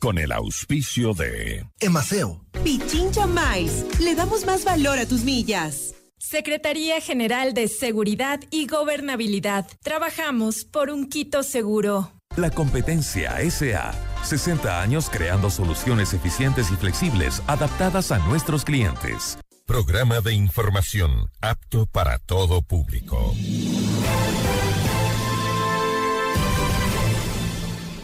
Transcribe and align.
con 0.00 0.18
el 0.18 0.32
auspicio 0.32 1.12
de 1.12 1.64
Emaceo. 1.78 2.40
Pichincha 2.64 3.26
Mais, 3.26 3.84
le 4.00 4.14
damos 4.14 4.44
más 4.44 4.64
valor 4.64 4.98
a 4.98 5.06
tus 5.06 5.22
millas. 5.22 5.94
Secretaría 6.18 7.00
General 7.00 7.54
de 7.54 7.68
Seguridad 7.68 8.40
y 8.50 8.66
Gobernabilidad. 8.66 9.66
Trabajamos 9.82 10.64
por 10.64 10.90
un 10.90 11.08
Quito 11.08 11.42
seguro. 11.42 12.12
La 12.36 12.50
competencia 12.50 13.38
SA. 13.50 13.92
60 14.24 14.82
años 14.82 15.10
creando 15.10 15.50
soluciones 15.50 16.14
eficientes 16.14 16.70
y 16.70 16.76
flexibles 16.76 17.42
adaptadas 17.46 18.10
a 18.12 18.18
nuestros 18.18 18.64
clientes. 18.64 19.38
Programa 19.66 20.20
de 20.20 20.34
información 20.34 21.28
apto 21.40 21.86
para 21.86 22.18
todo 22.18 22.62
público. 22.62 23.34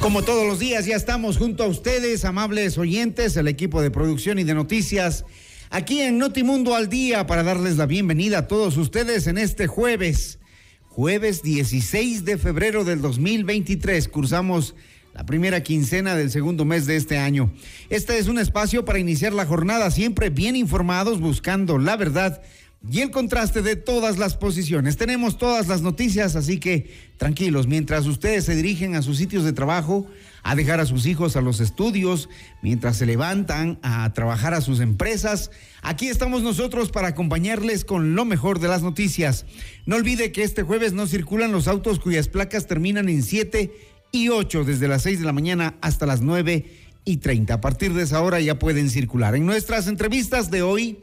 Como 0.00 0.22
todos 0.22 0.46
los 0.46 0.60
días, 0.60 0.86
ya 0.86 0.94
estamos 0.94 1.38
junto 1.38 1.64
a 1.64 1.66
ustedes, 1.66 2.24
amables 2.24 2.78
oyentes, 2.78 3.36
el 3.36 3.48
equipo 3.48 3.82
de 3.82 3.90
producción 3.90 4.38
y 4.38 4.44
de 4.44 4.54
noticias, 4.54 5.24
aquí 5.70 6.00
en 6.00 6.18
Notimundo 6.18 6.76
al 6.76 6.88
Día, 6.88 7.26
para 7.26 7.42
darles 7.42 7.76
la 7.76 7.86
bienvenida 7.86 8.38
a 8.38 8.46
todos 8.46 8.76
ustedes 8.76 9.26
en 9.26 9.38
este 9.38 9.66
jueves, 9.66 10.38
jueves 10.86 11.42
16 11.42 12.24
de 12.24 12.38
febrero 12.38 12.84
del 12.84 13.02
2023. 13.02 14.06
Cursamos 14.08 14.76
la 15.14 15.26
primera 15.26 15.64
quincena 15.64 16.14
del 16.14 16.30
segundo 16.30 16.64
mes 16.64 16.86
de 16.86 16.94
este 16.94 17.18
año. 17.18 17.52
Este 17.90 18.18
es 18.18 18.28
un 18.28 18.38
espacio 18.38 18.84
para 18.84 19.00
iniciar 19.00 19.32
la 19.32 19.46
jornada 19.46 19.90
siempre 19.90 20.30
bien 20.30 20.54
informados, 20.54 21.20
buscando 21.20 21.76
la 21.76 21.96
verdad 21.96 22.40
y 22.86 23.00
el 23.00 23.10
contraste 23.10 23.60
de 23.60 23.76
todas 23.76 24.18
las 24.18 24.36
posiciones. 24.36 24.96
Tenemos 24.96 25.36
todas 25.36 25.66
las 25.66 25.82
noticias, 25.82 26.36
así 26.36 26.58
que 26.58 26.90
tranquilos, 27.16 27.66
mientras 27.66 28.06
ustedes 28.06 28.44
se 28.44 28.54
dirigen 28.54 28.94
a 28.94 29.02
sus 29.02 29.18
sitios 29.18 29.44
de 29.44 29.52
trabajo, 29.52 30.06
a 30.44 30.54
dejar 30.54 30.80
a 30.80 30.86
sus 30.86 31.06
hijos 31.06 31.36
a 31.36 31.40
los 31.40 31.60
estudios, 31.60 32.28
mientras 32.62 32.96
se 32.96 33.04
levantan 33.06 33.78
a 33.82 34.12
trabajar 34.14 34.54
a 34.54 34.60
sus 34.60 34.80
empresas, 34.80 35.50
aquí 35.82 36.08
estamos 36.08 36.42
nosotros 36.42 36.90
para 36.90 37.08
acompañarles 37.08 37.84
con 37.84 38.14
lo 38.14 38.24
mejor 38.24 38.60
de 38.60 38.68
las 38.68 38.82
noticias. 38.82 39.44
No 39.84 39.96
olvide 39.96 40.30
que 40.30 40.44
este 40.44 40.62
jueves 40.62 40.92
no 40.92 41.06
circulan 41.06 41.52
los 41.52 41.66
autos 41.66 41.98
cuyas 41.98 42.28
placas 42.28 42.66
terminan 42.66 43.08
en 43.08 43.22
7 43.22 43.72
y 44.12 44.28
8 44.28 44.64
desde 44.64 44.88
las 44.88 45.02
6 45.02 45.18
de 45.18 45.26
la 45.26 45.32
mañana 45.32 45.74
hasta 45.80 46.06
las 46.06 46.20
9 46.22 46.64
y 47.04 47.16
30. 47.18 47.54
A 47.54 47.60
partir 47.60 47.92
de 47.92 48.04
esa 48.04 48.22
hora 48.22 48.40
ya 48.40 48.58
pueden 48.58 48.88
circular. 48.88 49.34
En 49.34 49.44
nuestras 49.44 49.88
entrevistas 49.88 50.50
de 50.50 50.62
hoy 50.62 50.98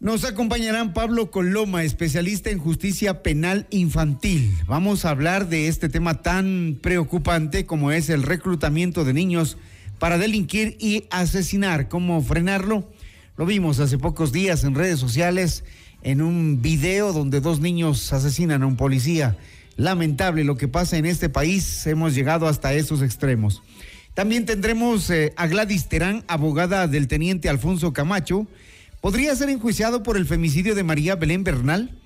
nos 0.00 0.24
acompañarán 0.24 0.94
Pablo 0.94 1.30
Coloma, 1.30 1.84
especialista 1.84 2.48
en 2.48 2.58
justicia 2.58 3.22
penal 3.22 3.66
infantil. 3.68 4.50
Vamos 4.66 5.04
a 5.04 5.10
hablar 5.10 5.50
de 5.50 5.68
este 5.68 5.90
tema 5.90 6.22
tan 6.22 6.78
preocupante 6.80 7.66
como 7.66 7.92
es 7.92 8.08
el 8.08 8.22
reclutamiento 8.22 9.04
de 9.04 9.12
niños 9.12 9.58
para 9.98 10.16
delinquir 10.16 10.78
y 10.80 11.04
asesinar. 11.10 11.88
¿Cómo 11.88 12.22
frenarlo? 12.22 12.90
Lo 13.36 13.44
vimos 13.44 13.78
hace 13.78 13.98
pocos 13.98 14.32
días 14.32 14.64
en 14.64 14.74
redes 14.74 14.98
sociales 14.98 15.64
en 16.02 16.22
un 16.22 16.62
video 16.62 17.12
donde 17.12 17.42
dos 17.42 17.60
niños 17.60 18.10
asesinan 18.14 18.62
a 18.62 18.66
un 18.66 18.76
policía. 18.76 19.36
Lamentable 19.76 20.44
lo 20.44 20.56
que 20.56 20.66
pasa 20.66 20.96
en 20.96 21.04
este 21.04 21.28
país. 21.28 21.86
Hemos 21.86 22.14
llegado 22.14 22.48
hasta 22.48 22.72
esos 22.72 23.02
extremos. 23.02 23.62
También 24.14 24.46
tendremos 24.46 25.10
eh, 25.10 25.34
a 25.36 25.46
Gladys 25.46 25.90
Terán, 25.90 26.24
abogada 26.26 26.88
del 26.88 27.06
teniente 27.06 27.50
Alfonso 27.50 27.92
Camacho 27.92 28.46
¿Podría 29.00 29.34
ser 29.34 29.48
enjuiciado 29.48 30.02
por 30.02 30.18
el 30.18 30.26
femicidio 30.26 30.74
de 30.74 30.84
María 30.84 31.16
Belén 31.16 31.42
Bernal? 31.42 31.98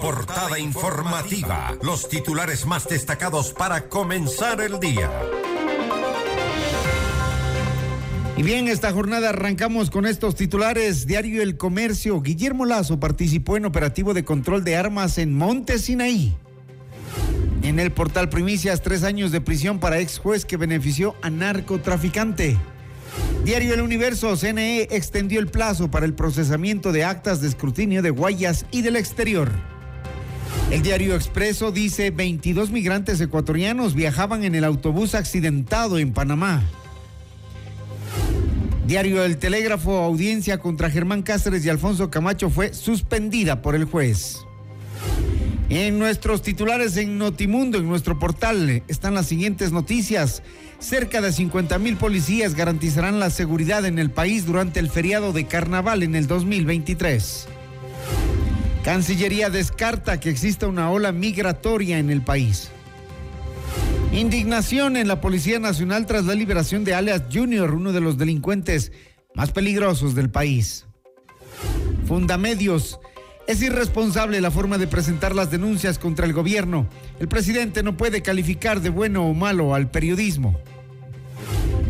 Portada 0.00 0.58
informativa. 0.58 1.76
Los 1.82 2.08
titulares 2.08 2.64
más 2.64 2.88
destacados 2.88 3.52
para 3.52 3.90
comenzar 3.90 4.62
el 4.62 4.80
día. 4.80 5.10
Y 8.38 8.42
bien, 8.42 8.68
esta 8.68 8.90
jornada 8.90 9.28
arrancamos 9.28 9.90
con 9.90 10.06
estos 10.06 10.34
titulares. 10.34 11.06
Diario 11.06 11.42
El 11.42 11.58
Comercio. 11.58 12.22
Guillermo 12.22 12.64
Lazo 12.64 13.00
participó 13.00 13.58
en 13.58 13.66
operativo 13.66 14.14
de 14.14 14.24
control 14.24 14.64
de 14.64 14.76
armas 14.76 15.18
en 15.18 15.34
Monte 15.34 15.78
Sinaí. 15.78 16.34
En 17.62 17.80
el 17.80 17.92
portal 17.92 18.30
Primicias, 18.30 18.80
tres 18.80 19.04
años 19.04 19.30
de 19.30 19.42
prisión 19.42 19.78
para 19.78 19.98
ex 19.98 20.18
juez 20.18 20.46
que 20.46 20.56
benefició 20.56 21.14
a 21.20 21.28
narcotraficante. 21.28 22.56
Diario 23.44 23.74
El 23.74 23.80
Universo, 23.80 24.36
CNE 24.36 24.88
extendió 24.90 25.40
el 25.40 25.48
plazo 25.48 25.90
para 25.90 26.06
el 26.06 26.14
procesamiento 26.14 26.92
de 26.92 27.04
actas 27.04 27.40
de 27.40 27.48
escrutinio 27.48 28.02
de 28.02 28.10
Guayas 28.10 28.66
y 28.70 28.82
del 28.82 28.96
exterior. 28.96 29.50
El 30.70 30.82
diario 30.82 31.16
Expreso 31.16 31.72
dice 31.72 32.10
22 32.10 32.70
migrantes 32.70 33.20
ecuatorianos 33.20 33.94
viajaban 33.94 34.44
en 34.44 34.54
el 34.54 34.62
autobús 34.62 35.16
accidentado 35.16 35.98
en 35.98 36.12
Panamá. 36.12 36.62
Diario 38.86 39.24
El 39.24 39.38
Telégrafo, 39.38 39.98
audiencia 39.98 40.58
contra 40.58 40.90
Germán 40.90 41.22
Cáceres 41.22 41.64
y 41.64 41.70
Alfonso 41.70 42.10
Camacho 42.10 42.50
fue 42.50 42.72
suspendida 42.74 43.62
por 43.62 43.74
el 43.74 43.84
juez. 43.84 44.44
En 45.70 46.00
nuestros 46.00 46.42
titulares 46.42 46.96
en 46.96 47.16
Notimundo, 47.16 47.78
en 47.78 47.86
nuestro 47.86 48.18
portal, 48.18 48.82
están 48.88 49.14
las 49.14 49.26
siguientes 49.26 49.70
noticias. 49.70 50.42
Cerca 50.80 51.20
de 51.20 51.32
50 51.32 51.78
mil 51.78 51.96
policías 51.96 52.56
garantizarán 52.56 53.20
la 53.20 53.30
seguridad 53.30 53.84
en 53.84 54.00
el 54.00 54.10
país 54.10 54.46
durante 54.46 54.80
el 54.80 54.90
feriado 54.90 55.32
de 55.32 55.46
carnaval 55.46 56.02
en 56.02 56.16
el 56.16 56.26
2023. 56.26 57.46
Cancillería 58.82 59.48
descarta 59.48 60.18
que 60.18 60.30
exista 60.30 60.66
una 60.66 60.90
ola 60.90 61.12
migratoria 61.12 62.00
en 62.00 62.10
el 62.10 62.22
país. 62.22 62.72
Indignación 64.12 64.96
en 64.96 65.06
la 65.06 65.20
Policía 65.20 65.60
Nacional 65.60 66.04
tras 66.04 66.24
la 66.24 66.34
liberación 66.34 66.82
de 66.82 66.94
Alias 66.94 67.22
Junior, 67.32 67.74
uno 67.74 67.92
de 67.92 68.00
los 68.00 68.18
delincuentes 68.18 68.90
más 69.36 69.52
peligrosos 69.52 70.16
del 70.16 70.30
país. 70.30 70.86
Fundamedios. 72.08 72.98
Es 73.46 73.62
irresponsable 73.62 74.40
la 74.40 74.50
forma 74.50 74.78
de 74.78 74.86
presentar 74.86 75.34
las 75.34 75.50
denuncias 75.50 75.98
contra 75.98 76.26
el 76.26 76.32
gobierno. 76.32 76.86
El 77.18 77.28
presidente 77.28 77.82
no 77.82 77.96
puede 77.96 78.22
calificar 78.22 78.80
de 78.80 78.90
bueno 78.90 79.26
o 79.26 79.34
malo 79.34 79.74
al 79.74 79.90
periodismo. 79.90 80.58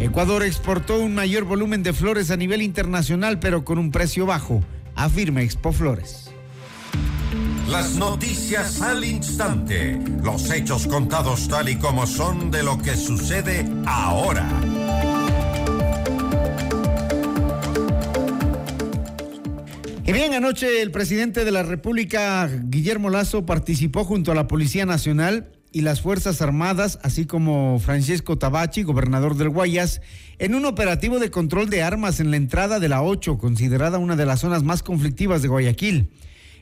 Ecuador 0.00 0.42
exportó 0.42 0.98
un 0.98 1.14
mayor 1.14 1.44
volumen 1.44 1.82
de 1.82 1.92
flores 1.92 2.30
a 2.30 2.36
nivel 2.36 2.62
internacional, 2.62 3.38
pero 3.38 3.64
con 3.64 3.78
un 3.78 3.90
precio 3.90 4.24
bajo, 4.24 4.62
afirma 4.94 5.42
Expo 5.42 5.72
Flores. 5.72 6.30
Las 7.68 7.94
noticias 7.96 8.80
al 8.80 9.04
instante, 9.04 10.00
los 10.24 10.50
hechos 10.50 10.86
contados 10.86 11.46
tal 11.48 11.68
y 11.68 11.76
como 11.76 12.06
son 12.06 12.50
de 12.50 12.62
lo 12.62 12.78
que 12.78 12.96
sucede 12.96 13.64
ahora. 13.86 14.48
Y 20.10 20.12
bien, 20.12 20.34
anoche 20.34 20.82
el 20.82 20.90
presidente 20.90 21.44
de 21.44 21.52
la 21.52 21.62
República, 21.62 22.50
Guillermo 22.64 23.10
Lazo, 23.10 23.46
participó 23.46 24.04
junto 24.04 24.32
a 24.32 24.34
la 24.34 24.48
Policía 24.48 24.84
Nacional 24.84 25.52
y 25.70 25.82
las 25.82 26.00
Fuerzas 26.00 26.42
Armadas, 26.42 26.98
así 27.04 27.26
como 27.26 27.78
Francesco 27.78 28.36
Tabachi, 28.36 28.82
gobernador 28.82 29.36
del 29.36 29.50
Guayas, 29.50 30.00
en 30.40 30.56
un 30.56 30.64
operativo 30.64 31.20
de 31.20 31.30
control 31.30 31.70
de 31.70 31.84
armas 31.84 32.18
en 32.18 32.32
la 32.32 32.38
entrada 32.38 32.80
de 32.80 32.88
la 32.88 33.02
8, 33.02 33.38
considerada 33.38 33.98
una 33.98 34.16
de 34.16 34.26
las 34.26 34.40
zonas 34.40 34.64
más 34.64 34.82
conflictivas 34.82 35.42
de 35.42 35.48
Guayaquil. 35.48 36.10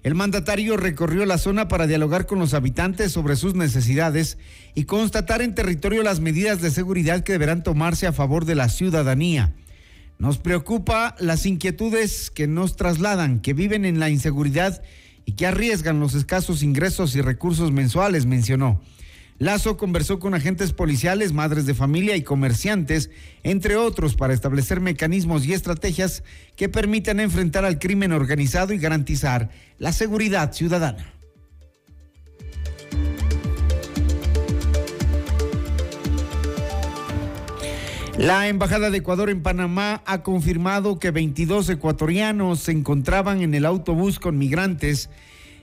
El 0.02 0.14
mandatario 0.14 0.76
recorrió 0.76 1.24
la 1.24 1.38
zona 1.38 1.68
para 1.68 1.86
dialogar 1.86 2.26
con 2.26 2.40
los 2.40 2.52
habitantes 2.52 3.12
sobre 3.12 3.34
sus 3.34 3.54
necesidades 3.54 4.36
y 4.74 4.84
constatar 4.84 5.40
en 5.40 5.54
territorio 5.54 6.02
las 6.02 6.20
medidas 6.20 6.60
de 6.60 6.70
seguridad 6.70 7.24
que 7.24 7.32
deberán 7.32 7.62
tomarse 7.62 8.06
a 8.06 8.12
favor 8.12 8.44
de 8.44 8.56
la 8.56 8.68
ciudadanía. 8.68 9.54
Nos 10.18 10.38
preocupa 10.38 11.14
las 11.20 11.46
inquietudes 11.46 12.30
que 12.30 12.48
nos 12.48 12.74
trasladan, 12.74 13.38
que 13.38 13.52
viven 13.52 13.84
en 13.84 14.00
la 14.00 14.10
inseguridad 14.10 14.82
y 15.24 15.32
que 15.32 15.46
arriesgan 15.46 16.00
los 16.00 16.14
escasos 16.14 16.64
ingresos 16.64 17.14
y 17.14 17.20
recursos 17.20 17.70
mensuales, 17.70 18.26
mencionó. 18.26 18.80
Lazo 19.38 19.76
conversó 19.76 20.18
con 20.18 20.34
agentes 20.34 20.72
policiales, 20.72 21.32
madres 21.32 21.66
de 21.66 21.74
familia 21.74 22.16
y 22.16 22.22
comerciantes, 22.22 23.10
entre 23.44 23.76
otros, 23.76 24.16
para 24.16 24.34
establecer 24.34 24.80
mecanismos 24.80 25.46
y 25.46 25.52
estrategias 25.52 26.24
que 26.56 26.68
permitan 26.68 27.20
enfrentar 27.20 27.64
al 27.64 27.78
crimen 27.78 28.10
organizado 28.10 28.72
y 28.72 28.78
garantizar 28.78 29.50
la 29.78 29.92
seguridad 29.92 30.52
ciudadana. 30.52 31.17
La 38.18 38.48
Embajada 38.48 38.90
de 38.90 38.98
Ecuador 38.98 39.30
en 39.30 39.44
Panamá 39.44 40.02
ha 40.04 40.24
confirmado 40.24 40.98
que 40.98 41.12
22 41.12 41.68
ecuatorianos 41.68 42.58
se 42.58 42.72
encontraban 42.72 43.42
en 43.42 43.54
el 43.54 43.64
autobús 43.64 44.18
con 44.18 44.36
migrantes 44.36 45.08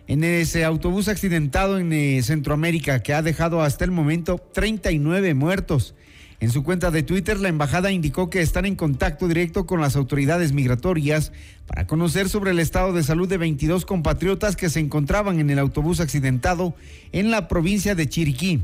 en 0.07 0.23
ese 0.23 0.63
autobús 0.63 1.09
accidentado 1.09 1.79
en 1.79 1.91
eh, 1.91 2.23
Centroamérica 2.23 3.03
que 3.03 3.13
ha 3.13 3.21
dejado 3.21 3.61
hasta 3.61 3.83
el 3.83 3.91
momento 3.91 4.37
39 4.37 5.33
muertos. 5.33 5.95
En 6.39 6.49
su 6.49 6.63
cuenta 6.63 6.91
de 6.91 7.03
Twitter, 7.03 7.41
la 7.41 7.49
embajada 7.49 7.91
indicó 7.91 8.29
que 8.29 8.41
están 8.41 8.65
en 8.65 8.77
contacto 8.77 9.27
directo 9.27 9.65
con 9.65 9.81
las 9.81 9.97
autoridades 9.97 10.53
migratorias 10.53 11.33
para 11.67 11.87
conocer 11.87 12.29
sobre 12.29 12.51
el 12.51 12.59
estado 12.59 12.93
de 12.93 13.03
salud 13.03 13.27
de 13.27 13.37
22 13.37 13.85
compatriotas 13.85 14.55
que 14.55 14.69
se 14.69 14.79
encontraban 14.79 15.41
en 15.41 15.49
el 15.49 15.59
autobús 15.59 15.99
accidentado 15.99 16.73
en 17.11 17.31
la 17.31 17.49
provincia 17.49 17.95
de 17.95 18.07
Chiriquí 18.07 18.63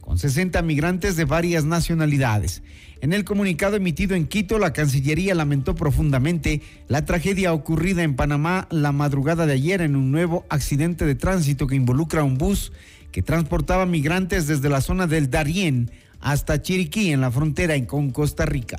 con 0.00 0.18
60 0.18 0.60
migrantes 0.62 1.16
de 1.16 1.24
varias 1.24 1.64
nacionalidades. 1.64 2.62
En 3.00 3.12
el 3.12 3.24
comunicado 3.24 3.76
emitido 3.76 4.14
en 4.14 4.26
Quito, 4.26 4.58
la 4.58 4.72
Cancillería 4.72 5.34
lamentó 5.34 5.74
profundamente 5.74 6.60
la 6.88 7.04
tragedia 7.04 7.52
ocurrida 7.52 8.02
en 8.02 8.16
Panamá 8.16 8.66
la 8.70 8.92
madrugada 8.92 9.46
de 9.46 9.54
ayer 9.54 9.80
en 9.80 9.96
un 9.96 10.10
nuevo 10.10 10.44
accidente 10.50 11.06
de 11.06 11.14
tránsito 11.14 11.66
que 11.66 11.76
involucra 11.76 12.24
un 12.24 12.36
bus 12.36 12.72
que 13.10 13.22
transportaba 13.22 13.86
migrantes 13.86 14.46
desde 14.46 14.68
la 14.68 14.80
zona 14.80 15.06
del 15.06 15.30
Darién 15.30 15.90
hasta 16.20 16.60
Chiriquí 16.60 17.12
en 17.12 17.22
la 17.22 17.30
frontera 17.30 17.74
con 17.86 18.10
Costa 18.10 18.44
Rica. 18.44 18.78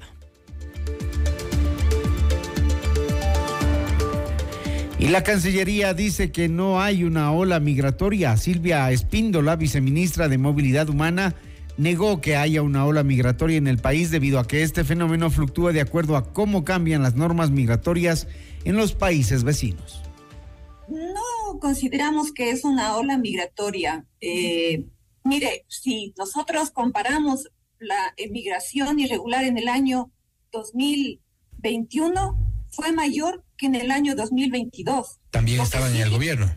Y 5.01 5.07
la 5.07 5.23
Cancillería 5.23 5.95
dice 5.95 6.31
que 6.31 6.47
no 6.47 6.79
hay 6.79 7.03
una 7.03 7.31
ola 7.31 7.59
migratoria. 7.59 8.37
Silvia 8.37 8.91
Espíndola, 8.91 9.55
viceministra 9.55 10.29
de 10.29 10.37
Movilidad 10.37 10.89
Humana, 10.89 11.33
negó 11.75 12.21
que 12.21 12.35
haya 12.35 12.61
una 12.61 12.85
ola 12.85 13.01
migratoria 13.01 13.57
en 13.57 13.67
el 13.67 13.79
país 13.79 14.11
debido 14.11 14.37
a 14.37 14.47
que 14.47 14.61
este 14.61 14.83
fenómeno 14.83 15.31
fluctúa 15.31 15.71
de 15.71 15.81
acuerdo 15.81 16.17
a 16.17 16.31
cómo 16.31 16.63
cambian 16.63 17.01
las 17.01 17.15
normas 17.15 17.49
migratorias 17.49 18.27
en 18.63 18.77
los 18.77 18.93
países 18.93 19.43
vecinos. 19.43 20.03
No 20.87 21.59
consideramos 21.59 22.31
que 22.31 22.51
es 22.51 22.63
una 22.63 22.95
ola 22.95 23.17
migratoria. 23.17 24.05
Eh, 24.19 24.85
mire, 25.23 25.65
si 25.67 26.13
nosotros 26.15 26.69
comparamos 26.69 27.49
la 27.79 28.13
emigración 28.17 28.99
irregular 28.99 29.45
en 29.45 29.57
el 29.57 29.67
año 29.67 30.11
2021, 30.51 32.50
fue 32.71 32.91
mayor 32.91 33.43
que 33.57 33.67
en 33.67 33.75
el 33.75 33.91
año 33.91 34.15
2022. 34.15 35.19
También 35.29 35.61
estaban 35.61 35.95
en 35.95 36.01
el 36.01 36.09
gobierno. 36.09 36.53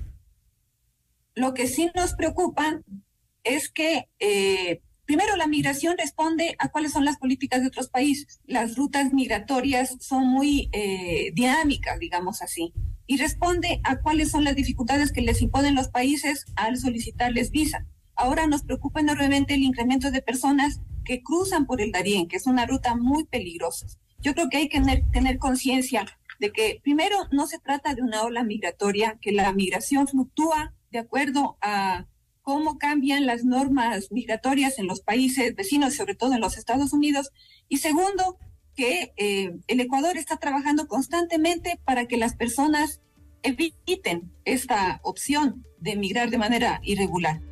Lo 1.34 1.52
que 1.52 1.66
sí 1.66 1.90
nos 1.94 2.14
preocupa 2.14 2.81
es 3.43 3.69
que, 3.69 4.08
eh, 4.20 4.81
primero, 5.05 5.37
la 5.37 5.49
migración 5.49 5.99
responde 5.99 6.55
a 6.58 6.70
cuáles 6.70 6.93
son 6.93 7.05
las 7.05 7.19
políticas 7.19 7.61
de 7.61 7.66
otros 7.66 7.88
países. 7.88 8.40
Las 8.46 8.76
rutas 8.76 9.12
migratorias 9.12 9.96
son 10.00 10.28
muy 10.28 10.70
eh, 10.72 11.32
dinámicas, 11.34 11.99
digamos 11.99 12.40
así, 12.40 12.72
y 13.06 13.17
responde 13.19 13.81
a 13.84 14.00
cuáles 14.00 14.31
son 14.31 14.44
las 14.44 14.55
dificultades 14.55 15.12
que 15.12 15.20
les 15.20 15.43
imponen 15.43 15.75
los 15.75 15.88
países 15.88 16.46
al 16.56 16.78
solicitarles 16.78 17.50
visa. 17.50 17.87
Ahora 18.14 18.46
nos 18.46 18.62
preocupa 18.62 19.00
enormemente 19.00 19.55
el 19.55 19.64
incremento 19.64 20.12
de 20.12 20.22
personas 20.22 20.81
que 21.05 21.22
cruzan 21.22 21.67
por 21.67 21.81
el 21.81 21.90
Darién, 21.90 22.28
que 22.28 22.37
es 22.37 22.46
una 22.46 22.64
ruta 22.64 22.94
muy 22.94 23.25
peligrosa. 23.25 23.87
Yo 24.24 24.34
creo 24.34 24.48
que 24.48 24.56
hay 24.56 24.68
que 24.70 24.80
tener, 25.12 25.38
conciencia 25.38 26.06
de 26.40 26.50
que 26.50 26.80
primero 26.82 27.14
no 27.30 27.46
se 27.46 27.58
trata 27.58 27.94
de 27.94 28.00
una 28.00 28.22
ola 28.22 28.42
migratoria, 28.42 29.18
que 29.20 29.32
la 29.32 29.52
migración 29.52 30.08
fluctúa 30.08 30.72
de 30.90 30.98
acuerdo 30.98 31.58
a 31.60 32.06
cómo 32.40 32.78
cambian 32.78 33.26
las 33.26 33.44
normas 33.44 34.10
migratorias 34.10 34.78
en 34.78 34.86
los 34.86 35.02
países 35.02 35.54
vecinos, 35.54 35.94
sobre 35.94 36.14
todo 36.14 36.32
en 36.32 36.40
los 36.40 36.56
Estados 36.56 36.94
Unidos. 36.94 37.32
Y 37.68 37.78
segundo, 37.78 38.38
que 38.74 39.12
eh, 39.18 39.56
el 39.66 39.80
Ecuador 39.80 40.16
está 40.16 40.38
trabajando 40.38 40.88
constantemente 40.88 41.78
para 41.84 42.06
que 42.06 42.16
las 42.16 42.34
personas 42.34 43.02
eviten 43.42 44.32
esta 44.46 45.00
opción 45.02 45.66
de 45.80 45.92
emigrar 45.92 46.30
de 46.30 46.38
manera 46.38 46.80
irregular. 46.82 47.42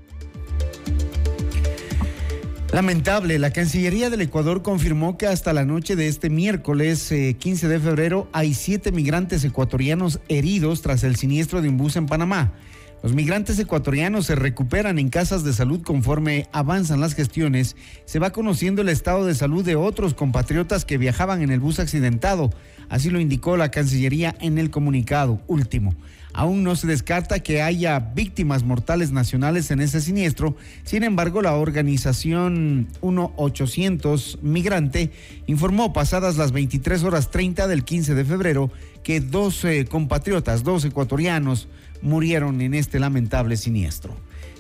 Lamentable, 2.73 3.39
la 3.39 3.51
Cancillería 3.51 4.09
del 4.09 4.23
Ecuador 4.23 4.63
confirmó 4.63 5.19
que 5.19 5.27
hasta 5.27 5.53
la 5.53 5.67
noche 5.67 5.95
de 5.95 6.09
este 6.09 6.31
miércoles 6.31 7.13
15 7.39 7.67
eh, 7.67 7.69
de 7.69 7.79
febrero 7.79 8.29
hay 8.33 8.55
siete 8.55 8.93
migrantes 8.93 9.45
ecuatorianos 9.45 10.21
heridos 10.29 10.81
tras 10.81 11.05
el 11.05 11.17
siniestro 11.17 11.61
de 11.61 11.69
un 11.69 11.77
bus 11.77 11.97
en 11.97 12.07
Panamá. 12.07 12.55
Los 13.03 13.13
migrantes 13.13 13.59
ecuatorianos 13.59 14.25
se 14.25 14.37
recuperan 14.37 14.99
en 14.99 15.11
casas 15.11 15.45
de 15.45 15.53
salud 15.53 15.83
conforme 15.83 16.49
avanzan 16.53 17.01
las 17.01 17.15
gestiones. 17.15 17.77
Se 18.07 18.19
va 18.19 18.31
conociendo 18.31 18.81
el 18.81 18.89
estado 18.89 19.27
de 19.27 19.35
salud 19.35 19.63
de 19.63 19.77
otros 19.77 20.15
compatriotas 20.15 20.87
que 20.87 20.97
viajaban 20.97 21.43
en 21.43 21.51
el 21.51 21.61
bus 21.61 21.79
accidentado. 21.79 22.49
Así 22.89 23.11
lo 23.11 23.21
indicó 23.21 23.59
la 23.59 23.71
Cancillería 23.71 24.35
en 24.41 24.57
el 24.57 24.71
comunicado 24.71 25.43
último. 25.47 25.95
Aún 26.35 26.65
no 26.65 26.77
se 26.77 26.87
descarta 26.87 27.41
que 27.41 27.61
haya 27.61 27.99
víctimas 27.99 28.65
mortales 28.65 29.13
nacionales 29.13 29.71
en 29.71 29.81
ese 29.81 30.01
siniestro. 30.01 30.57
Sin 30.83 31.05
embargo, 31.05 31.43
la 31.43 31.55
organización 31.57 32.89
1800 33.03 34.39
Migrante 34.43 35.11
informó 35.47 35.93
pasadas 35.93 36.39
las 36.39 36.53
23 36.53 37.03
horas 37.05 37.31
30 37.31 37.67
del 37.69 37.85
15 37.85 38.15
de 38.15 38.25
febrero 38.25 38.71
que 39.03 39.21
dos 39.21 39.67
compatriotas, 39.91 40.63
dos 40.63 40.85
ecuatorianos, 40.85 41.69
murieron 42.01 42.61
en 42.63 42.75
este 42.75 42.99
lamentable 42.99 43.57
siniestro. 43.57 44.17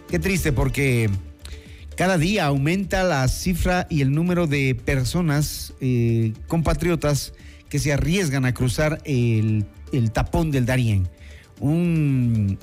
Qué 0.09 0.19
triste 0.19 0.52
porque 0.52 1.09
cada 1.97 2.19
día 2.19 2.47
aumenta 2.47 3.02
la 3.02 3.26
cifra 3.29 3.87
y 3.88 4.02
el 4.02 4.12
número 4.12 4.47
de 4.47 4.75
personas, 4.75 5.73
eh, 5.81 6.35
compatriotas, 6.49 7.33
que 7.71 7.79
se 7.79 7.95
arriesgan 7.95 8.45
a 8.45 8.52
cruzar 8.52 9.00
el, 9.07 9.64
el 9.93 10.11
tapón 10.12 10.50
del 10.50 10.67
Darién 10.67 11.09
un 11.61 12.59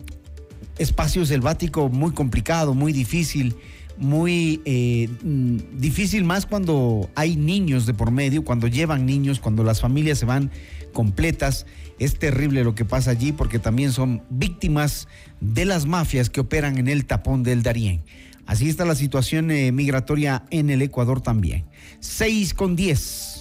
espacio 0.77 1.25
selvático 1.25 1.89
muy 1.89 2.12
complicado, 2.12 2.74
muy 2.74 2.93
difícil, 2.93 3.55
muy 3.98 4.62
eh, 4.65 5.10
mm, 5.24 5.58
difícil 5.77 6.24
más 6.24 6.46
cuando 6.46 7.10
hay 7.15 7.36
niños 7.36 7.86
de 7.86 7.93
por 7.93 8.12
medio, 8.12 8.43
cuando 8.43 8.67
llevan 8.67 9.05
niños, 9.05 9.39
cuando 9.39 9.63
las 9.63 9.81
familias 9.81 10.19
se 10.19 10.25
van 10.25 10.51
completas. 10.93 11.65
Es 12.00 12.17
terrible 12.17 12.63
lo 12.63 12.75
que 12.75 12.86
pasa 12.86 13.12
allí 13.12 13.34
porque 13.34 13.60
también 13.60 13.91
son 13.91 14.24
víctimas 14.29 15.08
de 15.41 15.65
las 15.65 15.86
mafias 15.86 16.29
que 16.29 16.39
operan 16.39 16.77
en 16.77 16.88
el 16.88 17.05
tapón 17.05 17.43
del 17.43 17.62
Darién. 17.62 18.03
Así 18.46 18.69
está 18.69 18.86
la 18.86 18.96
situación 18.96 19.51
eh, 19.51 19.72
migratoria 19.72 20.46
en 20.50 20.69
el 20.69 20.81
Ecuador 20.81 21.22
también. 21.22 21.65
6 22.00 22.53
con 22.53 22.75
10. 22.75 23.38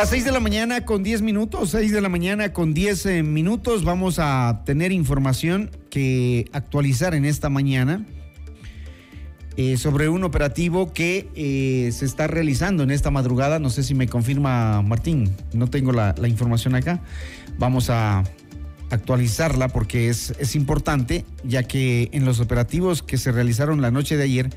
Las 0.00 0.08
6 0.08 0.24
de 0.24 0.32
la 0.32 0.40
mañana 0.40 0.86
con 0.86 1.02
10 1.02 1.20
minutos, 1.20 1.72
6 1.72 1.92
de 1.92 2.00
la 2.00 2.08
mañana 2.08 2.54
con 2.54 2.72
10 2.72 3.04
eh, 3.04 3.22
minutos, 3.22 3.84
vamos 3.84 4.18
a 4.18 4.62
tener 4.64 4.92
información 4.92 5.70
que 5.90 6.46
actualizar 6.52 7.14
en 7.14 7.26
esta 7.26 7.50
mañana 7.50 8.06
eh, 9.58 9.76
sobre 9.76 10.08
un 10.08 10.24
operativo 10.24 10.94
que 10.94 11.28
eh, 11.34 11.92
se 11.92 12.06
está 12.06 12.28
realizando 12.28 12.82
en 12.82 12.90
esta 12.90 13.10
madrugada. 13.10 13.58
No 13.58 13.68
sé 13.68 13.82
si 13.82 13.94
me 13.94 14.08
confirma 14.08 14.80
Martín, 14.80 15.36
no 15.52 15.68
tengo 15.68 15.92
la, 15.92 16.14
información 16.26 16.76
acá. 16.76 17.02
Vamos 17.58 17.90
a 17.90 18.24
actualizarla 18.88 19.68
porque 19.68 20.08
es, 20.08 20.32
es 20.38 20.56
importante, 20.56 21.26
ya 21.44 21.64
que 21.64 22.08
en 22.12 22.24
los 22.24 22.40
operativos 22.40 23.02
que 23.02 23.18
se 23.18 23.32
realizaron 23.32 23.82
la 23.82 23.90
noche 23.90 24.16
de 24.16 24.24
ayer, 24.24 24.50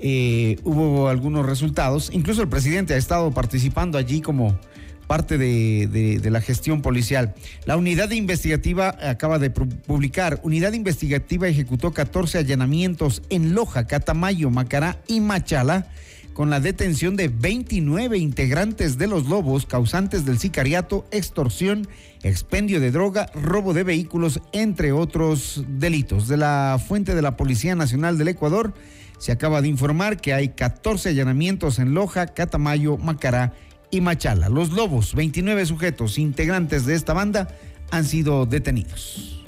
eh, 0.00 0.58
hubo 0.64 1.08
algunos 1.08 1.46
resultados. 1.46 2.10
Incluso 2.12 2.42
el 2.42 2.48
presidente 2.48 2.94
ha 2.94 2.96
estado 2.96 3.30
participando 3.32 3.98
allí 3.98 4.20
como 4.20 4.58
parte 5.06 5.38
de, 5.38 6.18
de, 6.20 6.30
la 6.30 6.40
gestión 6.40 6.82
policial. 6.82 7.34
La 7.64 7.76
unidad 7.76 8.10
investigativa 8.10 8.96
acaba 9.00 9.38
de 9.38 9.50
publicar, 9.50 10.40
unidad 10.42 10.72
investigativa 10.72 11.46
ejecutó 11.46 11.92
14 11.92 12.38
allanamientos 12.38 13.22
en 13.30 13.54
Loja, 13.54 13.86
Catamayo, 13.86 14.50
Macará 14.50 14.98
y 15.06 15.20
Machala 15.20 15.86
con 16.36 16.50
la 16.50 16.60
detención 16.60 17.16
de 17.16 17.28
29 17.28 18.18
integrantes 18.18 18.98
de 18.98 19.06
los 19.06 19.26
lobos 19.26 19.64
causantes 19.64 20.26
del 20.26 20.38
sicariato, 20.38 21.06
extorsión, 21.10 21.88
expendio 22.22 22.78
de 22.78 22.90
droga, 22.90 23.30
robo 23.32 23.72
de 23.72 23.84
vehículos, 23.84 24.42
entre 24.52 24.92
otros 24.92 25.64
delitos. 25.66 26.28
De 26.28 26.36
la 26.36 26.78
fuente 26.86 27.14
de 27.14 27.22
la 27.22 27.38
Policía 27.38 27.74
Nacional 27.74 28.18
del 28.18 28.28
Ecuador, 28.28 28.74
se 29.18 29.32
acaba 29.32 29.62
de 29.62 29.68
informar 29.68 30.20
que 30.20 30.34
hay 30.34 30.48
14 30.50 31.10
allanamientos 31.10 31.78
en 31.78 31.94
Loja, 31.94 32.26
Catamayo, 32.26 32.96
Macará 32.98 33.52
y 33.90 34.00
Machala. 34.00 34.48
Los 34.48 34.70
lobos, 34.70 35.14
29 35.14 35.66
sujetos 35.66 36.18
integrantes 36.18 36.86
de 36.86 36.94
esta 36.94 37.12
banda, 37.12 37.48
han 37.90 38.04
sido 38.04 38.46
detenidos. 38.46 39.44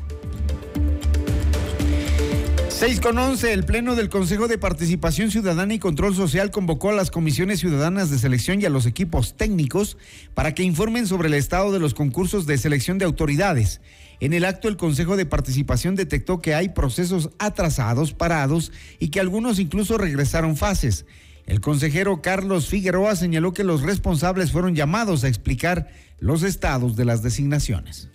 6 2.79 3.01
con 3.01 3.19
11, 3.19 3.53
el 3.53 3.65
Pleno 3.65 3.97
del 3.97 4.09
Consejo 4.09 4.47
de 4.47 4.57
Participación 4.57 5.33
Ciudadana 5.33 5.75
y 5.75 5.81
Control 5.81 6.15
Social 6.15 6.53
convocó 6.53 6.91
a 6.91 6.93
las 6.93 7.11
comisiones 7.11 7.59
ciudadanas 7.59 8.09
de 8.09 8.21
selección 8.21 8.63
y 8.63 8.67
a 8.67 8.71
los 8.71 8.87
equipos 8.87 9.37
técnicos 9.37 9.97
para 10.33 10.55
que 10.55 10.63
informen 10.63 11.09
sobre 11.09 11.27
el 11.27 11.35
estado 11.35 11.73
de 11.73 11.81
los 11.81 11.93
concursos 11.93 12.47
de 12.47 12.57
selección 12.57 12.99
de 12.99 13.05
autoridades. 13.05 13.81
En 14.21 14.33
el 14.33 14.45
acto, 14.45 14.69
el 14.69 14.77
Consejo 14.77 15.17
de 15.17 15.27
Participación 15.27 15.95
detectó 15.95 16.41
que 16.41 16.55
hay 16.55 16.71
procesos 16.71 17.31
atrasados, 17.39 18.13
parados 18.13 18.73
y 18.99 19.09
que 19.09 19.21
algunos 19.21 19.59
incluso 19.59 19.97
regresaron 19.97 20.57
fases. 20.57 21.07
El 21.47 21.61
consejero 21.61 22.21
Carlos 22.21 22.69
Figueroa 22.69 23.17
señaló 23.17 23.53
que 23.53 23.65
los 23.65 23.83
responsables 23.83 24.53
fueron 24.53 24.75
llamados 24.75 25.25
a 25.25 25.29
explicar 25.29 25.89
los 26.19 26.43
estados 26.43 26.97
de 26.97 27.05
las 27.05 27.23
designaciones 27.23 28.09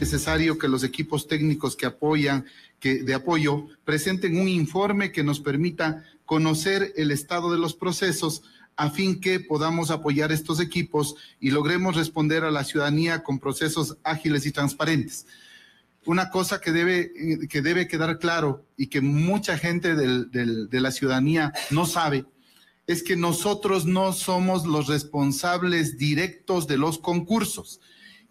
necesario 0.00 0.58
que 0.58 0.68
los 0.68 0.82
equipos 0.82 1.28
técnicos 1.28 1.76
que 1.76 1.86
apoyan 1.86 2.46
que, 2.80 3.02
de 3.02 3.14
apoyo 3.14 3.66
presenten 3.84 4.40
un 4.40 4.48
informe 4.48 5.12
que 5.12 5.22
nos 5.22 5.40
permita 5.40 6.04
conocer 6.24 6.94
el 6.96 7.10
estado 7.10 7.52
de 7.52 7.58
los 7.58 7.74
procesos 7.74 8.42
a 8.80 8.88
fin 8.88 9.20
que 9.20 9.40
podamos 9.40 9.90
apoyar 9.90 10.32
estos 10.32 10.58
equipos 10.58 11.14
y 11.38 11.50
logremos 11.50 11.96
responder 11.96 12.44
a 12.44 12.50
la 12.50 12.64
ciudadanía 12.64 13.22
con 13.22 13.38
procesos 13.38 13.98
ágiles 14.02 14.46
y 14.46 14.52
transparentes. 14.52 15.26
Una 16.06 16.30
cosa 16.30 16.62
que 16.62 16.72
debe, 16.72 17.12
que 17.50 17.60
debe 17.60 17.86
quedar 17.86 18.18
claro 18.18 18.64
y 18.78 18.86
que 18.86 19.02
mucha 19.02 19.58
gente 19.58 19.94
del, 19.94 20.30
de 20.30 20.80
la 20.80 20.92
ciudadanía 20.92 21.52
no 21.68 21.84
sabe 21.84 22.24
es 22.86 23.02
que 23.02 23.16
nosotros 23.16 23.84
no 23.84 24.14
somos 24.14 24.64
los 24.64 24.86
responsables 24.86 25.98
directos 25.98 26.66
de 26.66 26.78
los 26.78 26.98
concursos 26.98 27.80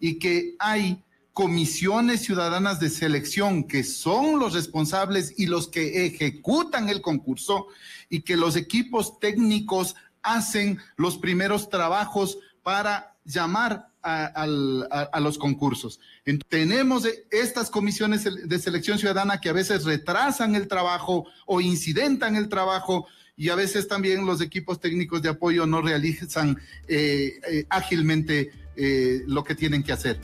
y 0.00 0.18
que 0.18 0.56
hay 0.58 1.04
comisiones 1.32 2.22
ciudadanas 2.22 2.80
de 2.80 2.90
selección 2.90 3.62
que 3.62 3.84
son 3.84 4.40
los 4.40 4.52
responsables 4.52 5.32
y 5.38 5.46
los 5.46 5.68
que 5.68 6.06
ejecutan 6.06 6.88
el 6.88 7.02
concurso 7.02 7.68
y 8.08 8.22
que 8.22 8.36
los 8.36 8.56
equipos 8.56 9.20
técnicos 9.20 9.94
hacen 10.22 10.78
los 10.96 11.18
primeros 11.18 11.68
trabajos 11.68 12.38
para 12.62 13.16
llamar 13.24 13.90
a, 14.02 15.20
los 15.20 15.36
concursos. 15.36 16.00
tenemos 16.48 17.06
estas 17.30 17.68
comisiones 17.68 18.24
de 18.24 18.58
selección 18.58 18.98
ciudadana 18.98 19.40
que 19.40 19.50
a 19.50 19.52
veces 19.52 19.84
retrasan 19.84 20.54
el 20.54 20.68
trabajo 20.68 21.26
o 21.46 21.60
incidentan 21.60 22.34
el 22.34 22.48
trabajo 22.48 23.06
y 23.36 23.48
a 23.48 23.54
veces 23.54 23.88
también 23.88 24.26
los 24.26 24.40
equipos 24.40 24.80
técnicos 24.80 25.22
de 25.22 25.30
apoyo 25.30 25.66
no 25.66 25.80
realizan 25.82 26.58
eh, 26.88 27.40
eh, 27.50 27.64
ágilmente 27.70 28.50
eh, 28.76 29.22
lo 29.26 29.44
que 29.44 29.54
tienen 29.54 29.82
que 29.82 29.92
hacer. 29.92 30.18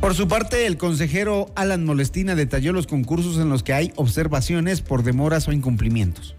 Por 0.00 0.14
su 0.14 0.28
parte, 0.28 0.66
el 0.66 0.78
consejero 0.78 1.52
Alan 1.56 1.84
Molestina 1.84 2.34
detalló 2.34 2.72
los 2.72 2.86
concursos 2.86 3.36
en 3.36 3.50
los 3.50 3.62
que 3.62 3.74
hay 3.74 3.92
observaciones 3.96 4.80
por 4.80 5.02
demoras 5.02 5.46
o 5.48 5.52
incumplimientos. 5.52 6.36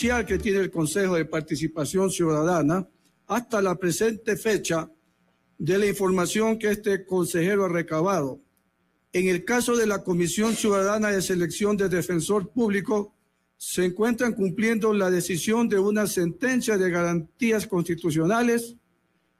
Que 0.00 0.38
tiene 0.38 0.60
el 0.60 0.70
Consejo 0.70 1.16
de 1.16 1.26
Participación 1.26 2.10
Ciudadana 2.10 2.88
hasta 3.26 3.60
la 3.60 3.74
presente 3.74 4.34
fecha 4.38 4.90
de 5.58 5.76
la 5.76 5.86
información 5.86 6.58
que 6.58 6.70
este 6.70 7.04
consejero 7.04 7.66
ha 7.66 7.68
recabado. 7.68 8.40
En 9.12 9.28
el 9.28 9.44
caso 9.44 9.76
de 9.76 9.86
la 9.86 10.02
Comisión 10.02 10.54
Ciudadana 10.54 11.10
de 11.10 11.20
Selección 11.20 11.76
de 11.76 11.90
Defensor 11.90 12.48
Público, 12.48 13.14
se 13.58 13.84
encuentran 13.84 14.32
cumpliendo 14.32 14.94
la 14.94 15.10
decisión 15.10 15.68
de 15.68 15.78
una 15.78 16.06
sentencia 16.06 16.78
de 16.78 16.90
garantías 16.90 17.66
constitucionales 17.66 18.76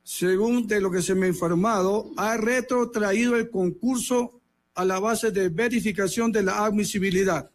según 0.02 0.66
de 0.66 0.80
lo 0.82 0.90
que 0.90 1.00
se 1.00 1.14
me 1.14 1.24
ha 1.24 1.28
informado, 1.30 2.10
ha 2.18 2.36
retrotraído 2.36 3.36
el 3.36 3.48
concurso 3.48 4.42
a 4.74 4.84
la 4.84 4.98
base 4.98 5.30
de 5.30 5.48
verificación 5.48 6.30
de 6.32 6.42
la 6.42 6.66
admisibilidad. 6.66 7.50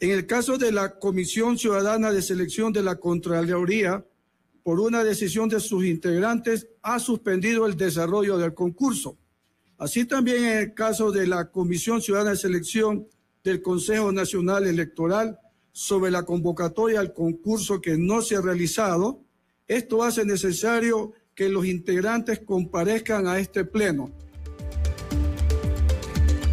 En 0.00 0.10
el 0.12 0.26
caso 0.26 0.56
de 0.56 0.72
la 0.72 0.98
Comisión 0.98 1.58
Ciudadana 1.58 2.10
de 2.10 2.22
Selección 2.22 2.72
de 2.72 2.82
la 2.82 2.96
Contraloría, 2.96 4.02
por 4.62 4.80
una 4.80 5.04
decisión 5.04 5.50
de 5.50 5.60
sus 5.60 5.84
integrantes, 5.84 6.68
ha 6.80 6.98
suspendido 6.98 7.66
el 7.66 7.76
desarrollo 7.76 8.38
del 8.38 8.54
concurso. 8.54 9.18
Así 9.76 10.06
también 10.06 10.44
en 10.44 10.58
el 10.58 10.74
caso 10.74 11.12
de 11.12 11.26
la 11.26 11.50
Comisión 11.50 12.00
Ciudadana 12.00 12.30
de 12.30 12.36
Selección 12.38 13.08
del 13.44 13.60
Consejo 13.60 14.10
Nacional 14.10 14.66
Electoral 14.66 15.38
sobre 15.70 16.10
la 16.10 16.22
convocatoria 16.22 16.98
al 16.98 17.12
concurso 17.12 17.82
que 17.82 17.98
no 17.98 18.22
se 18.22 18.36
ha 18.36 18.40
realizado, 18.40 19.20
esto 19.68 20.02
hace 20.02 20.24
necesario 20.24 21.12
que 21.34 21.50
los 21.50 21.66
integrantes 21.66 22.40
comparezcan 22.40 23.26
a 23.26 23.38
este 23.38 23.66
pleno. 23.66 24.10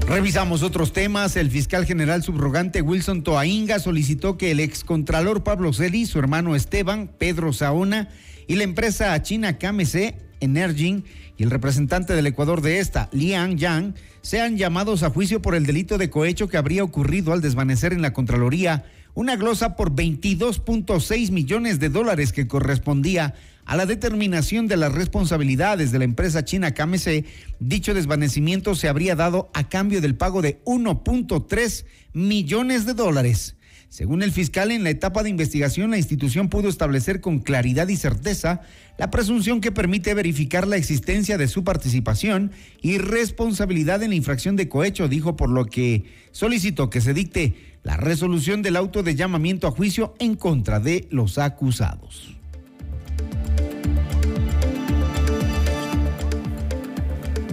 Revisamos 0.07 0.63
otros 0.63 0.93
temas. 0.93 1.35
El 1.35 1.51
fiscal 1.51 1.85
general 1.85 2.23
subrogante 2.23 2.81
Wilson 2.81 3.23
Toainga 3.23 3.77
solicitó 3.77 4.37
que 4.37 4.51
el 4.51 4.61
excontralor 4.61 5.43
Pablo 5.43 5.73
Celi, 5.73 6.05
su 6.05 6.17
hermano 6.17 6.55
Esteban, 6.55 7.11
Pedro 7.17 7.51
Saona 7.51 8.07
y 8.47 8.55
la 8.55 8.63
empresa 8.63 9.21
china 9.21 9.57
KMC 9.57 10.15
Energing 10.39 11.03
y 11.37 11.43
el 11.43 11.51
representante 11.51 12.13
del 12.13 12.27
Ecuador 12.27 12.61
de 12.61 12.79
esta, 12.79 13.09
Liang 13.11 13.57
Yang, 13.57 13.95
sean 14.21 14.57
llamados 14.57 15.03
a 15.03 15.09
juicio 15.09 15.41
por 15.41 15.55
el 15.55 15.65
delito 15.65 15.97
de 15.97 16.09
cohecho 16.09 16.49
que 16.49 16.57
habría 16.57 16.83
ocurrido 16.83 17.31
al 17.31 17.41
desvanecer 17.41 17.93
en 17.93 18.01
la 18.01 18.13
Contraloría 18.13 18.85
una 19.13 19.35
glosa 19.35 19.75
por 19.75 19.95
22.6 19.95 21.31
millones 21.31 21.79
de 21.79 21.89
dólares 21.89 22.33
que 22.33 22.47
correspondía 22.47 23.35
a 23.65 23.75
la 23.75 23.85
determinación 23.85 24.67
de 24.67 24.77
las 24.77 24.93
responsabilidades 24.93 25.91
de 25.91 25.99
la 25.99 26.05
empresa 26.05 26.45
china 26.45 26.73
KMC, 26.73 27.25
dicho 27.59 27.93
desvanecimiento 27.93 28.75
se 28.75 28.87
habría 28.87 29.15
dado 29.15 29.51
a 29.53 29.67
cambio 29.67 30.01
del 30.01 30.15
pago 30.15 30.41
de 30.41 30.63
1.3 30.65 31.85
millones 32.13 32.85
de 32.85 32.93
dólares. 32.93 33.57
Según 33.89 34.21
el 34.21 34.31
fiscal, 34.31 34.71
en 34.71 34.83
la 34.83 34.89
etapa 34.89 35.23
de 35.23 35.29
investigación, 35.29 35.91
la 35.91 35.97
institución 35.97 36.49
pudo 36.49 36.67
establecer 36.67 37.21
con 37.21 37.39
claridad 37.39 37.87
y 37.87 37.95
certeza 37.95 38.61
la 38.97 39.09
presunción 39.09 39.61
que 39.61 39.71
permite 39.71 40.13
verificar 40.13 40.67
la 40.67 40.75
existencia 40.75 41.37
de 41.37 41.47
su 41.47 41.63
participación 41.63 42.51
y 42.81 42.97
responsabilidad 42.97 44.03
en 44.03 44.09
la 44.09 44.15
infracción 44.15 44.55
de 44.57 44.67
cohecho, 44.67 45.07
dijo, 45.07 45.37
por 45.37 45.49
lo 45.49 45.65
que 45.65 46.03
solicitó 46.31 46.89
que 46.89 47.01
se 47.01 47.13
dicte 47.13 47.55
la 47.83 47.95
resolución 47.95 48.61
del 48.61 48.75
auto 48.75 49.03
de 49.03 49.15
llamamiento 49.15 49.67
a 49.67 49.71
juicio 49.71 50.15
en 50.19 50.35
contra 50.35 50.81
de 50.81 51.07
los 51.09 51.37
acusados. 51.37 52.36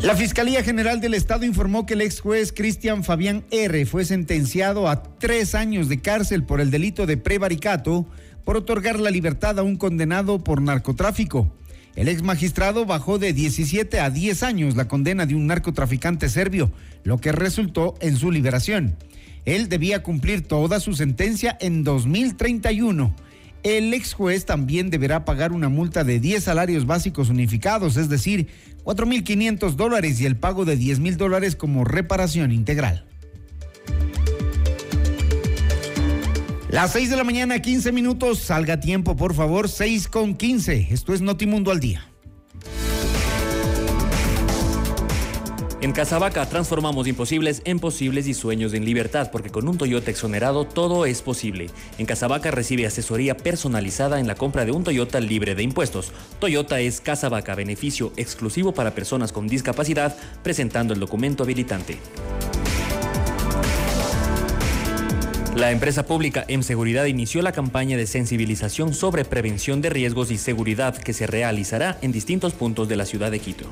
La 0.04 0.14
Fiscalía 0.14 0.62
General 0.62 1.00
del 1.00 1.14
Estado 1.14 1.46
informó 1.46 1.86
que 1.86 1.94
el 1.94 2.02
ex 2.02 2.20
juez 2.20 2.52
Cristian 2.52 3.04
Fabián 3.04 3.42
R. 3.50 3.86
fue 3.86 4.04
sentenciado 4.04 4.86
a 4.86 5.02
tres 5.02 5.54
años 5.54 5.88
de 5.88 6.02
cárcel 6.02 6.44
por 6.44 6.60
el 6.60 6.70
delito 6.70 7.06
de 7.06 7.16
prevaricato 7.16 8.06
por 8.44 8.58
otorgar 8.58 9.00
la 9.00 9.10
libertad 9.10 9.58
a 9.58 9.62
un 9.62 9.76
condenado 9.76 10.44
por 10.44 10.60
narcotráfico. 10.60 11.50
El 11.96 12.08
ex 12.08 12.22
magistrado 12.22 12.84
bajó 12.84 13.18
de 13.18 13.32
17 13.32 13.98
a 13.98 14.10
10 14.10 14.42
años 14.42 14.76
la 14.76 14.88
condena 14.88 15.24
de 15.24 15.36
un 15.36 15.46
narcotraficante 15.46 16.28
serbio, 16.28 16.70
lo 17.02 17.16
que 17.16 17.32
resultó 17.32 17.94
en 18.02 18.18
su 18.18 18.30
liberación. 18.30 18.96
Él 19.46 19.70
debía 19.70 20.02
cumplir 20.02 20.42
toda 20.42 20.80
su 20.80 20.92
sentencia 20.92 21.56
en 21.62 21.82
2031 21.82 23.16
el 23.64 23.92
ex 23.94 24.12
juez 24.12 24.44
también 24.44 24.90
deberá 24.90 25.24
pagar 25.24 25.50
una 25.52 25.68
multa 25.68 26.04
de 26.04 26.20
10 26.20 26.44
salarios 26.44 26.86
básicos 26.86 27.30
unificados, 27.30 27.96
es 27.96 28.08
decir, 28.08 28.48
4.500 28.84 29.72
dólares 29.72 30.20
y 30.20 30.26
el 30.26 30.36
pago 30.36 30.64
de 30.64 30.78
10.000 30.78 31.16
dólares 31.16 31.56
como 31.56 31.84
reparación 31.84 32.52
integral. 32.52 33.06
Las 36.68 36.92
6 36.92 37.08
de 37.08 37.16
la 37.16 37.24
mañana, 37.24 37.60
15 37.60 37.92
minutos. 37.92 38.40
Salga 38.40 38.80
tiempo, 38.80 39.16
por 39.16 39.32
favor. 39.32 39.68
6 39.68 40.08
con 40.08 40.34
15. 40.34 40.88
Esto 40.90 41.14
es 41.14 41.20
Notimundo 41.20 41.70
al 41.70 41.80
día. 41.80 42.13
En 45.84 45.92
Casabaca 45.92 46.48
transformamos 46.48 47.06
imposibles 47.06 47.60
en 47.66 47.78
posibles 47.78 48.26
y 48.26 48.32
sueños 48.32 48.72
en 48.72 48.86
libertad, 48.86 49.30
porque 49.30 49.50
con 49.50 49.68
un 49.68 49.76
Toyota 49.76 50.10
exonerado 50.10 50.64
todo 50.64 51.04
es 51.04 51.20
posible. 51.20 51.66
En 51.98 52.06
Casabaca 52.06 52.50
recibe 52.50 52.86
asesoría 52.86 53.36
personalizada 53.36 54.18
en 54.18 54.26
la 54.26 54.34
compra 54.34 54.64
de 54.64 54.72
un 54.72 54.82
Toyota 54.82 55.20
libre 55.20 55.54
de 55.54 55.62
impuestos. 55.62 56.10
Toyota 56.38 56.80
es 56.80 57.02
Casabaca, 57.02 57.54
beneficio 57.54 58.14
exclusivo 58.16 58.72
para 58.72 58.94
personas 58.94 59.30
con 59.30 59.46
discapacidad, 59.46 60.16
presentando 60.42 60.94
el 60.94 61.00
documento 61.00 61.42
habilitante. 61.42 61.98
La 65.54 65.70
empresa 65.70 66.06
pública 66.06 66.46
M 66.48 66.62
Seguridad 66.62 67.04
inició 67.04 67.42
la 67.42 67.52
campaña 67.52 67.98
de 67.98 68.06
sensibilización 68.06 68.94
sobre 68.94 69.26
prevención 69.26 69.82
de 69.82 69.90
riesgos 69.90 70.30
y 70.30 70.38
seguridad 70.38 70.96
que 70.96 71.12
se 71.12 71.26
realizará 71.26 71.98
en 72.00 72.10
distintos 72.10 72.54
puntos 72.54 72.88
de 72.88 72.96
la 72.96 73.04
ciudad 73.04 73.30
de 73.30 73.40
Quito. 73.40 73.66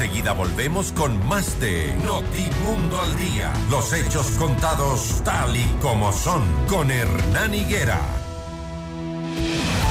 Enseguida 0.00 0.32
volvemos 0.32 0.92
con 0.92 1.26
más 1.26 1.58
de 1.58 1.92
Notimundo 2.04 3.00
al 3.00 3.16
Día. 3.16 3.52
Los 3.68 3.92
hechos 3.92 4.28
contados 4.38 5.20
tal 5.24 5.56
y 5.56 5.64
como 5.82 6.12
son 6.12 6.44
con 6.68 6.92
Hernán 6.92 7.52
Higuera. 7.52 7.98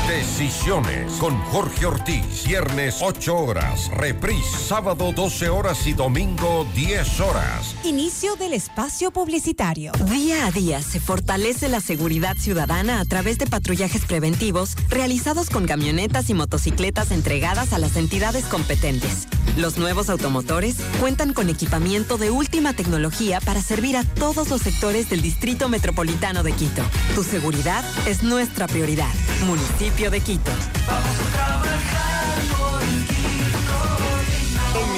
Decisiones 0.08 1.12
con 1.20 1.38
Jorge 1.48 1.88
Ortiz. 1.88 2.46
Viernes 2.48 3.00
8 3.02 3.36
horas. 3.36 3.92
Reprise 3.92 4.58
sábado 4.58 5.12
12 5.12 5.50
horas 5.50 5.86
y 5.86 5.92
domingo 5.92 6.66
10 6.74 7.20
horas. 7.20 7.76
Inicio 7.84 8.38
del 8.38 8.54
espacio 8.54 9.12
publicitario. 9.12 9.92
Día 10.10 10.46
a 10.46 10.52
día 10.52 10.82
se 10.82 11.02
fortalece 11.02 11.68
la 11.68 11.82
seguridad 11.82 12.38
ciudadana 12.38 13.02
a 13.02 13.06
través 13.06 13.40
de 13.40 13.48
patrullajes 13.48 14.06
preventivos 14.06 14.78
realizados 14.88 15.50
con 15.50 15.68
camionetas 15.68 16.30
y 16.30 16.34
motocicletas 16.34 17.12
entregadas 17.12 17.74
a 17.74 17.78
las 17.78 17.98
entidades 17.98 18.46
competentes. 18.46 19.28
Los 19.56 19.78
nuevos 19.78 20.10
automotores 20.10 20.76
cuentan 21.00 21.34
con 21.34 21.50
equipamiento 21.50 22.18
de 22.18 22.30
última 22.30 22.74
tecnología 22.74 23.40
para 23.42 23.62
servir 23.62 23.98
a 23.98 24.04
todos 24.04 24.50
los 24.50 24.62
sectores 24.62 25.10
del 25.10 25.22
Distrito 25.22 25.70
Metropolitano 25.70 26.44
de 26.44 26.52
Quito. 26.52 26.84
Tu 27.16 27.24
seguridad 27.24 27.84
es 28.06 28.24
nuestra 28.24 28.68
prioridad. 28.68 29.12
Municipio 29.46 30.12
de 30.12 30.22
Quito. 30.22 30.52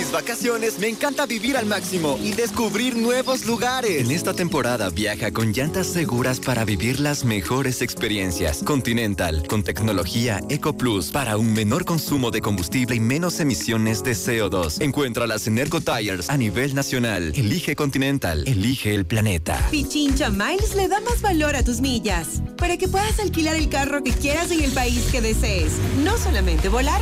Mis 0.10 0.13
vacaciones 0.13 0.80
me 0.80 0.88
encanta 0.88 1.28
vivir 1.28 1.56
al 1.56 1.68
máximo 1.68 2.18
y 2.24 2.32
descubrir 2.32 2.96
nuevos 2.96 3.46
lugares. 3.46 4.04
En 4.04 4.10
esta 4.10 4.34
temporada 4.34 4.89
viaja 4.89 5.32
con 5.32 5.51
llantas 5.51 5.86
seguras 5.86 6.39
para 6.39 6.66
vivir 6.66 7.00
las 7.00 7.24
mejores 7.24 7.84
experiencias. 7.84 8.63
Continental, 8.63 9.46
con 9.48 9.62
tecnología 9.62 10.42
Eco 10.50 10.75
Plus 10.75 11.12
para 11.12 11.38
un 11.38 11.54
menor 11.54 11.86
consumo 11.86 12.32
de 12.32 12.42
combustible 12.42 12.96
y 12.96 13.00
menos 13.00 13.39
emisiones 13.39 14.04
de 14.04 14.13
CO2. 14.13 14.82
Encuéntralas 14.82 15.46
en 15.46 15.60
Ergo 15.60 15.80
Tires 15.80 16.30
a 16.30 16.38
nivel 16.38 16.74
nacional. 16.74 17.32
Elige 17.36 17.75
Continental, 17.75 18.48
elige 18.48 18.96
el 18.96 19.06
planeta. 19.06 19.68
Pichincha 19.70 20.32
Miles 20.32 20.74
le 20.75 20.88
da 20.88 21.01
más 21.01 21.22
valor 21.22 21.56
a 21.56 21.63
tus 21.63 21.82
millas 21.82 22.42
para 22.58 22.78
que 22.78 22.88
puedas 22.88 23.20
alquilar 23.20 23.56
el 23.56 23.70
carro 23.70 24.04
que 24.04 24.12
quieras 24.12 24.50
en 24.50 24.63
el 24.63 24.72
país 24.72 25.04
que 25.12 25.22
desees. 25.22 25.74
No 26.04 26.18
solamente 26.18 26.68
volar 26.68 27.01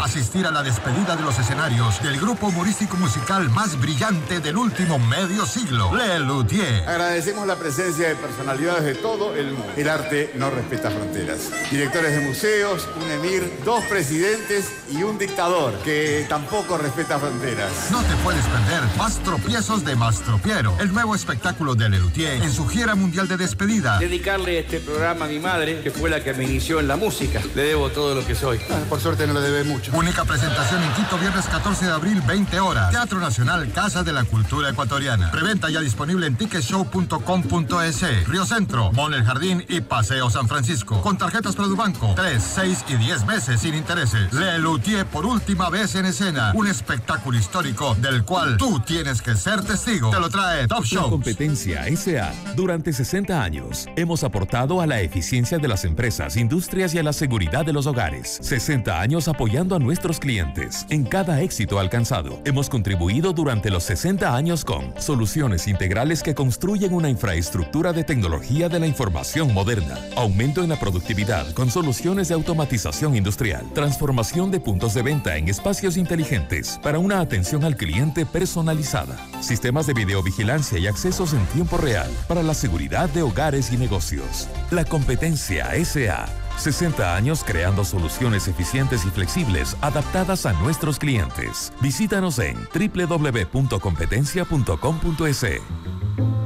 asistir 0.00 0.46
a 0.46 0.50
la 0.50 0.62
despedida 0.62 1.16
de 1.16 1.22
los 1.22 1.38
escenarios 1.38 2.02
del 2.02 2.20
grupo 2.20 2.48
humorístico 2.48 2.96
musical 2.96 3.48
más 3.50 3.80
brillante 3.80 4.40
del 4.40 4.56
último 4.56 4.98
medio 4.98 5.46
siglo, 5.46 5.94
Le 5.94 6.18
Luthier. 6.20 6.88
Agradecemos 6.88 7.46
la 7.46 7.56
presencia 7.56 8.08
de 8.08 8.16
personalidades 8.16 8.84
de 8.84 8.94
todo 8.94 9.34
el 9.34 9.52
mundo. 9.52 9.72
El 9.76 9.88
arte 9.88 10.32
no 10.36 10.50
respeta 10.50 10.90
fronteras. 10.90 11.50
Directores 11.70 12.12
de 12.12 12.26
museos, 12.26 12.88
un 13.00 13.10
emir, 13.10 13.50
dos 13.64 13.84
presidentes 13.84 14.72
y 14.90 15.02
un 15.02 15.18
dictador 15.18 15.74
que 15.84 16.26
tampoco 16.28 16.78
respeta 16.78 17.18
fronteras. 17.18 17.70
No 17.90 18.02
te 18.02 18.14
puedes 18.24 18.44
perder 18.44 18.82
Más 18.96 19.18
tropiezos 19.22 19.84
de 19.84 19.96
Mastropiero, 19.96 20.76
el 20.80 20.92
nuevo 20.92 21.14
espectáculo 21.14 21.74
de 21.74 21.88
Le 21.88 21.98
Luthier 21.98 22.42
en 22.42 22.52
su 22.52 22.66
gira 22.66 22.94
mundial 22.94 23.28
de 23.28 23.36
despedida. 23.36 23.98
Dedicarle 23.98 24.58
este 24.60 24.80
programa 24.80 25.26
a 25.26 25.28
mi 25.28 25.38
madre, 25.38 25.80
que 25.80 25.90
fue 25.90 26.10
la 26.10 26.22
que 26.22 26.34
me 26.34 26.44
inició 26.44 26.80
en 26.80 26.88
la 26.88 26.96
música. 26.96 27.40
Le 27.54 27.62
debo 27.62 27.90
todo 27.90 28.14
lo 28.14 28.26
que 28.26 28.34
soy. 28.34 28.58
Ah, 28.70 28.80
por 28.88 29.00
suerte 29.00 29.26
no 29.26 29.34
le 29.34 29.40
debe 29.40 29.64
Única 29.92 30.24
presentación 30.24 30.82
en 30.82 30.92
Quito, 30.92 31.18
viernes 31.18 31.46
14 31.46 31.86
de 31.86 31.92
abril, 31.92 32.22
20 32.26 32.60
horas. 32.60 32.90
Teatro 32.90 33.18
Nacional, 33.20 33.70
Casa 33.72 34.02
de 34.02 34.12
la 34.12 34.24
Cultura 34.24 34.70
Ecuatoriana. 34.70 35.30
Preventa 35.30 35.70
ya 35.70 35.80
disponible 35.80 36.26
en 36.26 36.36
ticketshow.com.es. 36.36 38.28
Río 38.28 38.44
Centro, 38.46 38.92
Mall 38.92 39.14
El 39.14 39.24
Jardín 39.24 39.64
y 39.68 39.80
Paseo 39.80 40.30
San 40.30 40.48
Francisco. 40.48 41.00
Con 41.00 41.16
tarjetas 41.18 41.56
Produbanco, 41.56 42.12
3, 42.14 42.42
6 42.42 42.84
y 42.88 42.94
10 42.94 43.26
meses 43.26 43.60
sin 43.60 43.74
intereses. 43.74 44.32
Le 44.32 44.58
Luthier 44.58 45.06
por 45.06 45.26
última 45.26 45.70
vez 45.70 45.94
en 45.94 46.06
escena. 46.06 46.52
Un 46.54 46.66
espectáculo 46.66 47.38
histórico 47.38 47.94
del 47.96 48.24
cual 48.24 48.56
tú 48.56 48.80
tienes 48.80 49.22
que 49.22 49.34
ser 49.34 49.62
testigo. 49.62 50.10
Te 50.10 50.20
lo 50.20 50.28
trae 50.28 50.66
Top 50.68 50.80
La 50.80 50.86
Show. 50.86 51.10
competencia 51.10 51.84
SA. 51.96 52.32
Durante 52.54 52.92
60 52.92 53.42
años 53.42 53.86
hemos 53.96 54.24
aportado 54.24 54.80
a 54.80 54.86
la 54.86 55.00
eficiencia 55.00 55.58
de 55.58 55.68
las 55.68 55.84
empresas, 55.84 56.36
industrias 56.36 56.94
y 56.94 56.98
a 56.98 57.02
la 57.02 57.12
seguridad 57.12 57.64
de 57.64 57.72
los 57.72 57.86
hogares. 57.86 58.38
60 58.42 59.00
años 59.00 59.28
apoyando 59.28 59.67
a 59.74 59.78
nuestros 59.78 60.18
clientes 60.20 60.86
en 60.90 61.04
cada 61.04 61.40
éxito 61.42 61.78
alcanzado. 61.78 62.40
Hemos 62.44 62.68
contribuido 62.68 63.32
durante 63.32 63.70
los 63.70 63.84
60 63.84 64.34
años 64.34 64.64
con 64.64 64.92
soluciones 65.00 65.68
integrales 65.68 66.22
que 66.22 66.34
construyen 66.34 66.92
una 66.92 67.08
infraestructura 67.08 67.92
de 67.92 68.04
tecnología 68.04 68.68
de 68.68 68.80
la 68.80 68.86
información 68.86 69.52
moderna, 69.52 69.98
aumento 70.16 70.62
en 70.62 70.68
la 70.70 70.80
productividad 70.80 71.52
con 71.52 71.70
soluciones 71.70 72.28
de 72.28 72.34
automatización 72.34 73.16
industrial, 73.16 73.64
transformación 73.74 74.50
de 74.50 74.60
puntos 74.60 74.94
de 74.94 75.02
venta 75.02 75.36
en 75.36 75.48
espacios 75.48 75.96
inteligentes 75.96 76.78
para 76.82 76.98
una 76.98 77.20
atención 77.20 77.64
al 77.64 77.76
cliente 77.76 78.26
personalizada, 78.26 79.16
sistemas 79.40 79.86
de 79.86 79.94
videovigilancia 79.94 80.78
y 80.78 80.86
accesos 80.86 81.32
en 81.32 81.44
tiempo 81.46 81.76
real 81.76 82.10
para 82.26 82.42
la 82.42 82.54
seguridad 82.54 83.08
de 83.10 83.22
hogares 83.22 83.72
y 83.72 83.76
negocios. 83.76 84.48
La 84.70 84.84
competencia 84.84 85.68
SA. 85.84 86.47
60 86.58 87.14
años 87.14 87.44
creando 87.44 87.84
soluciones 87.84 88.48
eficientes 88.48 89.04
y 89.04 89.10
flexibles 89.10 89.76
adaptadas 89.80 90.46
a 90.46 90.54
nuestros 90.54 90.98
clientes. 90.98 91.72
Visítanos 91.80 92.38
en 92.38 92.56
www.competencia.com.es. 92.72 95.42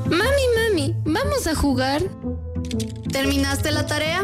Mami, 0.06 0.42
mami, 0.56 0.96
¿vamos 1.04 1.46
a 1.46 1.54
jugar? 1.54 2.02
¿Terminaste 3.10 3.70
la 3.70 3.86
tarea? 3.86 4.22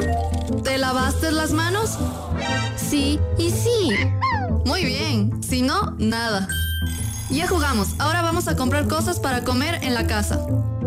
¿Te 0.63 0.79
lavaste 0.79 1.31
las 1.33 1.53
manos? 1.53 1.99
Sí 2.77 3.21
y 3.39 3.51
sí. 3.51 3.91
Muy 4.65 4.85
bien, 4.85 5.43
si 5.43 5.63
no, 5.63 5.95
nada. 5.99 6.49
Ya 7.31 7.47
jugamos, 7.47 7.89
ahora 7.99 8.23
vamos 8.23 8.49
a 8.49 8.57
comprar 8.57 8.89
cosas 8.89 9.21
para 9.21 9.45
comer 9.45 9.83
en 9.83 9.93
la 9.95 10.07
casa. 10.07 10.41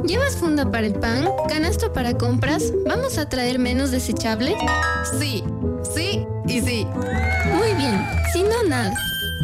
¿Llevas 0.05 0.35
funda 0.35 0.69
para 0.69 0.87
el 0.87 0.93
pan? 0.93 1.29
¿Canasto 1.47 1.93
para 1.93 2.17
compras? 2.17 2.73
¿Vamos 2.87 3.17
a 3.17 3.29
traer 3.29 3.59
menos 3.59 3.91
desechable? 3.91 4.55
Sí, 5.19 5.43
sí 5.93 6.25
y 6.47 6.61
sí. 6.61 6.87
Muy 7.53 7.73
bien, 7.75 8.03
si 8.33 8.43
no, 8.43 8.63
nada. 8.67 8.93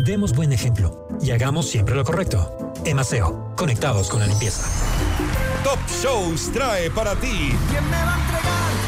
Demos 0.06 0.34
buen 0.34 0.52
ejemplo 0.54 1.08
y 1.22 1.32
hagamos 1.32 1.70
siempre 1.70 1.96
lo 1.96 2.04
correcto. 2.04 2.74
Emaseo, 2.86 3.54
conectados 3.56 4.10
con 4.10 4.20
la 4.20 4.28
limpieza. 4.28 4.64
Top 5.64 5.80
Shows 6.02 6.52
trae 6.52 6.90
para 6.90 7.16
ti 7.16 7.52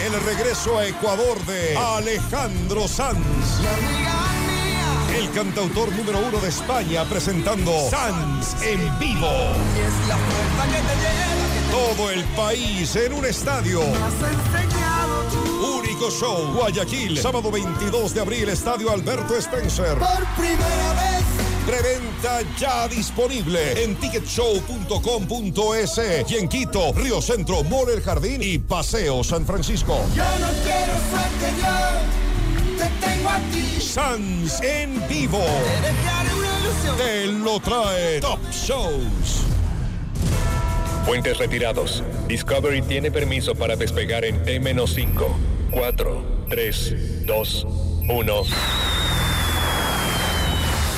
el 0.06 0.14
regreso 0.24 0.78
a 0.78 0.88
Ecuador 0.88 1.38
de 1.46 1.78
Alejandro 1.78 2.88
Sanz. 2.88 3.20
El 5.16 5.30
cantautor 5.32 5.92
número 5.96 6.20
uno 6.28 6.40
de 6.40 6.50
España 6.50 7.04
presentando 7.06 7.72
Sanz 7.90 8.56
en 8.64 9.00
vivo. 9.00 9.28
Todo 11.72 12.10
el 12.10 12.24
país 12.36 12.96
en 12.96 13.14
un 13.14 13.26
estadio. 13.26 13.82
Único 15.80 16.10
show, 16.10 16.52
Guayaquil, 16.56 17.18
sábado 17.18 17.52
22 17.52 18.14
de 18.14 18.22
abril, 18.22 18.48
Estadio 18.50 18.92
Alberto 18.92 19.36
Spencer. 19.36 19.98
Por 19.98 20.26
primera 20.36 20.94
vez. 20.94 21.24
Preventa 21.66 22.42
ya 22.58 22.88
disponible 22.88 23.84
en 23.84 23.96
ticketshow.com.es 23.98 26.02
y 26.32 26.36
en 26.36 26.48
Quito, 26.48 26.94
Río 26.94 27.22
Centro, 27.22 27.64
Mall 27.64 27.90
El 27.90 28.02
Jardín 28.02 28.42
y 28.42 28.58
Paseo 28.58 29.24
San 29.24 29.46
Francisco. 29.46 30.00
Yo 30.16 30.24
no 30.24 30.48
quiero 30.64 30.94
suerte, 31.12 31.54
yo 31.62 31.70
te 32.78 32.90
tengo 33.06 33.30
a 33.30 33.38
ti. 33.52 33.80
Sans 33.80 34.60
en 34.62 35.08
vivo. 35.08 35.46
Te 36.98 37.28
lo 37.28 37.60
trae 37.60 38.20
Top 38.20 38.40
Shows. 38.52 39.44
Puentes 41.10 41.40
retirados. 41.40 42.04
Discovery 42.28 42.84
tiene 42.84 43.10
permiso 43.10 43.56
para 43.56 43.76
despegar 43.76 44.24
en 44.26 44.44
T-5, 44.44 45.26
4, 45.72 46.46
3, 46.52 47.26
2, 47.26 47.68
1. 48.08 48.44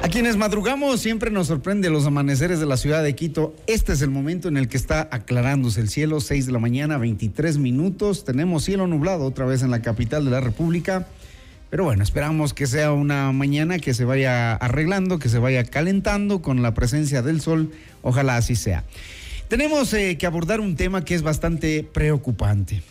A 0.00 0.08
quienes 0.08 0.36
madrugamos 0.36 1.00
siempre 1.00 1.30
nos 1.30 1.48
sorprende 1.48 1.90
los 1.90 2.06
amaneceres 2.06 2.60
de 2.60 2.66
la 2.66 2.76
ciudad 2.76 3.02
de 3.02 3.16
Quito. 3.16 3.54
Este 3.66 3.92
es 3.92 4.00
el 4.00 4.10
momento 4.10 4.46
en 4.46 4.56
el 4.56 4.68
que 4.68 4.76
está 4.76 5.08
aclarándose 5.10 5.80
el 5.80 5.88
cielo, 5.88 6.20
6 6.20 6.46
de 6.46 6.52
la 6.52 6.60
mañana, 6.60 6.98
23 6.98 7.58
minutos. 7.58 8.24
Tenemos 8.24 8.64
cielo 8.64 8.86
nublado 8.86 9.24
otra 9.24 9.44
vez 9.44 9.62
en 9.62 9.72
la 9.72 9.82
capital 9.82 10.24
de 10.24 10.30
la 10.30 10.40
República. 10.40 11.08
Pero 11.68 11.82
bueno, 11.82 12.04
esperamos 12.04 12.54
que 12.54 12.68
sea 12.68 12.92
una 12.92 13.32
mañana 13.32 13.80
que 13.80 13.92
se 13.92 14.04
vaya 14.04 14.54
arreglando, 14.54 15.18
que 15.18 15.28
se 15.28 15.40
vaya 15.40 15.64
calentando 15.64 16.42
con 16.42 16.62
la 16.62 16.74
presencia 16.74 17.20
del 17.20 17.40
sol. 17.40 17.72
Ojalá 18.02 18.36
así 18.36 18.54
sea. 18.54 18.84
Tenemos 19.48 19.92
eh, 19.94 20.16
que 20.16 20.26
abordar 20.26 20.60
un 20.60 20.76
tema 20.76 21.04
que 21.04 21.16
es 21.16 21.22
bastante 21.22 21.82
preocupante. 21.82 22.82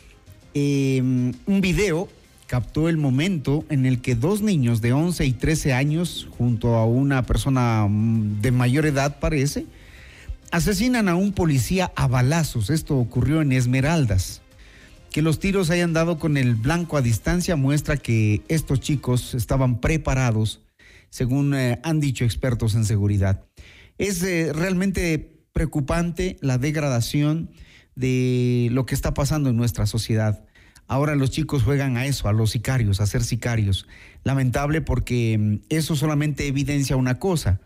Eh, 0.54 1.02
un 1.02 1.62
video 1.62 2.10
captó 2.48 2.88
el 2.90 2.98
momento 2.98 3.66
en 3.70 3.86
el 3.86 4.02
que 4.02 4.16
dos 4.16 4.42
niños 4.42 4.82
de 4.82 4.94
11 4.94 5.26
y 5.26 5.34
13 5.34 5.74
años, 5.74 6.28
junto 6.38 6.76
a 6.76 6.86
una 6.86 7.24
persona 7.24 7.86
mm, 7.88 8.42
de 8.42 8.52
mayor 8.52 8.86
edad 8.86 9.20
parece, 9.20 9.66
asesinan 10.52 11.10
a 11.10 11.16
un 11.16 11.34
policía 11.34 11.92
a 11.96 12.08
balazos. 12.08 12.70
Esto 12.70 12.98
ocurrió 12.98 13.42
en 13.42 13.52
Esmeraldas. 13.52 14.42
Que 15.12 15.22
los 15.22 15.40
tiros 15.40 15.70
hayan 15.70 15.94
dado 15.94 16.20
con 16.20 16.38
el 16.38 16.56
blanco 16.56 16.98
a 16.98 17.02
distancia 17.02 17.56
muestra 17.56 17.98
que 17.98 18.42
estos 18.48 18.80
chicos 18.80 19.34
estaban 19.34 19.80
preparados, 19.80 20.62
según 21.10 21.54
eh, 21.54 21.80
han 21.84 22.00
dicho 22.00 22.24
expertos 22.24 22.76
en 22.76 22.86
seguridad. 22.86 23.44
Es 23.98 24.22
eh, 24.24 24.52
realmente 24.54 25.38
preocupante 25.54 26.38
la 26.42 26.58
degradación 26.58 27.50
de 27.96 28.70
lo 28.72 28.86
que 28.86 28.94
está 28.94 29.14
pasando 29.14 29.50
en 29.50 29.58
nuestra 29.58 29.88
sociedad. 29.88 30.46
Ahora 30.88 31.16
los 31.16 31.32
chicos 31.32 31.64
juegan 31.64 31.98
a 31.98 32.06
eso, 32.06 32.28
a 32.30 32.34
los 32.34 32.52
sicarios, 32.52 33.02
a 33.02 33.06
ser 33.06 33.24
sicarios. 33.24 33.88
Lamentable 34.24 34.82
porque 34.82 35.38
mm, 35.38 35.56
eso 35.70 35.96
solamente 35.96 36.48
evidencia 36.48 36.96
una 36.96 37.20
cosa. 37.20 37.60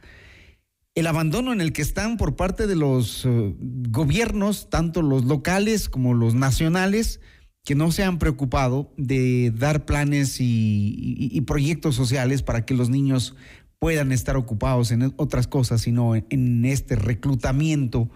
El 0.95 1.07
abandono 1.07 1.53
en 1.53 1.61
el 1.61 1.71
que 1.71 1.81
están 1.81 2.17
por 2.17 2.35
parte 2.35 2.67
de 2.67 2.75
los 2.75 3.25
uh, 3.25 3.55
gobiernos, 3.89 4.69
tanto 4.69 5.01
los 5.01 5.23
locales 5.25 5.87
como 5.87 6.13
los 6.13 6.33
nacionales, 6.33 7.21
que 7.63 7.75
no 7.75 7.91
se 7.91 8.03
han 8.03 8.17
preocupado 8.17 8.91
de 8.97 9.51
dar 9.51 9.85
planes 9.85 10.37
y, 10.39 11.39
proyectos 11.45 11.95
sociales 11.95 12.41
para 12.41 12.65
que 12.65 12.73
los 12.73 12.89
niños 12.89 13.35
puedan 13.77 14.11
estar 14.11 14.35
ocupados 14.35 14.91
en 14.91 15.13
otras 15.17 15.47
cosas, 15.47 15.81
sino 15.81 16.15
en 16.15 16.65
este 16.65 16.95
reclutamiento 16.95 18.09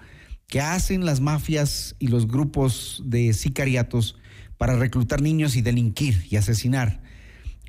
que 0.47 0.61
hacen 0.61 1.05
las 1.05 1.21
mafias 1.21 1.95
y 1.99 2.07
los 2.07 2.27
grupos 2.27 3.03
de 3.05 3.33
sicariatos 3.33 4.15
para 4.57 4.75
reclutar 4.75 5.21
niños 5.21 5.55
y 5.55 5.61
delinquir 5.61 6.25
y 6.29 6.37
asesinar. 6.37 7.01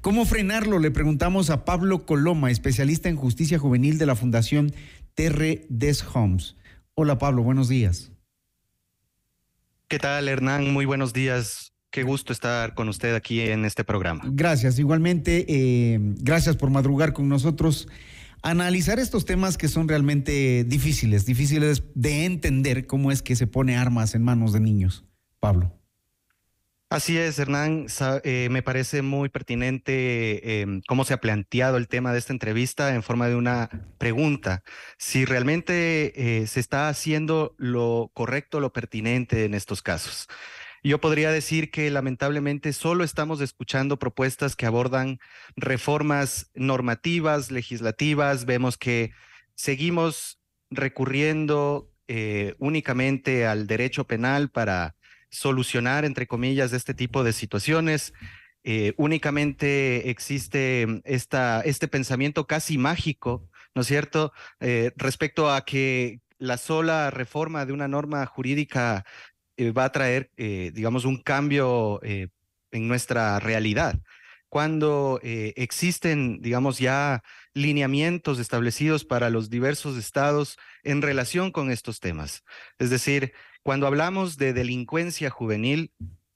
¿Cómo 0.03 0.25
frenarlo? 0.25 0.79
Le 0.79 0.91
preguntamos 0.91 1.51
a 1.51 1.65
Pablo 1.65 2.07
Coloma, 2.07 2.51
especialista 2.51 3.09
en 3.09 3.17
justicia 3.17 3.59
juvenil 3.59 3.99
de 3.99 4.07
la 4.07 4.15
Fundación 4.15 4.73
Terre 5.15 5.67
des 5.69 6.05
Homes. 6.15 6.57
Hola 6.95 7.19
Pablo, 7.19 7.43
buenos 7.43 7.69
días. 7.69 8.13
¿Qué 9.89 9.99
tal 9.99 10.29
Hernán? 10.29 10.73
Muy 10.73 10.85
buenos 10.85 11.13
días. 11.13 11.73
Qué 11.91 12.03
gusto 12.03 12.33
estar 12.33 12.75
con 12.75 12.89
usted 12.89 13.15
aquí 13.15 13.41
en 13.41 13.65
este 13.65 13.85
programa. 13.85 14.23
Gracias, 14.27 14.79
igualmente. 14.79 15.47
Eh, 15.49 15.99
gracias 16.01 16.57
por 16.57 16.71
madrugar 16.71 17.13
con 17.13 17.29
nosotros. 17.29 17.89
Analizar 18.43 18.99
estos 18.99 19.25
temas 19.25 19.57
que 19.57 19.69
son 19.69 19.89
realmente 19.89 20.65
difíciles, 20.65 21.25
difíciles 21.25 21.85
de 21.95 22.27
entender 22.27 22.87
cómo 22.87 23.11
es 23.11 23.23
que 23.23 23.35
se 23.35 23.47
pone 23.47 23.77
armas 23.77 24.15
en 24.15 24.23
manos 24.23 24.53
de 24.53 24.61
niños. 24.61 25.05
Pablo. 25.41 25.73
Así 26.89 27.19
es, 27.19 27.37
Hernán. 27.41 27.87
Eh, 28.23 28.49
me 28.49 28.63
parece 28.63 29.03
muy 29.03 29.29
pertinente 29.29 30.63
eh, 30.63 30.81
cómo 30.87 31.05
se 31.05 31.15
ha 31.15 31.21
planteado 31.21 31.79
el 31.79 31.89
tema 31.89 32.13
de 32.13 32.21
esta 32.21 32.33
entrevista 32.33 32.95
en 32.95 33.03
forma 33.03 33.27
de 33.29 33.35
una 33.35 33.69
pregunta. 33.99 34.63
Si 34.97 35.25
realmente 35.25 36.43
eh, 36.43 36.47
se 36.47 36.61
está 36.61 36.89
haciendo 36.89 37.57
lo 37.59 38.13
correcto, 38.15 38.61
lo 38.61 38.73
pertinente 38.73 39.45
en 39.45 39.55
estos 39.55 39.83
casos. 39.83 40.29
Yo 40.85 41.01
podría 41.01 41.33
decir 41.33 41.73
que 41.73 41.91
lamentablemente 41.91 42.73
solo 42.73 43.03
estamos 43.03 43.41
escuchando 43.41 43.99
propuestas 43.99 44.55
que 44.55 44.67
abordan 44.67 45.19
reformas 45.57 46.53
normativas, 46.55 47.51
legislativas. 47.51 48.45
Vemos 48.45 48.79
que 48.79 49.11
seguimos 49.57 50.39
recurriendo 50.71 51.91
únicamente 52.59 53.47
al 53.47 53.67
derecho 53.67 54.07
penal 54.07 54.49
para 54.51 54.96
solucionar, 55.37 56.05
entre 56.05 56.27
comillas, 56.27 56.73
este 56.73 56.95
tipo 56.95 57.23
de 57.23 57.33
situaciones. 57.33 58.15
Eh, 58.65 58.95
únicamente 58.97 60.11
existe 60.11 61.03
esta, 61.05 61.61
este 61.61 61.89
pensamiento 61.89 62.47
casi 62.47 62.79
mágico, 62.79 63.49
¿no 63.75 63.83
es 63.83 63.89
cierto?, 63.89 64.33
eh, 64.61 64.93
respecto 64.97 65.53
a 65.53 65.65
que 65.65 66.21
la 66.39 66.57
sola 66.57 67.11
reforma 67.11 67.67
de 67.67 67.73
una 67.73 67.87
norma 67.87 68.25
jurídica 68.27 69.05
eh, 69.59 69.73
va 69.73 69.85
a 69.85 69.93
traer, 69.93 70.31
digamos, 70.37 71.05
un 71.05 71.23
cambio 71.23 72.01
en 72.03 72.89
nuestra 72.89 73.39
realidad. 73.39 73.99
Cuando 74.49 75.19
existen, 75.23 76.41
digamos, 76.41 76.79
ya 76.79 77.23
lineamientos 77.55 78.39
establecidos 78.39 79.05
para 79.05 79.31
los 79.31 79.49
diversos 79.49 79.97
estados 79.97 80.59
en 80.83 81.03
relación 81.03 81.51
con 81.53 81.71
estos 81.71 82.01
temas. 82.01 82.45
Es 82.79 82.91
decir, 82.91 83.33
cuando 83.67 83.89
hablamos 83.89 84.37
de 84.37 84.53
delincuencia 84.53 85.29
juvenil, 85.29 85.91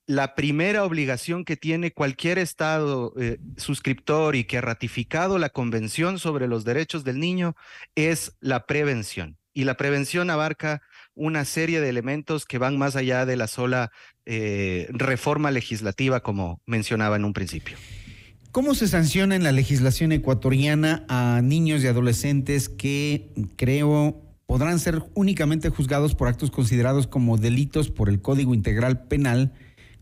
la 0.05 0.35
primera 0.35 0.83
obligación 0.85 1.45
que 1.45 1.57
tiene 1.57 1.93
cualquier 1.93 2.38
Estado 2.38 3.14
eh, 3.21 3.38
suscriptor 3.57 4.35
y 4.35 4.43
que 4.43 4.59
ha 4.59 4.62
ratificado 4.62 5.38
la 5.38 5.49
Convención 5.49 6.19
sobre 6.19 6.49
los 6.49 6.64
Derechos 6.64 7.05
del 7.05 7.21
Niño 7.21 7.55
es 7.95 8.37
la 8.40 8.66
prevención. 8.66 9.37
Y 9.55 9.62
la 9.62 9.77
prevención 9.77 10.29
abarca 10.29 10.83
una 11.14 11.45
serie 11.45 11.81
de 11.81 11.88
elementos 11.88 12.47
que 12.47 12.59
van 12.59 12.77
más 12.77 12.97
allá 12.97 13.25
de 13.27 13.37
la 13.37 13.47
sola 13.47 13.93
eh, 14.27 14.88
reforma 14.90 15.53
legislativa, 15.53 16.25
como 16.25 16.61
mencionaba 16.66 17.14
en 17.14 17.25
un 17.25 17.33
principio. 17.33 17.77
¿Cómo 18.51 18.75
se 18.75 18.88
sanciona 18.88 19.37
en 19.37 19.45
la 19.45 19.53
legislación 19.53 20.11
ecuatoriana 20.11 21.07
a 21.09 21.43
niños 21.45 21.85
y 21.85 21.87
adolescentes 21.87 22.69
que 22.69 23.31
creo 23.55 24.30
podrán 24.51 24.81
ser 24.81 25.05
únicamente 25.15 25.69
juzgados 25.69 26.17
por 26.17 26.27
actos 26.27 26.51
considerados 26.51 27.07
como 27.07 27.39
delitos 27.39 27.89
por 27.89 28.09
el 28.09 28.21
Código 28.21 28.53
Integral 28.53 29.07
Penal? 29.07 29.53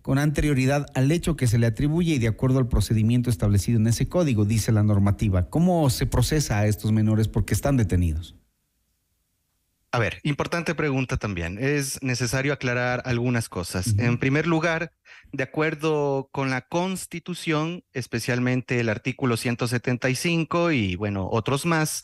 con 0.01 0.17
anterioridad 0.19 0.87
al 0.95 1.13
hecho 1.13 1.37
que 1.37 1.47
se 1.47 1.59
le 1.59 1.67
atribuye 1.67 2.15
y 2.15 2.19
de 2.19 2.29
acuerdo 2.29 2.59
al 2.59 2.67
procedimiento 2.67 3.29
establecido 3.29 3.79
en 3.79 3.89
ese 3.89 4.09
código, 4.09 4.47
dice 4.47 4.73
la 4.73 4.83
normativa. 4.83 5.51
¿Cómo 5.51 5.91
se 5.91 6.07
procesa 6.07 6.61
a 6.61 6.67
estos 6.67 6.93
menores 6.93 7.29
porque 7.29 7.53
están 7.53 7.77
detenidos? 7.77 8.37
A 9.93 9.99
ver, 9.99 10.19
importante 10.23 10.75
pregunta 10.75 11.19
también. 11.19 11.59
Es 11.61 12.03
necesario 12.03 12.55
aclarar 12.55 13.03
algunas 13.05 13.51
cosas. 13.51 13.99
En 13.99 14.17
primer 14.17 14.47
lugar, 14.47 14.93
de 15.31 15.43
acuerdo 15.43 16.31
con 16.33 16.49
la 16.49 16.63
Constitución, 16.63 17.85
especialmente 17.93 18.81
el 18.81 18.89
artículo 18.89 19.37
175 19.37 20.73
y 20.73 20.97
bueno, 20.97 21.29
otros 21.31 21.67
más, 21.67 22.03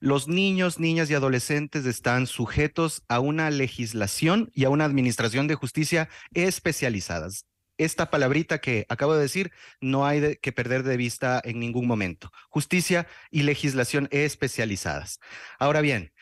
los 0.00 0.28
niños, 0.28 0.80
niñas 0.80 1.10
y 1.10 1.14
adolescentes 1.14 1.84
están 1.84 2.26
sujetos 2.26 3.02
a 3.08 3.20
una 3.20 3.50
legislación 3.50 4.50
y 4.54 4.64
a 4.64 4.70
una 4.70 4.86
administración 4.86 5.46
de 5.46 5.54
justicia 5.54 6.08
especializadas. 6.32 7.44
Esta 7.76 8.10
palabrita 8.10 8.60
que 8.60 8.86
acabo 8.88 9.14
de 9.14 9.22
decir 9.22 9.52
no 9.80 10.06
hay 10.06 10.36
que 10.36 10.52
perder 10.52 10.82
de 10.82 10.96
vista 10.96 11.40
en 11.44 11.60
ningún 11.60 11.86
momento. 11.86 12.32
Justicia 12.48 13.06
y 13.30 13.42
legislación 13.42 14.08
especializadas. 14.10 15.20
Ahora 15.58 15.82
bien, 15.82 16.12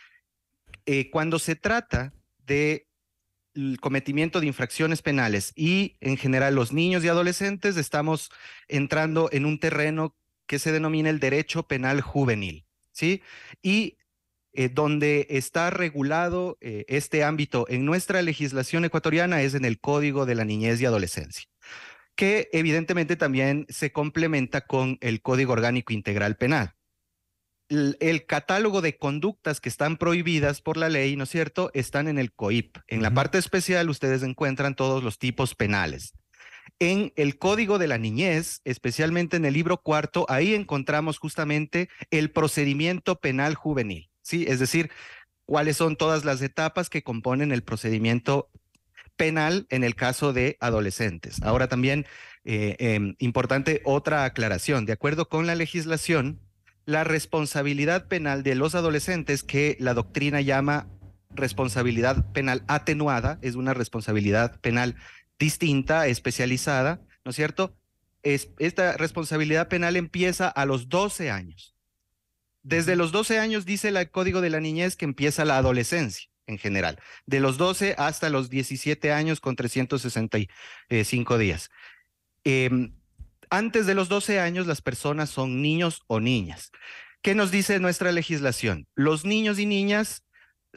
eh, 0.86 1.10
cuando 1.10 1.38
se 1.38 1.54
trata 1.56 2.12
de 2.46 2.88
cometimiento 3.80 4.40
de 4.40 4.46
infracciones 4.46 5.02
penales 5.02 5.52
y 5.56 5.96
en 6.00 6.16
general 6.16 6.54
los 6.54 6.72
niños 6.72 7.04
y 7.04 7.08
adolescentes 7.08 7.76
estamos 7.76 8.30
entrando 8.68 9.28
en 9.32 9.46
un 9.46 9.58
terreno 9.58 10.16
que 10.46 10.58
se 10.58 10.72
denomina 10.72 11.10
el 11.10 11.20
derecho 11.20 11.64
penal 11.64 12.00
juvenil. 12.00 12.67
¿Sí? 12.98 13.22
Y 13.62 13.96
eh, 14.52 14.68
donde 14.68 15.26
está 15.30 15.70
regulado 15.70 16.58
eh, 16.60 16.84
este 16.88 17.22
ámbito 17.22 17.66
en 17.68 17.84
nuestra 17.84 18.22
legislación 18.22 18.84
ecuatoriana 18.84 19.42
es 19.42 19.54
en 19.54 19.64
el 19.64 19.78
Código 19.78 20.26
de 20.26 20.34
la 20.34 20.44
Niñez 20.44 20.80
y 20.80 20.86
Adolescencia, 20.86 21.44
que 22.16 22.48
evidentemente 22.52 23.14
también 23.14 23.66
se 23.68 23.92
complementa 23.92 24.62
con 24.62 24.98
el 25.00 25.22
Código 25.22 25.52
Orgánico 25.52 25.92
Integral 25.92 26.36
Penal. 26.36 26.74
El, 27.68 28.24
catálogo 28.24 28.80
de 28.80 28.96
conductas 28.96 29.60
que 29.60 29.68
están 29.68 29.98
prohibidas 29.98 30.62
por 30.62 30.78
la 30.78 30.88
ley, 30.88 31.16
¿no 31.16 31.24
es 31.24 31.30
cierto?, 31.30 31.70
están 31.74 32.08
en 32.08 32.18
el 32.18 32.32
COIP. 32.32 32.78
En 32.86 33.02
la 33.02 33.12
parte 33.12 33.36
especial 33.36 33.90
ustedes 33.90 34.22
encuentran 34.22 34.74
todos 34.74 35.04
los 35.04 35.18
tipos 35.18 35.54
penales. 35.54 36.14
En 36.78 37.12
el 37.16 37.38
Código 37.38 37.78
de 37.78 37.88
la 37.88 37.98
Niñez, 37.98 38.60
especialmente 38.64 39.36
en 39.36 39.44
el 39.44 39.54
libro 39.54 39.78
cuarto, 39.82 40.26
ahí 40.28 40.54
encontramos 40.54 41.18
justamente 41.18 41.88
el 42.10 42.30
procedimiento 42.30 43.20
penal 43.20 43.54
juvenil, 43.54 44.10
¿sí? 44.22 44.44
Es 44.48 44.58
decir, 44.58 44.90
cuáles 45.44 45.76
son 45.76 45.96
todas 45.96 46.24
las 46.24 46.42
etapas 46.42 46.90
que 46.90 47.02
componen 47.02 47.52
el 47.52 47.62
procedimiento 47.62 48.50
penal 49.16 49.66
en 49.70 49.84
el 49.84 49.94
caso 49.94 50.32
de 50.32 50.56
adolescentes. 50.60 51.42
Ahora 51.42 51.68
también, 51.68 52.06
eh, 52.44 52.76
em, 52.78 53.16
importante 53.18 53.82
otra 53.84 54.24
aclaración, 54.24 54.86
de 54.86 54.92
acuerdo 54.92 55.28
con 55.28 55.46
la 55.46 55.54
legislación, 55.54 56.40
la 56.86 57.04
responsabilidad 57.04 58.08
penal 58.08 58.42
de 58.42 58.54
los 58.54 58.74
adolescentes 58.74 59.42
que 59.42 59.76
la 59.80 59.92
doctrina 59.92 60.40
llama 60.40 60.88
responsabilidad 61.30 62.30
penal 62.32 62.64
atenuada, 62.68 63.38
es 63.42 63.54
una 63.54 63.74
responsabilidad 63.74 64.60
penal 64.60 64.96
distinta, 65.38 66.06
especializada, 66.06 67.00
¿no 67.24 67.30
es 67.30 67.36
cierto? 67.36 67.76
Es, 68.22 68.50
esta 68.58 68.96
responsabilidad 68.96 69.68
penal 69.68 69.96
empieza 69.96 70.48
a 70.48 70.66
los 70.66 70.88
12 70.88 71.30
años. 71.30 71.74
Desde 72.62 72.96
los 72.96 73.12
12 73.12 73.38
años 73.38 73.64
dice 73.64 73.88
el 73.88 74.10
Código 74.10 74.40
de 74.40 74.50
la 74.50 74.60
Niñez 74.60 74.96
que 74.96 75.04
empieza 75.04 75.44
la 75.44 75.56
adolescencia 75.56 76.28
en 76.46 76.58
general, 76.58 76.98
de 77.26 77.40
los 77.40 77.58
12 77.58 77.94
hasta 77.98 78.30
los 78.30 78.48
17 78.50 79.12
años 79.12 79.40
con 79.40 79.54
365 79.54 81.38
días. 81.38 81.70
Em, 82.44 82.94
antes 83.50 83.86
de 83.86 83.94
los 83.94 84.08
12 84.08 84.40
años 84.40 84.66
las 84.66 84.80
personas 84.80 85.30
son 85.30 85.62
niños 85.62 86.02
o 86.06 86.20
niñas. 86.20 86.72
¿Qué 87.22 87.34
nos 87.34 87.50
dice 87.50 87.78
nuestra 87.80 88.12
legislación? 88.12 88.86
Los 88.94 89.24
niños 89.24 89.58
y 89.58 89.66
niñas 89.66 90.24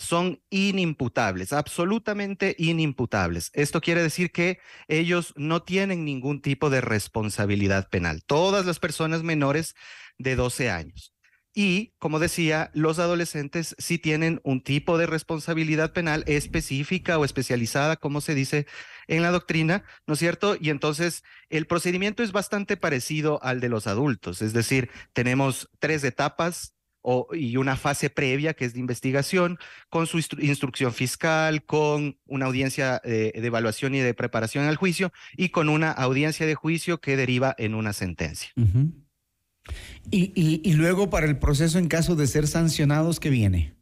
son 0.02 0.42
inimputables, 0.50 1.54
absolutamente 1.54 2.56
inimputables. 2.58 3.52
Esto 3.54 3.82
quiere 3.82 4.02
decir 4.02 4.32
que 4.32 4.60
ellos 4.88 5.34
no 5.38 5.62
tienen 5.62 6.04
ningún 6.06 6.42
tipo 6.42 6.70
de 6.72 6.82
responsabilidad 6.82 7.88
penal. 7.90 8.24
Todas 8.26 8.66
las 8.66 8.80
personas 8.80 9.22
menores 9.22 9.76
de 10.18 10.36
12 10.36 10.72
años. 10.72 11.14
Y, 11.54 11.94
como 12.00 12.20
decía, 12.20 12.72
los 12.74 12.98
adolescentes 12.98 13.76
sí 13.78 13.98
tienen 13.98 14.40
un 14.44 14.64
tipo 14.64 14.98
de 14.98 15.06
responsabilidad 15.06 15.92
penal 15.92 16.24
específica 16.26 17.20
o 17.20 17.26
especializada, 17.26 17.98
como 17.98 18.22
se 18.22 18.34
dice 18.34 18.66
en 19.08 19.22
la 19.22 19.32
doctrina, 19.32 19.84
¿no 20.08 20.14
es 20.14 20.20
cierto? 20.20 20.56
Y 20.60 20.70
entonces 20.70 21.24
el 21.50 21.68
procedimiento 21.68 22.24
es 22.24 22.32
bastante 22.32 22.78
parecido 22.78 23.44
al 23.44 23.60
de 23.60 23.70
los 23.70 23.86
adultos, 23.86 24.42
es 24.42 24.54
decir, 24.54 24.90
tenemos 25.14 25.70
tres 25.80 26.06
etapas 26.06 26.74
y 27.34 27.58
una 27.58 27.76
fase 27.76 28.10
previa 28.10 28.54
que 28.54 28.66
es 28.66 28.74
de 28.74 28.80
investigación, 28.80 29.58
con 29.90 30.08
su 30.08 30.18
instrucción 30.40 30.94
fiscal, 30.94 31.64
con 31.64 32.18
una 32.26 32.46
audiencia 32.46 33.02
de, 33.04 33.32
evaluación 33.36 33.96
y 33.96 34.00
de 34.00 34.14
preparación 34.14 34.66
al 34.66 34.76
juicio 34.76 35.12
y 35.36 35.50
con 35.50 35.70
una 35.70 35.92
audiencia 35.92 36.46
de 36.46 36.56
juicio 36.56 37.00
que 37.00 37.18
deriva 37.18 37.56
en 37.58 37.76
una 37.76 37.94
sentencia. 37.94 38.52
y, 40.10 40.74
luego 40.74 41.10
para 41.10 41.28
el 41.28 41.38
proceso 41.38 41.78
en 41.78 41.88
caso 41.88 42.16
de 42.16 42.28
ser 42.28 42.48
sancionados, 42.48 43.20
¿qué 43.20 43.30
viene? 43.30 43.76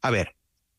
A 0.00 0.10
ver, 0.10 0.34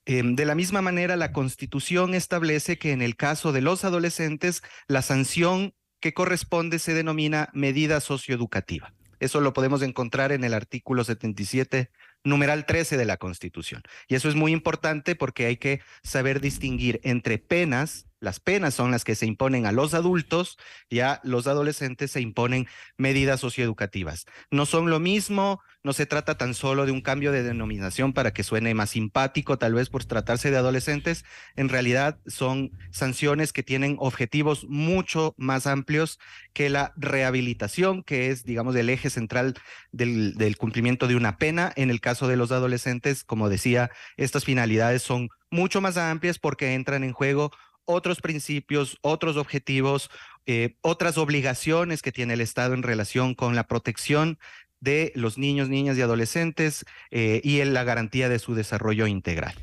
em, 0.06 0.36
de 0.36 0.46
la 0.46 0.56
misma 0.56 0.82
manera, 0.82 1.16
la 1.16 1.32
Constitución 1.32 2.14
establece 2.14 2.78
que 2.78 2.92
en 2.92 3.02
el 3.02 3.16
caso 3.16 3.52
de 3.52 3.62
los 3.62 3.86
adolescentes, 3.86 4.62
la 4.88 5.02
sanción 5.02 5.74
que 6.02 6.14
corresponde 6.14 6.80
se 6.80 6.94
denomina 6.94 7.50
medida 7.54 8.02
socioeducativa. 8.02 8.94
Eso 9.24 9.40
lo 9.40 9.54
podemos 9.54 9.82
encontrar 9.82 10.34
en 10.34 10.44
el 10.44 10.54
artículo 10.54 11.06
77, 11.06 11.90
numeral 12.26 12.66
13 12.66 12.98
de 12.98 13.06
la 13.06 13.16
Constitución. 13.16 13.82
Y 14.10 14.16
eso 14.16 14.28
es 14.28 14.36
muy 14.36 14.52
importante 14.52 15.16
porque 15.16 15.46
hay 15.46 15.56
que 15.56 15.82
saber 16.04 16.42
distinguir 16.42 17.00
entre 17.04 17.38
penas 17.38 18.06
las 18.24 18.40
penas 18.40 18.74
son 18.74 18.90
las 18.92 19.04
que 19.04 19.16
se 19.16 19.26
imponen 19.26 19.66
a 19.66 19.74
los 19.74 19.94
adultos 19.94 20.58
y 20.90 21.02
los 21.24 21.46
adolescentes 21.46 22.12
se 22.12 22.22
imponen 22.22 22.68
medidas 22.96 23.42
socioeducativas. 23.42 24.26
No 24.50 24.66
son 24.66 24.90
lo 24.90 25.02
mismo, 25.02 25.62
no 25.84 25.92
se 25.92 26.06
trata 26.06 26.38
tan 26.38 26.54
solo 26.54 26.86
de 26.86 26.94
un 26.94 27.02
cambio 27.02 27.34
de 27.34 27.44
denominación 27.44 28.14
para 28.14 28.32
que 28.32 28.44
suene 28.44 28.74
más 28.74 28.92
simpático, 28.92 29.58
tal 29.58 29.74
vez 29.74 29.90
por 29.90 30.06
tratarse 30.06 30.52
de 30.52 30.58
adolescentes. 30.58 31.26
En 31.58 31.68
realidad 31.68 32.18
son 32.26 32.72
sanciones 32.92 33.52
que 33.52 33.62
tienen 33.62 33.98
objetivos 34.00 34.66
mucho 34.70 35.36
más 35.38 35.68
amplios 35.68 36.18
que 36.54 36.70
la 36.70 36.94
rehabilitación, 36.96 38.04
que 38.04 38.30
es, 38.30 38.46
digamos, 38.46 38.74
el 38.78 38.90
eje 38.90 39.10
central 39.10 39.56
del 39.92 40.56
cumplimiento 40.58 41.10
de 41.10 41.18
una 41.18 41.36
pena. 41.36 41.74
En 41.76 41.90
el 41.90 42.00
caso 42.00 42.30
de 42.30 42.38
los 42.38 42.54
adolescentes, 42.54 43.26
como 43.26 43.50
decía, 43.50 43.92
estas 44.16 44.46
finalidades 44.46 45.04
son 45.04 45.28
mucho 45.52 45.82
más 45.82 45.98
amplias 45.98 46.40
porque 46.40 46.74
entran 46.74 47.04
en 47.04 47.12
juego 47.12 47.52
otros 47.86 48.22
principios, 48.22 48.98
otros 49.02 49.38
objetivos, 49.38 50.10
eh, 50.46 50.76
otras 50.82 51.18
obligaciones 51.18 52.02
que 52.02 52.12
tiene 52.12 52.34
el 52.34 52.42
Estado 52.42 52.74
en 52.74 52.84
relación 52.84 53.36
con 53.36 53.56
la 53.56 53.68
protección 53.68 54.38
de 54.80 55.14
los 55.16 55.38
niños, 55.38 55.70
niñas 55.70 55.98
y 55.98 56.02
adolescentes 56.02 56.86
eh, 57.12 57.40
y 57.44 57.62
en 57.62 57.74
la 57.74 57.84
garantía 57.84 58.28
de 58.28 58.40
su 58.40 58.54
desarrollo 58.54 59.08
integral. 59.08 59.56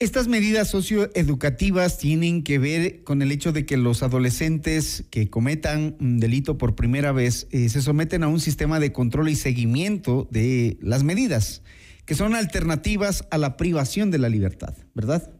Estas 0.00 0.28
medidas 0.28 0.68
socioeducativas 0.68 1.98
tienen 1.98 2.42
que 2.42 2.58
ver 2.58 3.04
con 3.04 3.22
el 3.22 3.32
hecho 3.32 3.52
de 3.52 3.64
que 3.64 3.76
los 3.76 4.02
adolescentes 4.02 5.04
que 5.10 5.30
cometan 5.30 5.96
un 6.00 6.20
delito 6.20 6.58
por 6.58 6.74
primera 6.74 7.12
vez 7.12 7.46
eh, 7.52 7.68
se 7.68 7.80
someten 7.80 8.22
a 8.22 8.28
un 8.28 8.40
sistema 8.40 8.80
de 8.80 8.92
control 8.92 9.28
y 9.30 9.36
seguimiento 9.36 10.28
de 10.30 10.78
las 10.82 11.04
medidas 11.04 11.62
que 12.04 12.14
son 12.14 12.34
alternativas 12.34 13.26
a 13.30 13.38
la 13.38 13.56
privación 13.56 14.10
de 14.10 14.18
la 14.18 14.28
libertad, 14.28 14.74
¿verdad? 14.94 15.30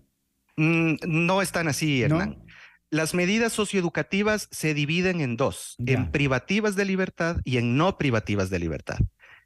Mm, 0.56 0.94
no 1.06 1.42
están 1.42 1.68
así, 1.68 2.02
Hernán. 2.02 2.44
Las 2.90 3.14
medidas 3.14 3.52
socioeducativas 3.52 4.48
se 4.52 4.72
dividen 4.72 5.20
en 5.20 5.36
dos, 5.36 5.74
en 5.84 6.12
privativas 6.12 6.76
de 6.76 6.84
libertad 6.84 7.38
y 7.44 7.56
en 7.56 7.76
no 7.76 7.98
privativas 7.98 8.50
de 8.50 8.60
libertad. 8.60 8.98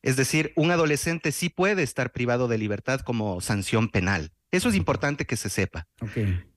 Es 0.02 0.16
decir, 0.16 0.52
un 0.54 0.70
adolescente 0.70 1.32
sí 1.32 1.48
puede 1.48 1.82
estar 1.82 2.12
privado 2.12 2.46
de 2.46 2.58
libertad 2.58 3.00
como 3.00 3.40
sanción 3.40 3.88
penal. 3.88 4.32
Eso 4.50 4.68
es 4.68 4.74
importante 4.74 5.24
que 5.24 5.36
se 5.36 5.50
sepa. 5.50 5.86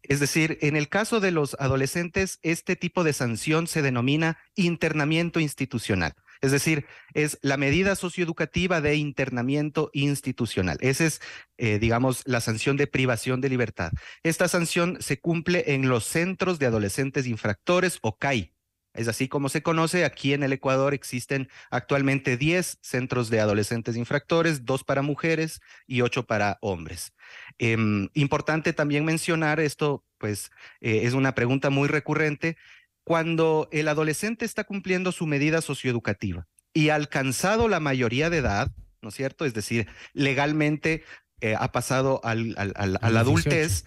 Es 0.04 0.20
decir, 0.20 0.58
en 0.62 0.76
el 0.76 0.90
caso 0.90 1.20
de 1.20 1.32
los 1.32 1.56
adolescentes, 1.60 2.40
este 2.42 2.76
tipo 2.76 3.04
de 3.04 3.14
sanción 3.14 3.68
se 3.68 3.82
denomina 3.82 4.38
internamiento 4.56 5.40
institucional. 5.40 6.14
Es 6.42 6.52
decir, 6.52 6.86
es 7.14 7.38
la 7.42 7.58
medida 7.58 7.96
socioeducativa 7.96 8.82
de 8.82 8.96
internamiento 8.96 9.92
institucional. 9.94 10.78
Esa 10.82 11.06
es, 11.06 11.22
eh, 11.58 11.78
digamos, 11.80 12.24
la 12.26 12.42
sanción 12.42 12.78
de 12.78 12.88
privación 12.88 13.42
de 13.42 13.50
libertad. 13.50 13.92
Esta 14.24 14.48
sanción 14.48 14.98
se 15.02 15.20
cumple 15.20 15.74
en 15.74 15.88
los 15.88 16.04
centros 16.06 16.58
de 16.60 16.66
adolescentes 16.66 17.28
infractores 17.28 18.00
o 18.02 18.18
CAI. 18.18 18.54
Es 18.94 19.08
así 19.08 19.28
como 19.30 19.48
se 19.50 19.64
conoce. 19.64 20.04
Aquí 20.04 20.34
en 20.34 20.44
el 20.44 20.52
Ecuador 20.52 20.94
existen 20.94 21.48
actualmente 21.70 22.36
10 22.36 22.80
centros 22.82 23.30
de 23.30 23.40
adolescentes 23.40 23.96
infractores, 23.96 24.66
dos 24.66 24.84
para 24.84 25.02
mujeres 25.02 25.62
y 25.88 26.02
ocho 26.02 26.26
para 26.26 26.58
hombres. 26.62 27.14
Em, 27.58 28.10
importante 28.14 28.74
también 28.74 29.06
mencionar 29.06 29.60
esto, 29.60 30.04
pues 30.18 30.52
eh, 30.82 31.02
es 31.04 31.14
una 31.14 31.36
pregunta 31.36 31.70
muy 31.70 31.88
recurrente 31.88 32.58
cuando 33.04 33.68
el 33.72 33.88
adolescente 33.88 34.46
está 34.46 34.64
cumpliendo 34.64 35.12
su 35.12 35.26
medida 35.26 35.62
socioeducativa 35.62 36.48
y 36.74 36.90
ha 36.90 36.96
alcanzado 36.96 37.68
la 37.68 37.80
mayoría 37.80 38.30
de 38.30 38.38
edad, 38.38 38.72
¿no 39.02 39.10
es 39.10 39.16
cierto? 39.16 39.46
Es 39.46 39.54
decir, 39.54 39.88
legalmente 40.14 41.04
eh, 41.42 41.56
ha 41.58 41.72
pasado 41.72 42.22
al, 42.24 42.54
a 42.56 42.86
la 43.10 43.20
adultez, 43.20 43.86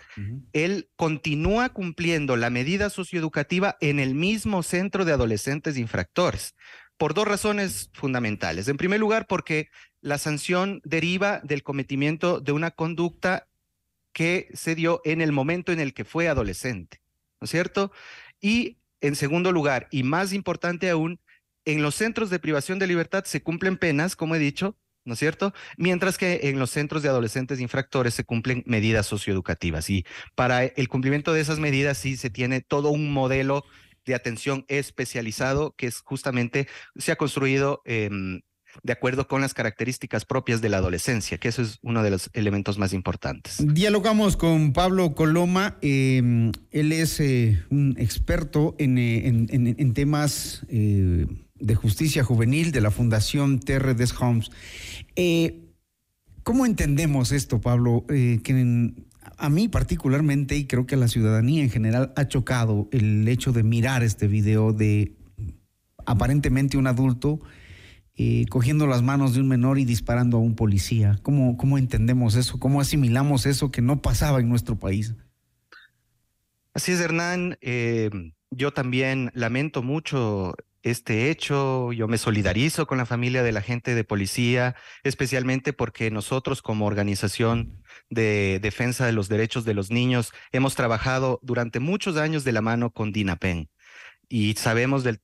él 0.52 0.90
continúa 0.96 1.68
cumpliendo 1.68 2.36
la 2.36 2.50
medida 2.50 2.90
socioeducativa 2.90 3.76
en 3.80 4.00
el 4.00 4.14
mismo 4.14 4.64
centro 4.64 5.04
de 5.04 5.12
adolescentes 5.12 5.78
infractores, 5.78 6.56
por 6.96 7.14
dos 7.14 7.28
razones 7.28 7.90
fundamentales. 7.92 8.66
En 8.66 8.76
primer 8.76 8.98
lugar, 8.98 9.26
porque 9.28 9.68
la 10.00 10.18
sanción 10.18 10.80
deriva 10.84 11.40
del 11.44 11.62
cometimiento 11.62 12.40
de 12.40 12.52
una 12.52 12.72
conducta 12.72 13.46
que 14.12 14.48
se 14.54 14.74
dio 14.74 15.00
en 15.04 15.20
el 15.20 15.30
momento 15.30 15.70
en 15.70 15.80
el 15.80 15.94
que 15.94 16.04
fue 16.04 16.28
adolescente, 16.28 17.00
¿no 17.40 17.44
es 17.44 17.50
cierto? 17.50 17.92
Y 18.40 18.78
en 19.00 19.16
segundo 19.16 19.52
lugar, 19.52 19.88
y 19.90 20.02
más 20.02 20.32
importante 20.32 20.90
aún, 20.90 21.20
en 21.64 21.82
los 21.82 21.94
centros 21.94 22.30
de 22.30 22.38
privación 22.38 22.78
de 22.78 22.86
libertad 22.86 23.24
se 23.24 23.42
cumplen 23.42 23.78
penas, 23.78 24.16
como 24.16 24.34
he 24.34 24.38
dicho, 24.38 24.76
¿no 25.04 25.14
es 25.14 25.18
cierto? 25.18 25.52
Mientras 25.76 26.18
que 26.18 26.40
en 26.44 26.58
los 26.58 26.70
centros 26.70 27.02
de 27.02 27.08
adolescentes 27.08 27.60
infractores 27.60 28.14
se 28.14 28.24
cumplen 28.24 28.62
medidas 28.66 29.06
socioeducativas. 29.06 29.90
Y 29.90 30.04
para 30.34 30.64
el 30.64 30.88
cumplimiento 30.88 31.32
de 31.32 31.40
esas 31.40 31.58
medidas 31.58 31.98
sí 31.98 32.16
se 32.16 32.30
tiene 32.30 32.60
todo 32.60 32.90
un 32.90 33.12
modelo 33.12 33.64
de 34.04 34.14
atención 34.14 34.64
especializado 34.68 35.74
que 35.76 35.86
es 35.86 36.00
justamente, 36.00 36.68
se 36.96 37.12
ha 37.12 37.16
construido 37.16 37.80
em, 37.84 38.42
de 38.82 38.92
acuerdo 38.92 39.28
con 39.28 39.40
las 39.40 39.54
características 39.54 40.24
propias 40.24 40.60
de 40.60 40.68
la 40.68 40.78
adolescencia, 40.78 41.38
que 41.38 41.48
eso 41.48 41.62
es 41.62 41.78
uno 41.82 42.02
de 42.02 42.10
los 42.10 42.30
elementos 42.32 42.78
más 42.78 42.92
importantes. 42.92 43.56
Dialogamos 43.60 44.36
con 44.36 44.72
Pablo 44.72 45.14
Coloma, 45.14 45.76
em, 45.80 46.52
él 46.70 46.92
es 46.92 47.20
eh, 47.20 47.62
un 47.70 47.94
experto 47.98 48.74
en, 48.78 48.98
eh, 48.98 49.92
temas 49.94 50.64
eh, 50.68 51.26
de 51.54 51.74
justicia 51.74 52.24
juvenil 52.24 52.72
de 52.72 52.80
la 52.80 52.90
Fundación 52.90 53.60
Terre 53.60 53.94
des 53.94 54.12
Homes. 54.20 54.50
¿Cómo 56.42 56.66
entendemos 56.66 57.32
esto, 57.32 57.60
Pablo? 57.60 58.04
que 58.06 58.92
a 59.38 59.48
mí 59.48 59.68
particularmente, 59.68 60.56
y 60.56 60.66
creo 60.66 60.86
que 60.86 60.94
a 60.94 60.98
la 60.98 61.08
ciudadanía 61.08 61.62
en 61.62 61.70
general, 61.70 62.12
ha 62.16 62.28
chocado 62.28 62.88
el 62.92 63.26
hecho 63.28 63.52
de 63.52 63.62
mirar 63.62 64.02
este 64.02 64.26
video 64.28 64.72
de 64.72 65.16
aparentemente 66.06 66.76
un 66.76 66.86
adulto 66.86 67.40
eh, 68.16 68.46
cogiendo 68.48 68.86
las 68.86 69.02
manos 69.02 69.34
de 69.34 69.40
un 69.40 69.48
menor 69.48 69.78
y 69.78 69.84
disparando 69.84 70.36
a 70.36 70.40
un 70.40 70.54
policía. 70.54 71.18
¿Cómo, 71.22 71.56
¿Cómo 71.56 71.78
entendemos 71.78 72.36
eso? 72.36 72.60
¿Cómo 72.60 72.80
asimilamos 72.80 73.44
eso 73.46 73.70
que 73.70 73.82
no 73.82 74.02
pasaba 74.02 74.40
en 74.40 74.48
nuestro 74.48 74.78
país? 74.78 75.14
Así 76.72 76.92
es, 76.92 77.00
Hernán. 77.00 77.58
Eh, 77.60 78.10
yo 78.50 78.72
también 78.72 79.30
lamento 79.34 79.82
mucho 79.82 80.54
este 80.84 81.30
hecho. 81.30 81.92
Yo 81.92 82.06
me 82.06 82.18
solidarizo 82.18 82.86
con 82.86 82.98
la 82.98 83.06
familia 83.06 83.42
de 83.42 83.52
la 83.52 83.62
gente 83.62 83.96
de 83.96 84.04
policía, 84.04 84.76
especialmente 85.02 85.72
porque 85.72 86.10
nosotros 86.12 86.62
como 86.62 86.86
organización 86.86 87.82
de 88.10 88.60
defensa 88.62 89.06
de 89.06 89.12
los 89.12 89.28
derechos 89.28 89.64
de 89.64 89.74
los 89.74 89.90
niños 89.90 90.32
hemos 90.52 90.76
trabajado 90.76 91.40
durante 91.42 91.80
muchos 91.80 92.16
años 92.16 92.44
de 92.44 92.52
la 92.52 92.60
mano 92.60 92.90
con 92.90 93.12
DINAPEN 93.12 93.70
y 94.28 94.54
sabemos 94.54 95.04
de, 95.04 95.18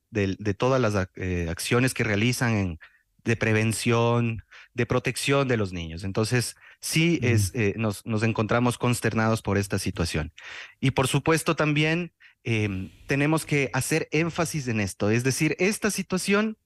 todas 0.57 0.81
las 0.81 1.07
eh, 1.15 1.47
acciones 1.49 1.93
que 1.93 2.03
realizan 2.03 2.79
de 3.23 3.35
prevención, 3.35 4.43
de 4.73 4.85
protección 4.85 5.47
de 5.47 5.57
los 5.57 5.73
niños. 5.73 6.03
Entonces, 6.03 6.55
sí 6.79 7.19
es, 7.21 7.51
eh, 7.53 7.73
nos, 7.77 8.03
encontramos 8.23 8.77
consternados 8.77 9.41
por 9.41 9.57
esta 9.57 9.79
situación. 9.79 10.33
Y 10.79 10.91
por 10.91 11.07
supuesto 11.07 11.55
también 11.55 12.13
em, 12.43 12.89
tenemos 13.07 13.45
que 13.45 13.69
hacer 13.73 14.07
énfasis 14.11 14.67
en 14.67 14.79
esto, 14.79 15.11
es 15.11 15.23
decir, 15.23 15.55
esta 15.59 15.91
situación 15.91 16.57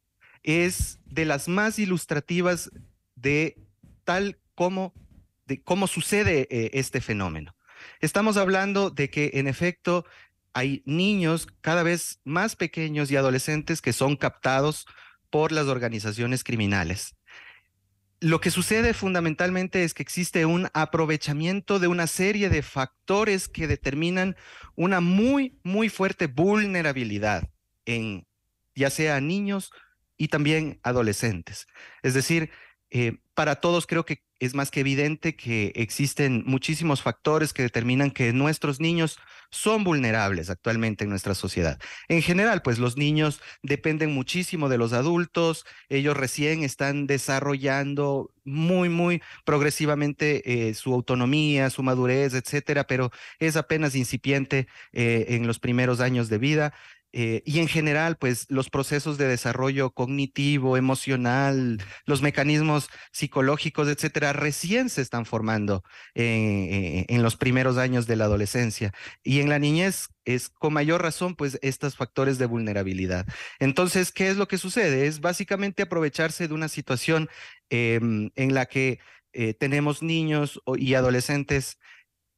es 0.44 1.00
de 1.06 1.26
las 1.26 1.48
más 1.48 1.80
ilustrativas 1.80 2.72
de 3.16 3.58
tal 4.04 4.38
como, 4.54 4.94
de 5.48 5.62
cómo 5.62 5.88
sucede 5.88 6.48
eh, 6.50 6.70
este 6.74 7.02
fenómeno. 7.02 7.56
Estamos 8.00 8.38
hablando 8.38 8.90
de 8.90 9.10
que 9.10 9.32
en 9.34 9.48
efecto 9.48 10.06
hay 10.56 10.82
niños 10.86 11.50
cada 11.60 11.84
vez 11.84 12.22
más 12.24 12.56
pequeños 12.56 13.12
y 13.12 13.18
adolescentes 13.18 13.82
que 13.82 13.92
son 13.92 14.16
captados 14.16 14.88
por 15.30 15.52
las 15.52 15.68
organizaciones 15.68 16.46
criminales. 16.46 17.18
Lo 18.22 18.40
que 18.40 18.52
sucede 18.52 18.94
fundamentalmente 18.94 19.84
es 19.84 19.94
que 19.94 20.02
existe 20.02 20.46
un 20.46 20.70
aprovechamiento 20.74 21.78
de 21.78 21.90
una 21.90 22.08
serie 22.08 22.50
de 22.50 22.62
factores 22.62 23.50
que 23.50 23.68
determinan 23.68 24.38
una 24.76 25.02
muy, 25.02 25.60
muy 25.64 25.90
fuerte 25.90 26.28
vulnerabilidad 26.28 27.50
en 27.84 28.26
ya 28.76 28.90
sea 28.90 29.20
niños 29.20 29.74
y 30.16 30.30
también 30.30 30.80
adolescentes. 30.84 31.68
Es 32.02 32.14
decir, 32.14 32.50
eh, 32.92 33.18
para 33.34 33.56
todos 33.56 33.88
creo 33.88 34.06
que 34.06 34.24
es 34.40 34.54
más 34.54 34.72
que 34.72 34.82
evidente 34.82 35.36
que 35.36 35.72
existen 35.76 36.44
muchísimos 36.46 37.02
factores 37.02 37.54
que 37.54 37.64
determinan 37.64 38.12
que 38.12 38.34
nuestros 38.34 38.80
niños 38.80 39.20
son 39.50 39.84
vulnerables 39.84 40.50
actualmente 40.50 41.06
en 41.06 41.10
nuestra 41.10 41.36
sociedad. 41.36 41.80
En 42.10 42.22
general, 42.22 42.62
pues 42.62 42.78
los 42.78 42.98
niños 42.98 43.42
dependen 43.64 44.14
muchísimo 44.14 44.70
de 44.70 44.78
los 44.78 44.94
adultos, 44.94 45.66
ellos 45.90 46.18
recién 46.18 46.64
están 46.64 47.08
desarrollando 47.08 48.32
muy, 48.44 48.90
muy 48.90 49.22
progresivamente 49.44 50.70
eh, 50.70 50.74
su 50.74 50.94
autonomía, 50.94 51.70
su 51.70 51.84
madurez, 51.84 52.34
etcétera, 52.34 52.86
pero 52.86 53.12
es 53.40 53.56
apenas 53.56 53.96
incipiente 53.96 54.68
eh, 54.94 55.26
en 55.30 55.48
los 55.48 55.60
primeros 55.60 56.00
años 56.00 56.30
de 56.30 56.38
vida. 56.38 56.74
Eh, 57.18 57.42
y 57.46 57.60
en 57.60 57.70
general, 57.70 58.18
pues 58.18 58.46
los 58.50 58.70
procesos 58.70 59.18
de 59.18 59.26
desarrollo 59.26 59.92
cognitivo, 59.92 60.76
emocional, 60.76 61.82
los 62.06 62.22
mecanismos 62.22 62.90
psicológicos, 63.14 63.88
etcétera, 63.88 64.34
recién 64.34 64.90
se 64.90 65.02
están 65.02 65.26
formando 65.26 65.82
eh, 66.14 67.06
en 67.08 67.24
los 67.24 67.38
primeros 67.38 67.78
años 67.78 68.06
de 68.06 68.18
la 68.18 68.26
adolescencia. 68.26 68.92
Y 69.24 69.40
en 69.40 69.48
la 69.48 69.60
niñez 69.60 70.10
es 70.26 70.50
con 70.50 70.74
mayor 70.74 71.02
razón, 71.02 71.36
pues, 71.36 71.58
estos 71.62 71.96
factores 71.96 72.38
de 72.38 72.48
vulnerabilidad. 72.48 73.26
Entonces, 73.60 74.12
¿qué 74.12 74.28
es 74.28 74.36
lo 74.36 74.50
que 74.50 74.58
sucede? 74.58 75.08
Es 75.08 75.22
básicamente 75.22 75.84
aprovecharse 75.84 76.50
de 76.50 76.54
una 76.54 76.68
situación 76.68 77.30
em, 77.70 78.30
en 78.36 78.54
la 78.54 78.66
que 78.66 79.00
eh, 79.32 79.54
tenemos 79.54 80.04
niños 80.04 80.62
y 80.78 80.96
adolescentes 80.96 81.78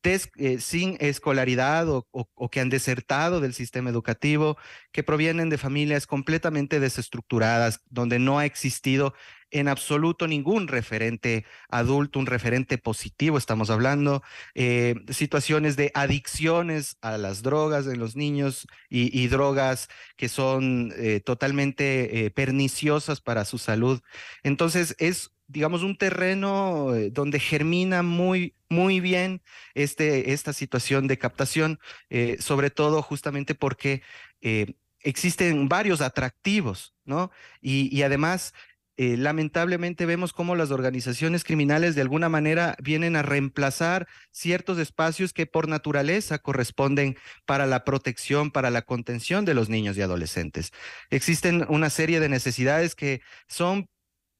eh, 0.03 0.60
sin 0.60 0.95
escolaridad 1.01 1.88
o, 1.89 2.49
que 2.49 2.62
han 2.62 2.69
desertado 2.69 3.41
del 3.41 3.53
sistema 3.53 3.89
educativo, 3.89 4.57
que 4.93 5.03
provienen 5.03 5.49
de 5.49 5.57
familias 5.57 6.07
completamente 6.07 6.79
desestructuradas, 6.79 7.81
donde 7.89 8.17
no 8.17 8.39
ha 8.39 8.45
existido 8.45 9.13
en 9.51 9.67
absoluto 9.67 10.27
ningún 10.27 10.67
referente 10.67 11.45
adulto, 11.69 12.19
un 12.19 12.26
referente 12.26 12.78
positivo, 12.78 13.38
estamos 13.38 13.69
hablando, 13.69 14.24
eh, 14.55 14.95
situaciones 15.09 15.76
de 15.76 15.91
adicciones 15.93 16.97
a 17.01 17.17
las 17.17 17.43
drogas 17.43 17.88
en 17.88 17.99
los 17.99 18.15
niños 18.15 18.67
y, 18.89 19.28
drogas 19.28 19.89
que 20.15 20.30
son 20.30 20.93
eh, 20.95 21.19
totalmente 21.19 22.32
perniciosas 22.36 23.19
para 23.19 23.45
su 23.45 23.57
salud. 23.57 24.01
Entonces 24.43 24.95
es 24.99 25.32
digamos, 25.48 25.84
un 25.84 25.98
terreno 25.98 26.93
eh, 26.95 27.10
donde 27.12 27.39
germina 27.39 28.04
muy, 28.04 28.56
muy 28.70 29.00
bien 29.00 29.41
este, 29.74 30.34
esta 30.34 30.54
situación 30.54 31.08
de 31.08 31.18
captación, 31.18 31.80
eh, 32.10 32.38
sobre 32.39 32.70
todo 32.70 33.02
justamente 33.02 33.56
porque 33.56 34.02
eh, 34.41 34.76
existen 35.00 35.70
varios 35.70 36.02
atractivos, 36.02 36.93
¿no? 37.06 37.32
Y, 37.62 38.02
además 38.02 38.54
lamentablemente 39.00 40.08
vemos 40.08 40.34
cómo 40.34 40.56
las 40.56 40.72
organizaciones 40.72 41.43
criminales 41.43 41.93
de 41.93 42.02
alguna 42.02 42.30
manera 42.30 42.76
vienen 42.82 43.16
a 43.16 43.22
reemplazar 43.22 44.08
ciertos 44.32 44.80
espacios 44.80 45.34
que 45.34 45.45
por 45.45 45.68
naturaleza 45.68 46.39
corresponden 46.39 47.16
para 47.45 47.68
la 47.68 47.84
protección, 47.84 48.50
para 48.50 48.72
la 48.72 48.82
contención 48.82 49.45
de 49.45 49.54
los 49.54 49.70
niños 49.70 49.98
y 49.98 50.02
adolescentes. 50.02 50.72
Existen 51.12 51.64
una 51.70 51.91
serie 51.91 52.20
de 52.20 52.28
necesidades 52.28 52.95
que 52.95 53.22
son 53.48 53.88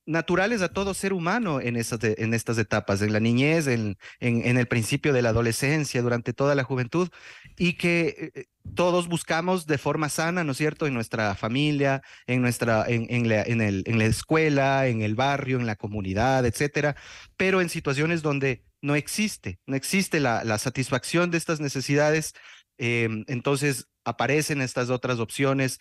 naturales 0.08 0.62
a 0.62 0.70
todo 0.70 0.93
ser 0.93 1.14
humano 1.14 1.62
en, 1.62 1.76
esas 1.76 1.99
en 2.01 2.34
estas 2.34 2.58
etapas, 2.58 3.01
en 3.01 3.14
la 3.14 3.20
niñez, 3.20 3.68
en, 3.68 3.97
en, 4.20 4.58
el 4.58 4.68
principio 4.68 5.14
de 5.14 5.22
la 5.22 5.30
adolescencia, 5.30 6.01
durante 6.01 6.34
toda 6.34 6.55
la 6.55 6.64
juventud, 6.64 7.10
y 7.58 7.74
que 7.74 8.32
eh, 8.34 8.45
todos 8.74 9.08
buscamos 9.08 9.68
de 9.68 9.78
forma 9.78 10.10
sana, 10.10 10.43
¿no 10.43 10.53
es 10.53 10.58
cierto?, 10.58 10.88
en 10.88 10.93
nuestra 10.93 11.36
familia, 11.36 12.01
en, 12.26 12.41
nuestra, 12.41 12.86
en, 12.88 13.28
la, 13.28 13.41
el, 13.41 13.84
en 13.86 13.99
la 13.99 14.05
escuela, 14.05 14.88
en 14.88 15.01
el 15.01 15.16
barrio, 15.16 15.60
en 15.60 15.66
la 15.66 15.76
comunidad, 15.76 16.45
etcétera, 16.45 16.95
pero 17.36 17.62
en 17.62 17.70
situaciones 17.70 18.22
donde 18.22 18.64
no 18.82 18.95
existe, 18.95 19.60
no 19.66 19.76
existe 19.76 20.20
la, 20.22 20.43
la 20.45 20.58
satisfacción 20.58 21.32
de 21.32 21.38
estas 21.38 21.60
necesidades, 21.60 22.34
em, 22.78 23.26
entonces 23.28 23.89
aparecen 24.05 24.62
estas 24.62 24.89
otras 24.89 25.20
opciones 25.20 25.80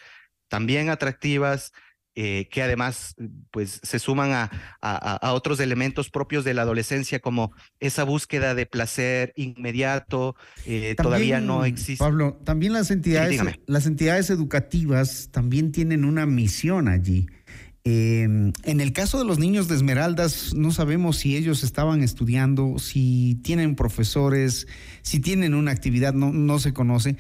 también 0.49 0.91
atractivas, 0.91 1.73
eh, 2.19 2.49
que 2.51 2.63
además 2.63 3.15
pues 3.51 3.79
se 3.83 3.99
suman 3.99 4.33
a, 4.33 4.51
a, 4.81 5.33
otros 5.35 5.61
elementos 5.61 6.09
propios 6.09 6.45
de 6.45 6.55
la 6.55 6.63
adolescencia 6.63 7.21
como 7.21 7.53
esa 7.79 8.05
búsqueda 8.05 8.55
de 8.55 8.65
placer 8.65 9.35
inmediato 9.37 10.35
eh, 10.65 10.95
todavía 10.97 11.43
no 11.43 11.67
existe. 11.67 12.03
Pablo, 12.03 12.41
también 12.43 12.73
las 12.73 12.91
entidades, 12.91 13.43
las 13.67 13.85
entidades 13.85 14.31
educativas 14.31 15.29
también 15.31 15.73
tienen 15.73 16.07
una 16.07 16.25
misión 16.25 16.89
allí. 16.89 17.27
Em, 17.85 18.53
en 18.65 18.81
el 18.81 18.93
caso 18.93 19.19
de 19.19 19.25
los 19.25 19.39
niños 19.39 19.69
de 19.69 19.77
Esmeraldas, 19.77 20.55
no 20.55 20.73
sabemos 20.73 21.19
si 21.19 21.37
ellos 21.37 21.63
estaban 21.63 22.03
estudiando, 22.03 22.79
si 22.79 23.39
tienen 23.45 23.77
profesores, 23.77 24.67
si 25.03 25.21
tienen 25.21 25.55
una 25.55 25.71
actividad, 25.71 26.13
no, 26.13 26.33
no 26.33 26.59
se 26.59 26.73
conoce. 26.73 27.17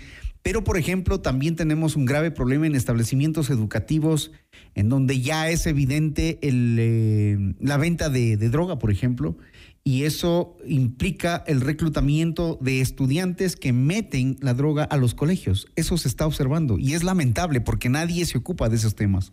Pero, 0.46 0.62
por 0.62 0.78
ejemplo, 0.78 1.18
también 1.18 1.56
tenemos 1.56 1.96
un 1.96 2.04
grave 2.04 2.30
problema 2.30 2.68
en 2.68 2.76
establecimientos 2.76 3.50
educativos 3.50 4.30
en 4.76 4.88
donde 4.88 5.20
ya 5.20 5.50
es 5.50 5.66
evidente 5.66 6.38
eh, 6.40 7.54
la 7.58 7.76
venta 7.78 8.10
de, 8.10 8.36
droga, 8.36 8.78
por 8.78 8.92
ejemplo, 8.92 9.36
y 9.82 10.04
eso 10.04 10.56
implica 10.64 11.42
el 11.48 11.60
reclutamiento 11.60 12.60
de 12.60 12.80
estudiantes 12.80 13.56
que 13.56 13.72
meten 13.72 14.36
la 14.40 14.54
droga 14.54 14.84
a 14.84 14.96
los 14.96 15.14
colegios. 15.16 15.66
Eso 15.74 15.98
se 15.98 16.06
está 16.06 16.28
observando 16.28 16.78
y 16.78 16.94
es 16.94 17.02
lamentable 17.02 17.60
porque 17.60 17.88
nadie 17.88 18.24
se 18.24 18.38
ocupa 18.38 18.68
de 18.68 18.76
esos 18.76 18.94
temas. 18.94 19.32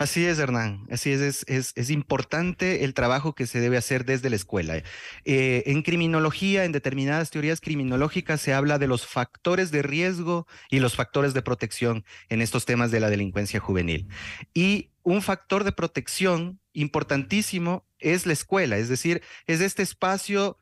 Así 0.00 0.24
es, 0.24 0.38
Hernán. 0.38 0.86
Así 0.92 1.10
es, 1.10 1.44
es, 1.48 1.90
importante 1.90 2.84
el 2.84 2.94
trabajo 2.94 3.34
que 3.34 3.48
se 3.48 3.58
debe 3.58 3.76
hacer 3.76 4.04
desde 4.04 4.30
la 4.30 4.36
escuela. 4.36 4.76
Eh, 5.24 5.64
en 5.66 5.82
criminología, 5.82 6.64
en 6.64 6.70
determinadas 6.70 7.30
teorías 7.30 7.60
criminológicas, 7.60 8.40
se 8.40 8.54
habla 8.54 8.78
de 8.78 8.86
los 8.86 9.08
factores 9.08 9.72
de 9.72 9.82
riesgo 9.82 10.46
y 10.70 10.78
los 10.78 10.94
factores 10.94 11.34
de 11.34 11.42
protección 11.42 12.04
en 12.28 12.42
estos 12.42 12.64
temas 12.64 12.92
de 12.92 13.00
la 13.00 13.10
delincuencia 13.10 13.58
juvenil. 13.58 14.06
Y 14.54 14.90
un 15.02 15.20
factor 15.20 15.64
de 15.64 15.72
protección 15.72 16.60
importantísimo 16.74 17.84
es 17.98 18.24
la 18.24 18.34
escuela, 18.34 18.76
es 18.76 18.88
decir, 18.88 19.22
es 19.48 19.60
este 19.60 19.82
espacio 19.82 20.58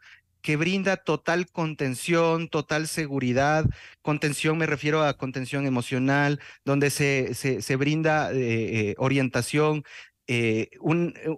que 0.46 0.54
brinda 0.56 0.96
total 0.96 1.50
contención, 1.50 2.46
total 2.48 2.86
seguridad. 2.86 3.64
Contención 4.00 4.56
me 4.56 4.66
refiero 4.66 5.02
a 5.02 5.16
contención 5.16 5.66
emocional, 5.66 6.38
donde 6.64 6.90
se, 6.90 7.34
se, 7.34 7.76
brinda 7.76 8.30
eh, 8.32 8.36
eh, 8.90 8.94
orientación. 8.96 9.82
Eh, 10.28 10.70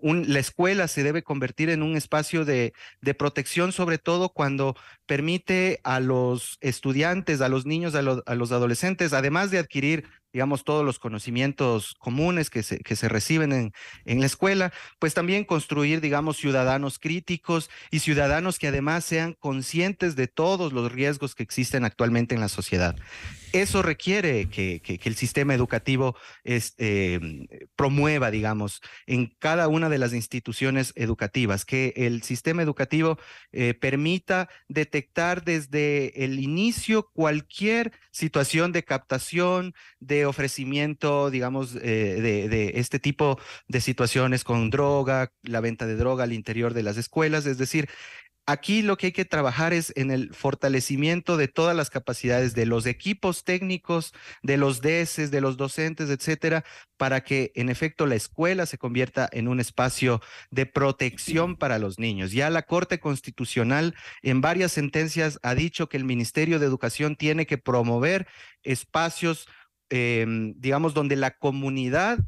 la 0.03 0.39
escuela 0.39 0.89
se 0.89 1.05
debe 1.05 1.23
convertir 1.23 1.71
en 1.71 1.83
un 1.83 1.97
espacio 1.97 2.45
de, 2.45 2.75
de 3.01 3.15
protección, 3.15 3.73
sobre 3.73 3.97
todo 3.97 4.29
cuando 4.29 4.77
permite 5.09 5.81
a 5.85 5.99
los 5.99 6.59
estudiantes, 6.61 7.41
a 7.41 7.49
los 7.49 7.65
niños, 7.65 7.95
a, 7.95 8.03
los 8.03 8.53
adolescentes, 8.53 9.15
además 9.15 9.51
de 9.51 9.59
adquirir 9.59 10.05
digamos, 10.31 10.63
todos 10.63 10.85
los 10.85 10.99
conocimientos 10.99 11.95
comunes 11.99 12.51
que 12.51 12.63
se, 12.63 13.09
reciben 13.09 13.51
en, 13.53 13.73
en 14.05 14.21
la 14.21 14.27
escuela, 14.27 14.75
pues 14.99 15.15
también 15.15 15.45
construir, 15.45 16.03
digamos, 16.03 16.37
ciudadanos 16.37 16.99
críticos 16.99 17.71
y 17.91 18.01
ciudadanos 18.01 18.59
que 18.59 18.69
además 18.69 19.07
sean 19.07 19.33
conscientes 19.41 20.17
de 20.17 20.29
todos 20.29 20.75
los 20.75 20.93
riesgos 20.93 21.35
que 21.35 21.43
existen 21.43 21.87
actualmente 21.87 22.35
en 22.35 22.43
la 22.43 22.49
sociedad. 22.49 22.95
Eso 23.53 23.81
requiere 23.81 24.51
que, 24.51 24.81
que, 24.81 25.01
el 25.05 25.17
sistema 25.17 25.55
educativo 25.55 26.17
este, 26.45 27.19
promueva, 27.77 28.31
digamos, 28.31 28.83
en 29.07 29.35
cada 29.39 29.69
una 29.69 29.89
de 29.89 29.97
las 29.97 30.13
instituciones 30.13 30.93
educativas, 30.97 31.65
que 31.65 31.95
el 31.97 32.23
sistema 32.23 32.63
educativo 32.63 33.19
eh, 33.53 33.73
permita 33.73 34.51
detectar 34.69 34.98
desde 35.45 36.25
el 36.25 36.39
inicio 36.41 37.11
cualquier 37.13 37.93
situación 38.11 38.73
de 38.73 38.85
captación, 38.85 39.75
de 40.01 40.27
ofrecimiento, 40.27 41.31
digamos, 41.31 41.77
eh, 41.77 42.21
de, 42.21 42.49
de 42.49 42.73
este 42.77 42.99
tipo 42.99 43.39
de 43.69 43.81
situaciones 43.81 44.45
con 44.45 44.71
droga, 44.71 45.33
la 45.43 45.61
venta 45.61 45.87
de 45.87 45.97
droga 45.97 46.25
al 46.25 46.33
interior 46.33 46.75
de 46.75 46.83
las 46.83 46.97
escuelas, 46.97 47.47
es 47.47 47.59
decir, 47.59 47.89
Aquí 48.51 48.81
lo 48.81 48.97
que 48.97 49.09
hay 49.09 49.13
que 49.13 49.27
trabajar 49.27 49.75
es 49.75 49.93
en 49.95 50.11
el 50.11 50.33
fortalecimiento 50.33 51.37
de 51.37 51.49
todas 51.49 51.77
las 51.77 51.91
capacidades 51.91 52.55
de 52.55 52.65
los 52.65 52.87
equipos 52.87 53.45
técnicos, 53.45 54.15
de 54.43 54.57
los 54.57 54.81
DESES, 54.81 55.31
de 55.31 55.43
los 55.43 55.59
docentes, 55.59 56.09
etcétera, 56.09 56.65
para 56.97 57.23
que 57.23 57.53
en 57.57 57.69
efecto 57.69 58.07
la 58.07 58.15
escuela 58.15 58.65
se 58.65 58.79
convierta 58.79 59.29
en 59.33 59.49
un 59.49 59.61
espacio 59.61 60.23
de 60.51 60.65
protección 60.65 61.57
para 61.57 61.79
los 61.79 61.99
niños. 61.99 62.33
Ya 62.33 62.49
la 62.49 62.63
Corte 62.63 63.01
Constitucional 63.01 63.95
en 64.23 64.41
varias 64.41 64.73
sentencias 64.73 65.39
ha 65.43 65.55
dicho 65.55 65.91
que 65.91 65.99
el 65.99 66.05
Ministerio 66.05 66.59
de 66.59 66.65
Educación 66.65 67.17
tiene 67.17 67.45
que 67.45 67.59
promover 67.59 68.27
espacios, 68.63 69.47
em, 69.91 70.55
digamos, 70.57 70.95
donde 70.95 71.17
la 71.17 71.33
comunidad 71.33 72.21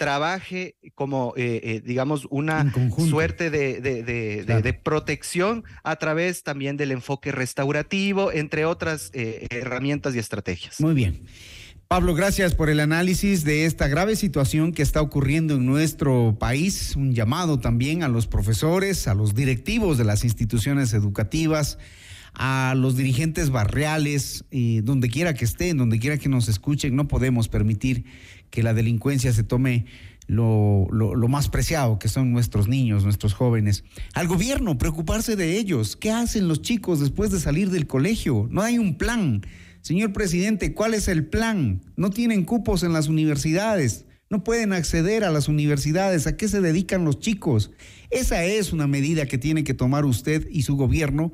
trabaje 0.00 0.76
como, 0.94 1.34
eh, 1.36 1.60
eh, 1.62 1.82
digamos, 1.84 2.26
una 2.30 2.72
suerte 2.96 3.50
de, 3.50 3.82
de, 3.82 4.72
protección 4.82 5.62
a 5.84 5.96
través 5.96 6.42
también 6.42 6.78
del 6.78 6.92
enfoque 6.92 7.32
restaurativo, 7.32 8.32
entre 8.32 8.64
otras 8.64 9.10
eh, 9.12 9.46
herramientas 9.50 10.14
y 10.14 10.18
estrategias. 10.18 10.80
Muy 10.80 10.94
bien. 10.94 11.24
Pablo, 11.86 12.14
gracias 12.14 12.54
por 12.54 12.70
el 12.70 12.80
análisis 12.80 13.44
de 13.44 13.66
esta 13.66 13.88
grave 13.88 14.16
situación 14.16 14.72
que 14.72 14.80
está 14.80 15.02
ocurriendo 15.02 15.56
en 15.56 15.66
nuestro 15.66 16.34
país. 16.40 16.96
Un 16.96 17.12
llamado 17.12 17.60
también 17.60 18.02
a 18.02 18.08
los 18.08 18.26
profesores, 18.26 19.06
a 19.06 19.12
los 19.12 19.34
directivos 19.34 19.98
de 19.98 20.04
las 20.04 20.24
instituciones 20.24 20.94
educativas, 20.94 21.76
a 22.32 22.72
los 22.74 22.96
dirigentes 22.96 23.50
barriales, 23.50 24.46
donde 24.50 25.10
quiera 25.10 25.34
que 25.34 25.44
estén, 25.44 25.76
donde 25.76 25.98
quiera 25.98 26.16
que 26.16 26.30
nos 26.30 26.48
escuchen. 26.48 26.96
No 26.96 27.06
podemos 27.06 27.48
permitir 27.48 28.06
que 28.50 28.62
la 28.62 28.74
delincuencia 28.74 29.32
se 29.32 29.44
tome 29.44 29.86
lo, 30.26 30.86
lo, 30.92 31.28
más 31.28 31.48
preciado, 31.48 31.98
que 31.98 32.08
son 32.08 32.32
nuestros 32.32 32.68
niños, 32.68 33.02
nuestros 33.02 33.34
jóvenes. 33.34 33.82
Al 34.14 34.28
gobierno, 34.28 34.78
preocuparse 34.78 35.34
de 35.34 35.58
ellos. 35.58 35.96
¿Qué 35.96 36.12
hacen 36.12 36.46
los 36.46 36.62
chicos 36.62 37.00
después 37.00 37.32
de 37.32 37.40
salir 37.40 37.70
del 37.70 37.88
colegio? 37.88 38.46
No 38.50 38.62
hay 38.62 38.78
un 38.78 38.96
plan. 38.96 39.42
Señor 39.80 40.12
presidente, 40.12 40.72
¿cuál 40.72 40.94
es 40.94 41.08
el 41.08 41.26
plan? 41.26 41.82
No 41.96 42.10
tienen 42.10 42.44
cupos 42.44 42.84
en 42.84 42.92
las 42.92 43.08
universidades. 43.08 44.06
No 44.28 44.44
pueden 44.44 44.72
acceder 44.72 45.24
a 45.24 45.30
las 45.30 45.48
universidades. 45.48 46.28
¿A 46.28 46.36
qué 46.36 46.46
se 46.46 46.60
dedican 46.60 47.04
los 47.04 47.18
chicos? 47.18 47.72
Esa 48.10 48.44
es 48.44 48.72
una 48.72 48.86
medida 48.86 49.26
que 49.26 49.38
tiene 49.38 49.64
que 49.64 49.74
tomar 49.74 50.04
usted 50.04 50.46
y 50.48 50.62
su 50.62 50.76
gobierno 50.76 51.32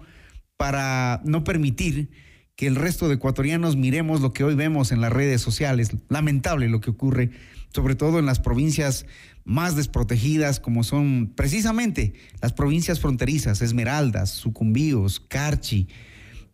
para 0.57 1.21
no 1.25 1.45
permitir 1.45 2.09
que 2.57 2.67
el 2.67 2.75
resto 2.75 3.07
de 3.07 3.17
ecuatorianos 3.17 3.77
miremos 3.77 4.23
lo 4.23 4.33
que 4.33 4.43
hoy 4.43 4.55
vemos 4.55 4.91
en 4.91 5.03
las 5.03 5.13
redes 5.13 5.43
sociales. 5.43 5.91
Lamentable 6.09 6.69
lo 6.69 6.81
que 6.81 6.91
ocurre, 6.91 7.31
sobre 7.73 7.95
todo 7.95 8.19
en 8.19 8.25
las 8.25 8.41
provincias 8.41 9.05
más 9.45 9.77
desprotegidas, 9.77 10.59
como 10.59 10.83
son 10.83 11.33
precisamente 11.37 12.15
las 12.41 12.55
provincias 12.55 12.99
fronterizas, 12.99 13.61
Esmeraldas, 13.61 14.31
Sucumbíos, 14.31 15.21
Carchi 15.21 15.87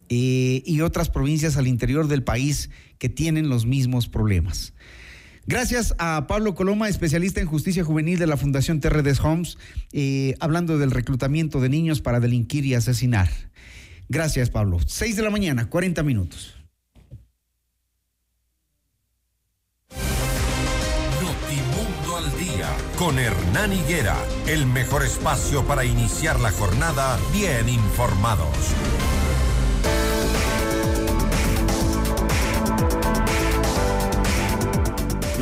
eh, 0.08 0.62
y 0.66 0.80
otras 0.80 1.08
provincias 1.08 1.56
al 1.56 1.68
interior 1.68 2.08
del 2.08 2.24
país 2.24 2.70
que 2.98 3.08
tienen 3.08 3.48
los 3.48 3.64
mismos 3.64 4.08
problemas. 4.08 4.74
Gracias 5.46 5.94
a 5.98 6.26
Pablo 6.28 6.54
Coloma, 6.54 6.88
especialista 6.88 7.40
en 7.40 7.46
justicia 7.46 7.84
juvenil 7.84 8.18
de 8.18 8.26
la 8.26 8.36
Fundación 8.36 8.80
Terredes 8.80 9.20
Homes, 9.20 9.56
eh, 9.92 10.34
hablando 10.40 10.78
del 10.78 10.90
reclutamiento 10.90 11.60
de 11.60 11.68
niños 11.68 12.00
para 12.00 12.20
delinquir 12.20 12.64
y 12.64 12.74
asesinar. 12.74 13.28
Gracias, 14.08 14.50
Pablo. 14.50 14.78
Seis 14.86 15.16
de 15.16 15.22
la 15.22 15.30
mañana, 15.30 15.68
40 15.68 16.02
minutos. 16.02 16.54
Notimundo 21.20 22.16
al 22.16 22.38
día 22.38 22.68
con 22.98 23.18
Hernán 23.18 23.72
Higuera, 23.72 24.16
el 24.46 24.66
mejor 24.66 25.02
espacio 25.02 25.64
para 25.66 25.84
iniciar 25.84 26.40
la 26.40 26.50
jornada 26.50 27.18
bien 27.32 27.68
informados. 27.68 28.74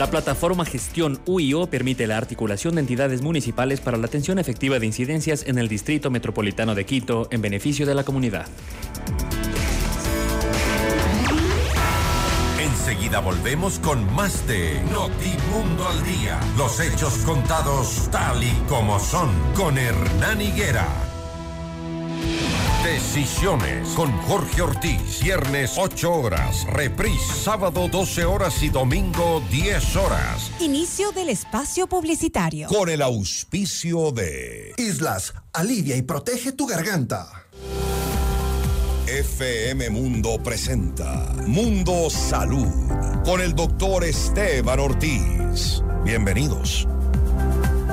La 0.00 0.10
plataforma 0.10 0.64
Gestión 0.64 1.20
UIO 1.26 1.66
permite 1.66 2.06
la 2.06 2.16
articulación 2.16 2.74
de 2.74 2.80
entidades 2.80 3.20
municipales 3.20 3.82
para 3.82 3.98
la 3.98 4.06
atención 4.06 4.38
efectiva 4.38 4.78
de 4.78 4.86
incidencias 4.86 5.44
en 5.46 5.58
el 5.58 5.68
Distrito 5.68 6.10
Metropolitano 6.10 6.74
de 6.74 6.86
Quito 6.86 7.28
en 7.30 7.42
beneficio 7.42 7.84
de 7.84 7.94
la 7.94 8.02
comunidad. 8.02 8.46
Enseguida 12.58 13.20
volvemos 13.20 13.78
con 13.78 14.10
más 14.14 14.46
de 14.46 14.80
Notimundo 14.90 15.86
al 15.86 16.02
Día. 16.02 16.40
Los 16.56 16.80
hechos 16.80 17.18
contados 17.26 18.08
tal 18.10 18.42
y 18.42 18.54
como 18.70 18.98
son 18.98 19.28
con 19.54 19.76
Hernán 19.76 20.40
Higuera. 20.40 21.09
Decisiones 22.90 23.90
con 23.90 24.10
Jorge 24.22 24.62
Ortiz. 24.62 25.20
Viernes 25.22 25.74
8 25.78 26.12
horas. 26.12 26.66
Reprise 26.72 27.34
sábado 27.34 27.86
12 27.86 28.24
horas 28.24 28.60
y 28.64 28.68
domingo 28.68 29.40
10 29.48 29.94
horas. 29.94 30.50
Inicio 30.58 31.12
del 31.12 31.28
espacio 31.28 31.86
publicitario. 31.86 32.66
Con 32.66 32.88
el 32.88 33.00
auspicio 33.00 34.10
de 34.10 34.74
Islas, 34.76 35.34
alivia 35.52 35.94
y 35.96 36.02
protege 36.02 36.50
tu 36.50 36.66
garganta. 36.66 37.46
FM 39.06 39.90
Mundo 39.90 40.42
presenta 40.42 41.32
Mundo 41.46 42.10
Salud 42.10 42.66
con 43.24 43.40
el 43.40 43.54
doctor 43.54 44.02
Esteban 44.02 44.80
Ortiz. 44.80 45.80
Bienvenidos. 46.04 46.88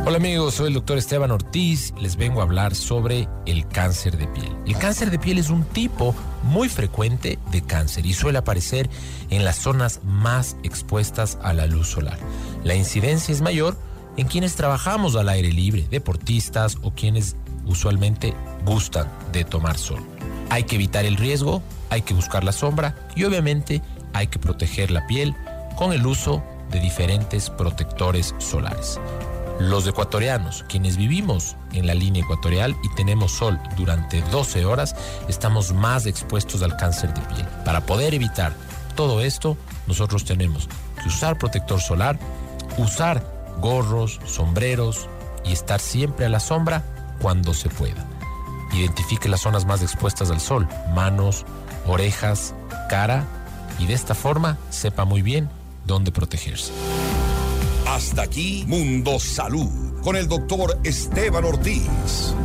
Hola 0.08 0.20
amigos, 0.20 0.54
soy 0.54 0.68
el 0.70 0.74
doctor 0.74 0.98
Esteban 0.98 1.32
Ortiz. 1.32 1.94
Les 2.00 2.16
vengo 2.16 2.40
a 2.40 2.44
hablar 2.46 2.76
sobre 2.76 3.28
el 3.46 3.68
cáncer 3.68 4.16
de 4.16 4.26
piel. 4.28 4.56
El 4.66 4.78
cáncer 4.78 5.12
de 5.12 5.20
piel 5.20 5.38
es 5.38 5.50
un 5.50 5.66
tipo 5.66 6.16
muy 6.44 6.70
frecuente 6.70 7.38
de 7.52 7.62
cáncer 7.62 8.06
y 8.06 8.14
suele 8.14 8.38
aparecer 8.38 8.90
en 9.30 9.44
las 9.44 9.58
zonas 9.58 10.00
más 10.06 10.56
expuestas 10.64 11.38
a 11.44 11.52
la 11.52 11.68
luz 11.68 11.90
solar. 11.90 12.18
La 12.64 12.74
incidencia 12.74 13.34
es 13.34 13.42
mayor 13.42 13.76
en 14.16 14.28
quienes 14.28 14.56
trabajamos 14.56 15.18
al 15.18 15.28
aire 15.28 15.52
libre, 15.52 15.86
deportistas 15.90 16.78
o 16.84 16.92
quienes 16.92 17.36
usualmente 17.66 18.34
gustan 18.66 19.12
de 19.34 19.44
tomar 19.44 19.78
sol. 19.78 20.00
Hay 20.50 20.64
que 20.64 20.76
evitar 20.76 21.04
el 21.04 21.18
riesgo, 21.18 21.62
hay 21.90 22.04
que 22.04 22.14
buscar 22.14 22.46
la 22.46 22.54
sombra 22.54 22.96
y 23.14 23.26
obviamente 23.26 23.82
hay 24.14 24.28
que 24.28 24.40
proteger 24.40 24.90
la 24.90 25.06
piel 25.06 25.36
con 25.76 25.92
el 25.92 26.08
uso 26.08 26.42
de 26.72 26.80
diferentes 26.80 27.50
protectores 27.50 28.34
solares. 28.38 29.02
Los 29.60 29.88
ecuatorianos, 29.88 30.64
quienes 30.70 30.98
vivimos 30.98 31.56
en 31.74 31.88
la 31.88 31.96
línea 31.96 32.22
ecuatorial 32.22 32.76
y 32.84 32.94
tenemos 32.96 33.32
sol 33.32 33.60
durante 33.76 34.22
12 34.22 34.66
horas, 34.66 34.96
estamos 35.28 35.74
más 35.74 36.06
expuestos 36.06 36.62
al 36.62 36.78
cáncer 36.78 37.12
de 37.14 37.22
piel. 37.22 37.48
Para 37.66 37.82
poder 37.82 38.14
evitar 38.14 38.54
todo 38.96 39.22
esto, 39.22 39.58
nosotros 39.88 40.26
tenemos 40.26 40.70
que 41.02 41.08
usar 41.08 41.40
protector 41.40 41.82
solar, 41.82 42.20
usar 42.78 43.24
gorros, 43.60 44.20
sombreros 44.26 45.10
y 45.44 45.54
estar 45.54 45.80
siempre 45.80 46.28
a 46.28 46.30
la 46.30 46.40
sombra 46.40 46.84
cuando 47.20 47.56
se 47.56 47.70
pueda. 47.70 48.06
Identifique 48.74 49.28
las 49.28 49.42
zonas 49.42 49.66
más 49.66 49.82
expuestas 49.82 50.30
al 50.30 50.40
sol, 50.40 50.68
manos, 50.94 51.46
orejas, 51.88 52.54
cara 52.90 53.26
y 53.80 53.88
de 53.88 53.96
esta 53.96 54.14
forma 54.14 54.58
sepa 54.70 55.04
muy 55.04 55.24
bien 55.24 55.50
dónde 55.86 56.12
protegerse. 56.12 56.72
Hasta 57.88 58.24
aquí 58.24 58.66
Mundo 58.68 59.18
Salud 59.18 60.02
con 60.04 60.18
el 60.18 60.28
doctor 60.28 60.78
Esteban 60.84 61.46
Ortiz. 61.46 62.36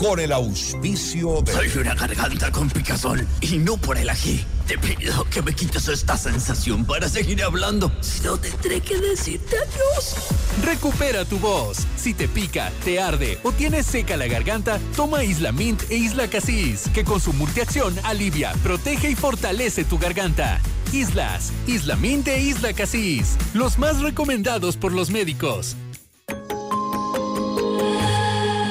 Con 0.00 0.18
el 0.18 0.32
auspicio 0.32 1.42
de... 1.42 1.52
Soy 1.52 1.82
una 1.82 1.94
garganta 1.94 2.50
con 2.50 2.70
picazón 2.70 3.28
y 3.42 3.58
no 3.58 3.76
por 3.76 3.98
el 3.98 4.08
ají. 4.08 4.42
Te 4.66 4.78
pido 4.78 5.24
que 5.24 5.42
me 5.42 5.52
quites 5.52 5.88
esta 5.88 6.16
sensación 6.16 6.86
para 6.86 7.06
seguir 7.06 7.44
hablando. 7.44 7.92
Si 8.00 8.22
no, 8.22 8.38
tendré 8.38 8.80
que 8.80 8.96
decirte 8.96 9.56
adiós. 9.58 10.16
Recupera 10.64 11.26
tu 11.26 11.38
voz. 11.38 11.86
Si 11.96 12.14
te 12.14 12.28
pica, 12.28 12.72
te 12.82 12.98
arde 12.98 13.38
o 13.42 13.52
tienes 13.52 13.84
seca 13.84 14.16
la 14.16 14.26
garganta, 14.26 14.80
toma 14.96 15.22
Isla 15.22 15.52
Mint 15.52 15.82
e 15.90 15.96
Isla 15.96 16.28
Casis, 16.28 16.88
que 16.94 17.04
con 17.04 17.20
su 17.20 17.34
multiacción 17.34 17.94
alivia, 18.02 18.54
protege 18.62 19.10
y 19.10 19.14
fortalece 19.14 19.84
tu 19.84 19.98
garganta. 19.98 20.62
Islas, 20.94 21.52
Isla 21.66 21.96
Mint 21.96 22.26
e 22.28 22.40
Isla 22.40 22.72
Casis, 22.72 23.36
los 23.52 23.76
más 23.76 24.00
recomendados 24.00 24.78
por 24.78 24.92
los 24.92 25.10
médicos. 25.10 25.76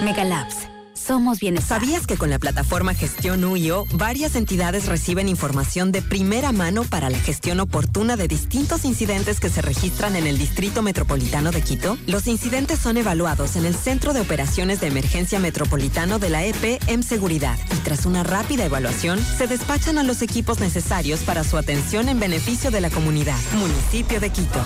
Megalabs. 0.03 0.68
Somos. 1.09 1.39
¿Sabías 1.65 2.05
que 2.05 2.17
con 2.17 2.29
la 2.29 2.37
plataforma 2.37 2.93
Gestión 2.93 3.43
UIO, 3.43 3.87
varias 3.93 4.35
entidades 4.35 4.85
reciben 4.85 5.27
información 5.27 5.91
de 5.91 6.03
primera 6.03 6.51
mano 6.51 6.83
para 6.83 7.09
la 7.09 7.17
gestión 7.17 7.59
oportuna 7.59 8.15
de 8.15 8.27
distintos 8.27 8.85
incidentes 8.85 9.39
que 9.39 9.49
se 9.49 9.63
registran 9.63 10.15
en 10.15 10.27
el 10.27 10.37
Distrito 10.37 10.83
Metropolitano 10.83 11.49
de 11.49 11.63
Quito? 11.63 11.97
Los 12.05 12.27
incidentes 12.27 12.77
son 12.77 12.97
evaluados 12.97 13.55
en 13.55 13.65
el 13.65 13.73
Centro 13.73 14.13
de 14.13 14.21
Operaciones 14.21 14.81
de 14.81 14.87
Emergencia 14.87 15.39
Metropolitano 15.39 16.19
de 16.19 16.29
la 16.29 16.45
EP 16.45 16.79
en 16.85 17.01
Seguridad 17.01 17.57
y 17.75 17.77
tras 17.77 18.05
una 18.05 18.21
rápida 18.23 18.65
evaluación, 18.65 19.19
se 19.19 19.47
despachan 19.47 19.97
a 19.97 20.03
los 20.03 20.21
equipos 20.21 20.59
necesarios 20.59 21.21
para 21.21 21.43
su 21.43 21.57
atención 21.57 22.07
en 22.09 22.19
beneficio 22.19 22.69
de 22.69 22.81
la 22.81 22.91
comunidad. 22.91 23.37
Municipio 23.57 24.19
de 24.19 24.29
Quito. 24.29 24.63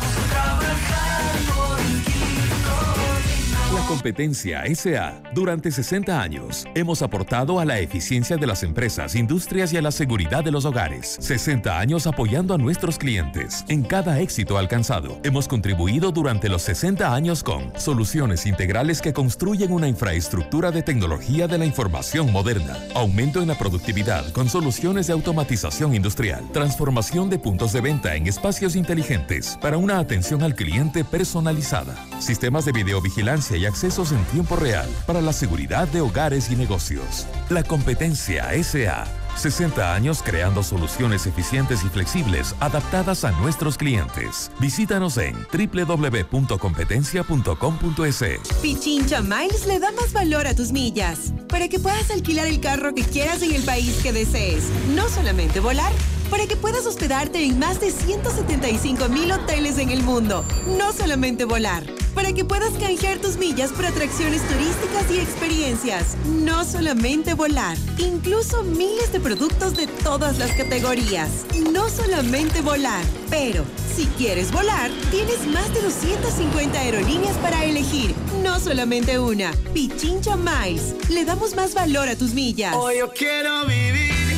Competencia 3.93 4.63
SA. 4.73 5.21
Durante 5.35 5.69
60 5.69 6.19
años 6.19 6.65
hemos 6.73 7.03
aportado 7.03 7.59
a 7.59 7.65
la 7.65 7.77
eficiencia 7.77 8.37
de 8.37 8.47
las 8.47 8.63
empresas, 8.63 9.13
industrias 9.13 9.71
y 9.71 9.77
a 9.77 9.83
la 9.83 9.91
seguridad 9.91 10.43
de 10.43 10.49
los 10.49 10.65
hogares. 10.65 11.15
60 11.19 11.77
años 11.77 12.07
apoyando 12.07 12.55
a 12.55 12.57
nuestros 12.57 12.97
clientes. 12.97 13.63
En 13.67 13.83
cada 13.83 14.19
éxito 14.19 14.57
alcanzado, 14.57 15.19
hemos 15.23 15.47
contribuido 15.47 16.11
durante 16.11 16.49
los 16.49 16.63
60 16.63 17.13
años 17.13 17.43
con 17.43 17.71
soluciones 17.79 18.47
integrales 18.47 18.99
que 18.99 19.13
construyen 19.13 19.71
una 19.71 19.87
infraestructura 19.87 20.71
de 20.71 20.81
tecnología 20.81 21.47
de 21.47 21.59
la 21.59 21.65
información 21.65 22.31
moderna, 22.31 22.75
aumento 22.95 23.43
en 23.43 23.47
la 23.47 23.59
productividad 23.59 24.27
con 24.31 24.49
soluciones 24.49 25.05
de 25.05 25.13
automatización 25.13 25.93
industrial, 25.93 26.43
transformación 26.51 27.29
de 27.29 27.37
puntos 27.37 27.73
de 27.73 27.81
venta 27.81 28.15
en 28.15 28.25
espacios 28.25 28.75
inteligentes 28.75 29.55
para 29.61 29.77
una 29.77 29.99
atención 29.99 30.41
al 30.41 30.55
cliente 30.55 31.05
personalizada, 31.05 31.95
sistemas 32.19 32.65
de 32.65 32.71
videovigilancia 32.71 33.55
y 33.55 33.67
en 33.83 34.23
tiempo 34.31 34.55
real 34.55 34.87
para 35.05 35.19
la 35.19 35.33
seguridad 35.33 35.89
de 35.89 35.99
hogares 35.99 36.49
y 36.49 36.55
negocios. 36.55 37.27
La 37.49 37.63
competencia 37.63 38.47
SA. 38.63 39.22
60 39.35 39.93
años 39.93 40.23
creando 40.23 40.63
soluciones 40.63 41.27
eficientes 41.27 41.83
y 41.83 41.89
flexibles 41.89 42.55
adaptadas 42.59 43.23
a 43.23 43.31
nuestros 43.31 43.77
clientes. 43.77 44.51
Visítanos 44.59 45.17
en 45.17 45.35
www.competencia.com.es. 45.51 48.23
Pichincha 48.61 49.21
Miles 49.21 49.65
le 49.65 49.79
da 49.79 49.91
más 49.91 50.13
valor 50.13 50.47
a 50.47 50.55
tus 50.55 50.71
millas 50.71 51.33
para 51.49 51.67
que 51.67 51.79
puedas 51.79 52.09
alquilar 52.11 52.47
el 52.47 52.59
carro 52.59 52.95
que 52.95 53.03
quieras 53.03 53.41
en 53.41 53.53
el 53.53 53.63
país 53.63 53.99
que 54.01 54.13
desees. 54.13 54.65
No 54.95 55.09
solamente 55.09 55.59
volar, 55.59 55.91
para 56.29 56.47
que 56.47 56.55
puedas 56.55 56.85
hospedarte 56.87 57.43
en 57.43 57.59
más 57.59 57.79
de 57.79 57.91
175 57.91 59.07
mil 59.09 59.31
hoteles 59.31 59.77
en 59.77 59.91
el 59.91 60.01
mundo. 60.01 60.43
No 60.79 60.91
solamente 60.91 61.45
volar, 61.45 61.83
para 62.15 62.33
que 62.33 62.43
puedas 62.43 62.73
canjear 62.73 63.19
tus 63.19 63.37
millas 63.37 63.71
por 63.71 63.85
atracciones 63.85 64.41
turísticas 64.47 65.11
y 65.11 65.19
experiencias. 65.19 66.17
No 66.25 66.65
solamente 66.65 67.35
volar, 67.35 67.77
incluso 67.99 68.63
miles 68.63 69.11
de 69.11 69.19
productos 69.23 69.75
de 69.75 69.87
todas 69.87 70.37
las 70.37 70.51
categorías. 70.51 71.29
No 71.71 71.89
solamente 71.89 72.61
volar, 72.61 73.03
pero 73.29 73.63
si 73.95 74.05
quieres 74.17 74.51
volar, 74.51 74.91
tienes 75.11 75.47
más 75.47 75.73
de 75.73 75.81
250 75.81 76.77
aerolíneas 76.77 77.37
para 77.37 77.63
elegir. 77.63 78.13
No 78.43 78.59
solamente 78.59 79.17
una. 79.17 79.53
Pichincha 79.73 80.35
Miles. 80.35 80.93
Le 81.09 81.23
damos 81.23 81.55
más 81.55 81.73
valor 81.73 82.09
a 82.09 82.17
tus 82.17 82.33
millas. 82.33 82.75
Hoy 82.75 82.97
yo 82.99 83.09
quiero 83.13 83.65
vivir, 83.65 84.35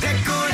decorar 0.00 0.48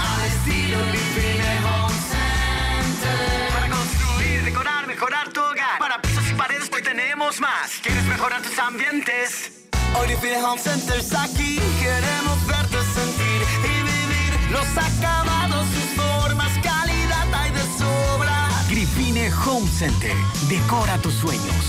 al 0.00 0.26
estilo 0.28 0.78
Home 0.78 1.94
Center. 2.10 3.52
Para 3.52 3.68
construir, 3.68 4.44
decorar, 4.44 4.86
mejorar 4.86 5.30
tu 5.30 5.40
hogar. 5.40 5.78
Para 5.78 6.00
pisos 6.00 6.24
y 6.30 6.34
paredes, 6.34 6.70
hoy 6.74 6.82
tenemos 6.82 7.38
más. 7.38 7.70
¿Quieres 7.82 8.04
mejorar 8.04 8.40
tus 8.40 8.58
ambientes? 8.58 9.51
Hoy 9.98 10.06
Grifine 10.08 10.42
Home 10.42 10.60
Center 10.60 10.98
está 10.98 11.24
aquí. 11.24 11.58
Queremos 11.80 12.46
verte 12.46 12.78
sentir 12.94 13.42
y 13.64 13.82
vivir 13.82 14.50
los 14.50 14.66
acabados, 14.76 15.66
sus 15.68 16.02
formas, 16.02 16.50
calidad 16.62 17.34
hay 17.34 17.50
de 17.52 17.62
sobra. 17.78 18.48
Grifine 18.68 19.30
Home 19.46 19.68
Center. 19.68 20.14
Decora 20.48 20.98
tus 20.98 21.14
sueños. 21.14 21.64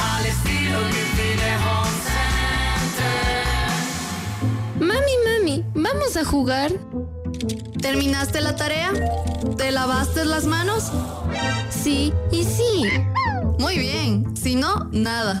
Al 0.00 0.26
estilo 0.26 0.78
Grifine 0.80 1.56
Home 1.66 1.96
Center. 2.98 3.42
Mami, 4.80 5.16
mami, 5.26 5.64
¿vamos 5.74 6.16
a 6.16 6.24
jugar? 6.24 6.72
¿Terminaste 7.80 8.40
la 8.40 8.54
tarea? 8.54 8.92
¿Te 9.56 9.70
lavaste 9.72 10.24
las 10.24 10.44
manos? 10.44 10.92
Sí, 11.70 12.12
y 12.30 12.44
sí. 12.44 12.84
Muy 13.58 13.78
bien, 13.78 14.36
si 14.36 14.54
no, 14.56 14.88
nada. 14.92 15.40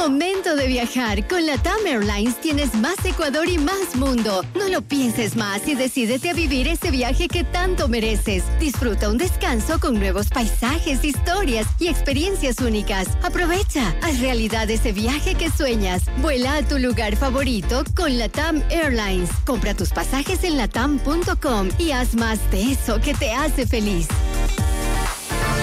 Momento 0.00 0.56
de 0.56 0.66
viajar. 0.66 1.28
Con 1.28 1.44
la 1.44 1.58
TAM 1.58 1.86
Airlines 1.86 2.40
tienes 2.40 2.74
más 2.74 3.04
Ecuador 3.04 3.46
y 3.50 3.58
más 3.58 3.94
mundo. 3.96 4.42
No 4.54 4.66
lo 4.70 4.80
pienses 4.80 5.36
más 5.36 5.68
y 5.68 5.74
decídete 5.74 6.30
a 6.30 6.32
vivir 6.32 6.68
ese 6.68 6.90
viaje 6.90 7.28
que 7.28 7.44
tanto 7.44 7.86
mereces. 7.86 8.42
Disfruta 8.58 9.10
un 9.10 9.18
descanso 9.18 9.78
con 9.78 9.98
nuevos 9.98 10.28
paisajes, 10.28 11.04
historias 11.04 11.66
y 11.78 11.88
experiencias 11.88 12.60
únicas. 12.60 13.08
Aprovecha, 13.22 13.94
haz 14.00 14.20
realidad 14.20 14.70
ese 14.70 14.92
viaje 14.92 15.34
que 15.34 15.50
sueñas. 15.50 16.04
Vuela 16.22 16.54
a 16.54 16.66
tu 16.66 16.78
lugar 16.78 17.14
favorito 17.16 17.84
con 17.94 18.16
la 18.16 18.30
TAM 18.30 18.62
Airlines. 18.70 19.28
Compra 19.44 19.74
tus 19.74 19.90
pasajes 19.90 20.44
en 20.44 20.56
latam.com 20.56 21.68
y 21.76 21.90
haz 21.90 22.14
más 22.14 22.50
de 22.50 22.72
eso 22.72 23.02
que 23.02 23.12
te 23.12 23.32
hace 23.32 23.66
feliz. 23.66 24.08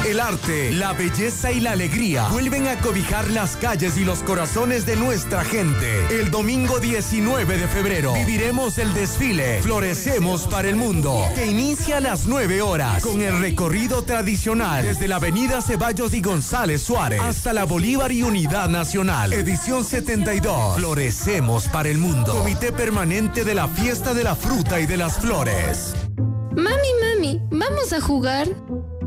El 0.08 0.22
arte, 0.22 0.72
la 0.72 0.94
belleza 0.94 1.52
y 1.52 1.60
la 1.60 1.72
alegría 1.72 2.30
vuelven 2.30 2.66
a 2.70 2.80
cobijar 2.80 3.30
las 3.30 3.58
calles 3.58 3.98
y 3.98 4.06
los 4.06 4.24
corazones 4.24 4.86
de 4.86 4.96
nuestra 4.96 5.44
gente. 5.44 6.08
El 6.18 6.32
domingo 6.32 6.80
19 6.80 7.58
de 7.58 7.68
febrero 7.68 8.14
viviremos 8.14 8.78
el 8.78 8.94
desfile 8.94 9.62
Florecemos 9.62 10.48
para 10.48 10.70
el 10.70 10.78
Mundo, 10.78 11.26
que 11.36 11.48
inicia 11.48 11.98
a 11.98 12.00
las 12.00 12.26
9 12.26 12.62
horas 12.62 13.04
con 13.04 13.20
el 13.22 13.38
recorrido 13.42 14.04
tradicional 14.04 14.86
desde 14.86 15.10
la 15.10 15.18
avenida 15.18 15.62
Ceballos 15.62 16.14
y 16.14 16.22
González 16.22 16.84
Suárez 16.84 17.20
hasta 17.20 17.52
la 17.52 17.66
Bolívar 17.66 18.14
y 18.14 18.24
Unidad 18.24 18.70
Nacional. 18.70 19.34
Edición 19.34 19.84
72. 19.84 20.78
Florecemos 20.78 21.68
para 21.68 21.90
el 21.90 21.98
Mundo. 21.98 22.34
Comité 22.34 22.72
Permanente 22.72 23.44
de 23.44 23.56
la 23.56 23.68
Fiesta 23.68 24.14
de 24.14 24.24
la 24.24 24.38
Fruta 24.38 24.80
y 24.80 24.86
de 24.86 24.96
las 24.96 25.18
Flores. 25.18 25.96
Mami, 26.56 26.94
mami, 27.02 27.42
¿vamos 27.52 27.92
a 27.92 28.00
jugar? 28.00 28.48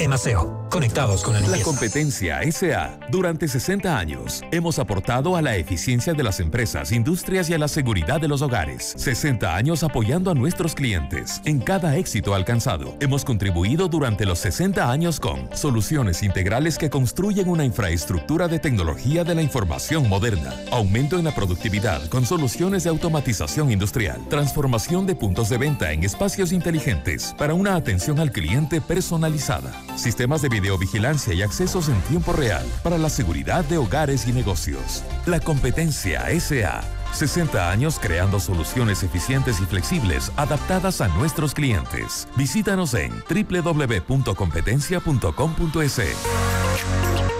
Emaseo, 0.00 0.66
conectados 0.70 1.22
con 1.22 1.34
la 1.34 1.40
La 1.46 1.60
competencia 1.62 2.40
SA. 2.50 2.98
Durante 3.10 3.46
60 3.46 3.98
años 3.98 4.42
hemos 4.50 4.78
aportado 4.78 5.36
a 5.36 5.42
la 5.42 5.56
eficiencia 5.56 6.14
de 6.14 6.22
las 6.22 6.40
empresas, 6.40 6.90
industrias 6.90 7.50
y 7.50 7.54
a 7.54 7.58
la 7.58 7.68
seguridad 7.68 8.18
de 8.18 8.26
los 8.26 8.40
hogares. 8.40 8.94
60 8.96 9.54
años 9.54 9.82
apoyando 9.82 10.30
a 10.30 10.34
nuestros 10.34 10.74
clientes 10.74 11.42
en 11.44 11.60
cada 11.60 11.98
éxito 11.98 12.34
alcanzado. 12.34 12.96
Hemos 13.00 13.26
contribuido 13.26 13.88
durante 13.88 14.24
los 14.24 14.38
60 14.38 14.90
años 14.90 15.20
con 15.20 15.54
soluciones 15.54 16.22
integrales 16.22 16.78
que 16.78 16.88
construyen 16.88 17.50
una 17.50 17.66
infraestructura 17.66 18.48
de 18.48 18.58
tecnología 18.58 19.22
de 19.22 19.34
la 19.34 19.42
información 19.42 20.08
moderna, 20.08 20.54
aumento 20.72 21.18
en 21.18 21.26
la 21.26 21.34
productividad 21.34 22.08
con 22.08 22.24
soluciones 22.24 22.84
de 22.84 22.90
automatización 22.90 23.70
industrial, 23.70 24.18
transformación 24.30 25.06
de 25.06 25.14
puntos 25.14 25.50
de 25.50 25.58
venta 25.58 25.92
en 25.92 26.04
espacios 26.04 26.52
inteligentes 26.52 27.34
para 27.36 27.52
una 27.52 27.74
atención 27.74 28.18
al 28.18 28.32
cliente 28.32 28.80
personalizada, 28.80 29.72
sistemas 29.96 30.42
de 30.42 30.48
videovigilancia 30.48 31.34
y 31.34 31.42
accesos 31.42 31.88
en 31.88 32.00
tiempo 32.02 32.32
real 32.32 32.66
para 32.82 32.98
la 32.98 33.10
seguridad 33.10 33.64
de 33.64 33.78
hogares 33.78 34.26
y 34.26 34.32
negocios. 34.32 35.04
La 35.26 35.38
competencia 35.40 36.26
SA. 36.40 36.82
60 37.12 37.70
años 37.70 37.98
creando 38.00 38.40
soluciones 38.40 39.02
eficientes 39.02 39.60
y 39.60 39.66
flexibles 39.66 40.32
adaptadas 40.36 41.00
a 41.00 41.08
nuestros 41.08 41.54
clientes. 41.54 42.28
Visítanos 42.36 42.94
en 42.94 43.12
www.competencia.com.es. 43.28 46.00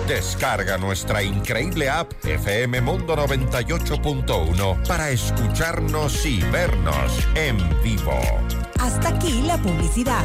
Descarga 0.09 0.76
nuestra 0.76 1.22
increíble 1.22 1.88
app 1.88 2.12
FM 2.24 2.80
Mundo 2.80 3.14
98.1 3.14 4.88
para 4.88 5.11
escucharnos 5.11 6.26
y 6.26 6.42
vernos 6.51 7.28
en 7.36 7.57
vivo. 7.82 8.18
Hasta 8.80 9.11
aquí 9.11 9.42
la 9.42 9.57
publicidad. 9.59 10.24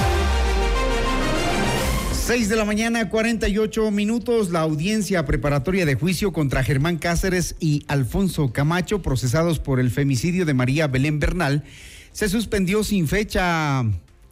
6 2.31 2.47
de 2.47 2.55
la 2.55 2.63
mañana, 2.63 3.09
48 3.09 3.91
minutos. 3.91 4.51
La 4.51 4.61
audiencia 4.61 5.25
preparatoria 5.25 5.85
de 5.85 5.95
juicio 5.95 6.31
contra 6.31 6.63
Germán 6.63 6.97
Cáceres 6.97 7.57
y 7.59 7.83
Alfonso 7.89 8.53
Camacho, 8.53 9.01
procesados 9.01 9.59
por 9.59 9.81
el 9.81 9.91
femicidio 9.91 10.45
de 10.45 10.53
María 10.53 10.87
Belén 10.87 11.19
Bernal, 11.19 11.65
se 12.13 12.29
suspendió 12.29 12.85
sin 12.85 13.09
fecha 13.09 13.83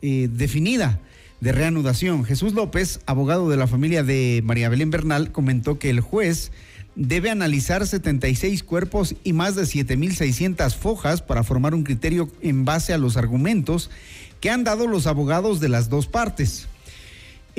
eh, 0.02 0.30
definida 0.32 1.02
de 1.42 1.52
reanudación. 1.52 2.24
Jesús 2.24 2.54
López, 2.54 3.02
abogado 3.06 3.50
de 3.50 3.58
la 3.58 3.68
familia 3.68 4.02
de 4.02 4.42
María 4.46 4.70
Belén 4.70 4.92
Bernal, 4.92 5.34
comentó 5.34 5.78
que 5.78 5.90
el 5.90 6.00
juez 6.00 6.54
debe 6.96 7.30
analizar 7.30 7.86
76 7.86 8.64
cuerpos 8.64 9.16
y 9.26 9.34
más 9.34 9.56
de 9.56 9.64
7.600 9.64 10.74
fojas 10.74 11.22
para 11.22 11.44
formar 11.44 11.76
un 11.76 11.84
criterio 11.84 12.30
en 12.40 12.64
base 12.64 12.94
a 12.94 12.98
los 12.98 13.18
argumentos 13.18 13.92
que 14.40 14.52
han 14.52 14.64
dado 14.64 14.88
los 14.88 15.06
abogados 15.06 15.60
de 15.60 15.68
las 15.68 15.90
dos 15.90 16.08
partes. 16.08 16.70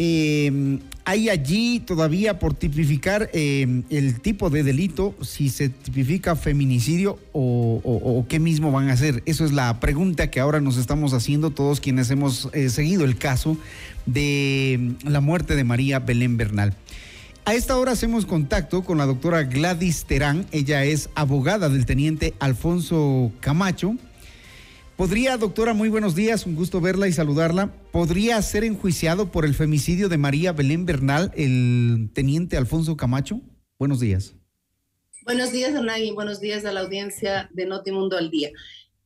Eh, 0.03 0.78
hay 1.05 1.28
allí 1.28 1.78
todavía 1.80 2.38
por 2.38 2.55
tipificar 2.55 3.28
eh, 3.34 3.82
el 3.90 4.20
tipo 4.22 4.48
de 4.48 4.62
delito, 4.62 5.14
si 5.20 5.51
se 5.51 5.68
tipifica 5.68 6.36
feminicidio 6.36 7.18
o, 7.32 8.24
qué 8.26 8.38
mismo 8.38 8.72
van 8.72 8.88
a 8.88 8.94
hacer. 8.94 9.22
Eso 9.26 9.44
es 9.44 9.53
la 9.53 9.78
pregunta 9.78 10.30
que 10.30 10.40
ahora 10.40 10.62
nos 10.62 10.78
estamos 10.78 11.12
haciendo 11.12 11.51
todos 11.51 11.80
quienes 11.80 12.11
hemos 12.11 12.48
eh, 12.55 12.70
seguido 12.70 13.05
el 13.05 13.18
caso 13.18 13.59
de 14.07 14.96
mm, 15.05 15.09
la 15.09 15.20
muerte 15.20 15.55
de 15.55 15.64
María 15.64 15.98
Belén 15.98 16.38
Bernal. 16.38 16.74
A 17.44 17.53
esta 17.53 17.76
hora 17.76 17.92
hacemos 17.92 18.24
contacto 18.24 18.82
con 18.82 18.96
la 18.96 19.05
doctora 19.05 19.42
Gladys 19.42 20.07
Terán. 20.07 20.46
Ella 20.51 20.82
es 20.84 21.11
abogada 21.14 21.68
del 21.68 21.84
teniente 21.84 22.32
Alfonso 22.38 23.32
Camacho. 23.40 23.96
¿Podría, 25.01 25.38
doctora, 25.38 25.72
muy 25.72 25.88
buenos 25.88 26.14
días, 26.14 26.44
un 26.44 26.55
gusto 26.55 26.78
verla 26.78 27.09
y 27.09 27.12
saludarla. 27.14 27.72
¿Podría 27.90 28.42
ser 28.42 28.64
enjuiciado 28.64 29.32
por 29.32 29.46
el 29.46 29.55
femicidio 29.55 30.11
de 30.11 30.18
María 30.18 30.53
Belén 30.53 30.84
Bernal 30.84 31.32
el 31.36 32.11
teniente 32.12 32.59
Alfonso 32.59 32.98
Camacho? 32.98 33.40
Buenos 33.78 34.01
días. 34.01 34.34
Buenos 35.24 35.53
días, 35.53 35.72
y 36.01 36.11
buenos 36.11 36.38
días 36.38 36.66
a 36.66 36.72
la 36.72 36.80
audiencia 36.80 37.48
de 37.55 37.64
Notimundo 37.64 38.18
al 38.18 38.30
Día. 38.30 38.51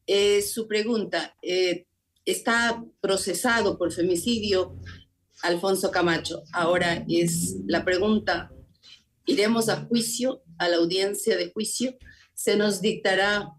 Eh, 0.08 0.42
su 0.42 0.66
pregunta, 0.66 1.36
eh, 1.42 1.86
está 2.24 2.84
procesado 3.00 3.78
por 3.78 3.92
femicidio 3.92 4.74
Alfonso 5.42 5.92
Camacho. 5.92 6.42
Ahora 6.52 7.04
es 7.08 7.54
la 7.68 7.84
pregunta, 7.84 8.50
¿iremos 9.26 9.68
a 9.68 9.82
juicio, 9.82 10.42
a 10.58 10.68
la 10.68 10.78
audiencia 10.78 11.36
de 11.36 11.52
juicio? 11.52 11.96
¿Se 12.34 12.56
nos 12.56 12.80
dictará 12.80 13.52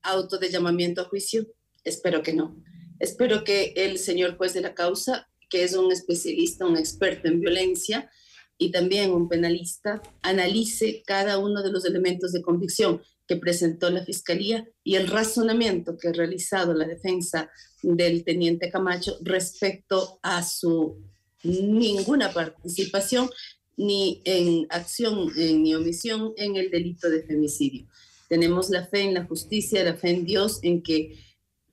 auto 0.00 0.38
de 0.38 0.48
llamamiento 0.48 1.00
a 1.00 1.06
juicio? 1.06 1.48
Espero 1.84 2.22
que 2.22 2.32
no. 2.32 2.56
Espero 2.98 3.44
que 3.44 3.72
el 3.76 3.98
señor 3.98 4.36
juez 4.36 4.54
de 4.54 4.60
la 4.60 4.74
causa, 4.74 5.28
que 5.50 5.64
es 5.64 5.74
un 5.74 5.90
especialista, 5.92 6.66
un 6.66 6.76
experto 6.76 7.28
en 7.28 7.40
violencia, 7.40 8.10
y 8.58 8.70
también 8.70 9.10
un 9.10 9.28
penalista 9.28 10.00
analice 10.22 11.02
cada 11.04 11.38
uno 11.38 11.62
de 11.62 11.72
los 11.72 11.84
elementos 11.84 12.32
de 12.32 12.42
convicción 12.42 13.02
que 13.26 13.36
presentó 13.36 13.90
la 13.90 14.04
Fiscalía 14.04 14.68
y 14.84 14.96
el 14.96 15.08
razonamiento 15.08 15.96
que 15.96 16.08
ha 16.08 16.12
realizado 16.12 16.74
la 16.74 16.86
defensa 16.86 17.50
del 17.82 18.24
teniente 18.24 18.70
Camacho 18.70 19.16
respecto 19.22 20.20
a 20.22 20.42
su 20.44 20.98
ninguna 21.42 22.32
participación 22.32 23.30
ni 23.76 24.22
en 24.24 24.66
acción 24.70 25.28
ni 25.34 25.74
omisión 25.74 26.34
en 26.36 26.56
el 26.56 26.70
delito 26.70 27.10
de 27.10 27.22
femicidio. 27.22 27.86
tenemos 28.28 28.70
la 28.70 28.86
fe 28.86 29.02
en 29.02 29.14
la 29.14 29.24
justicia, 29.24 29.84
la 29.84 29.94
fe 29.94 30.10
en 30.10 30.24
Dios, 30.24 30.60
en 30.62 30.82
que 30.82 31.18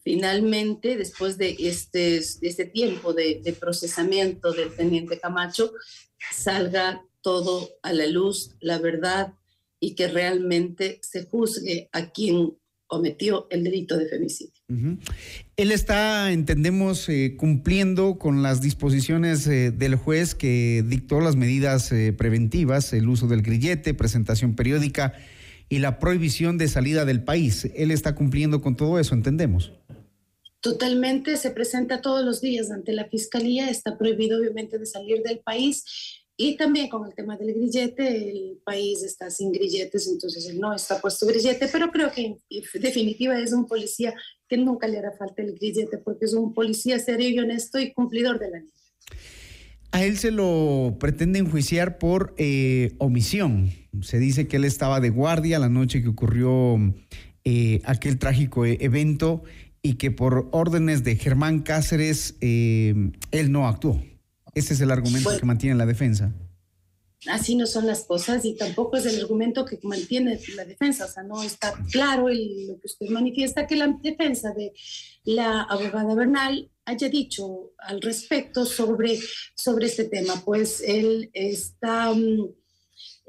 finalmente, 0.10 0.98
después 0.98 1.38
de 1.38 1.56
este, 1.60 2.18
este 2.18 2.66
tiempo 2.66 3.14
de, 3.14 3.56
procesamiento 3.60 4.52
del 4.54 4.74
teniente 4.76 5.20
Camacho, 5.20 5.72
salga 6.32 7.06
todo 7.22 7.70
a 7.84 7.94
la 7.94 8.08
luz, 8.08 8.56
la 8.60 8.80
verdad, 8.80 9.36
y 9.80 9.94
que 9.94 10.08
realmente 10.08 11.00
se 11.04 11.26
juzgue 11.26 11.90
a 11.92 12.10
quien 12.10 12.58
cometió 12.88 13.46
el 13.52 13.64
delito 13.64 13.98
de 13.98 14.08
femicidio. 14.08 14.60
Él 15.58 15.72
está, 15.72 16.32
entendemos, 16.32 17.08
eh, 17.08 17.36
cumpliendo 17.38 18.18
con 18.18 18.42
las 18.42 18.62
disposiciones 18.62 19.46
eh, 19.46 19.70
del 19.70 19.94
juez 19.94 20.34
que 20.34 20.84
dictó 20.88 21.22
las 21.22 21.36
medidas 21.36 21.92
eh, 21.92 22.14
preventivas, 22.14 22.94
el 22.94 23.08
uso 23.10 23.28
del 23.28 23.44
grillete, 23.44 23.94
presentación 23.94 24.56
periódica 24.56 25.14
y 25.70 25.78
la 25.78 26.00
prohibición 26.00 26.58
de 26.58 26.68
salida 26.68 27.06
del 27.06 27.24
país. 27.24 27.70
Él 27.76 27.92
está 27.92 28.16
cumpliendo 28.16 28.60
con 28.60 28.76
todo 28.76 28.98
eso, 28.98 29.14
entendemos. 29.14 29.72
Totalmente, 30.62 31.38
se 31.38 31.52
presenta 31.52 32.02
todos 32.02 32.26
los 32.26 32.42
días 32.42 32.70
ante 32.70 32.92
la 32.92 33.06
fiscalía, 33.06 33.70
está 33.70 33.98
prohibido 33.98 34.40
obviamente 34.40 34.78
de 34.78 34.86
salir 34.86 35.24
del 35.24 35.40
país 35.40 35.86
y 36.42 36.56
también 36.56 36.88
con 36.88 37.06
el 37.06 37.14
tema 37.14 37.36
del 37.36 37.54
grillete, 37.54 38.30
el 38.32 38.60
país 38.64 39.04
está 39.04 39.30
sin 39.30 39.52
grilletes, 39.52 40.08
entonces 40.08 40.48
él 40.48 40.60
no 40.60 40.74
está 40.74 41.02
puesto 41.02 41.26
grillete, 41.28 41.68
pero 41.70 41.92
creo 41.92 42.12
que 42.14 42.26
en 42.26 42.38
definitiva 42.82 43.38
es 43.38 43.52
un 43.52 43.68
policía 43.68 44.14
que 44.48 44.58
nunca 44.58 44.88
le 44.88 45.00
hará 45.00 45.12
falta 45.12 45.42
el 45.42 45.54
grillete 45.56 45.98
porque 45.98 46.26
es 46.26 46.34
un 46.34 46.54
policía 46.54 46.98
serio 46.98 47.28
y 47.28 47.40
honesto 47.40 47.78
y 47.78 47.92
cumplidor 47.92 48.40
de 48.40 48.50
la 48.52 48.60
ley. 48.60 48.70
A 49.92 50.06
él 50.06 50.18
se 50.18 50.32
lo 50.32 50.96
pretende 51.00 51.40
enjuiciar 51.40 51.98
por 51.98 52.36
eh, 52.38 52.94
omisión. 53.00 53.72
Se 54.02 54.20
dice 54.20 54.48
que 54.48 54.58
él 54.58 54.64
estaba 54.64 55.02
de 55.02 55.10
guardia 55.10 55.60
la 55.60 55.68
noche 55.68 56.02
que 56.02 56.08
ocurrió 56.08 56.78
eh, 57.44 57.82
aquel 57.84 58.18
trágico 58.18 58.66
e-, 58.66 58.78
evento 58.80 59.44
y 59.82 59.96
que 59.96 60.12
por 60.12 60.50
órdenes 60.52 61.04
de 61.04 61.16
Germán 61.16 61.62
Cáceres 61.62 62.36
eh, 62.42 63.12
él 63.32 63.52
no 63.52 63.68
actuó. 63.68 64.02
Ese 64.54 64.74
es 64.74 64.82
el 64.82 64.92
argumento 64.92 65.30
que 65.38 65.46
mantiene 65.46 65.76
la 65.76 65.86
defensa. 65.86 66.34
Así 67.28 67.56
no 67.56 67.68
son 67.68 67.86
las 67.86 68.06
cosas 68.06 68.46
y 68.46 68.56
tampoco 68.56 68.96
es 68.96 69.06
el 69.06 69.20
argumento 69.20 69.66
que 69.66 69.78
mantiene 69.84 70.40
la 70.56 70.64
defensa. 70.64 71.06
O 71.06 71.08
sea, 71.10 71.24
no 71.24 71.44
está 71.44 71.74
claro 71.92 72.30
el, 72.30 72.68
lo 72.68 72.80
que 72.80 72.88
usted 72.88 73.10
manifiesta 73.10 73.68
que 73.68 73.76
la 73.76 73.88
defensa 73.88 74.54
de 74.54 74.72
la 75.26 75.64
abogada 75.64 76.16
Bernal 76.16 76.72
haya 76.86 77.10
dicho 77.10 77.74
al 77.78 78.02
respecto 78.02 78.66
sobre, 78.66 79.20
sobre 79.54 79.88
este 79.88 80.06
tema. 80.06 80.42
Pues 80.46 80.82
él 80.82 81.30
está... 81.34 82.14
Mm, 82.14 82.50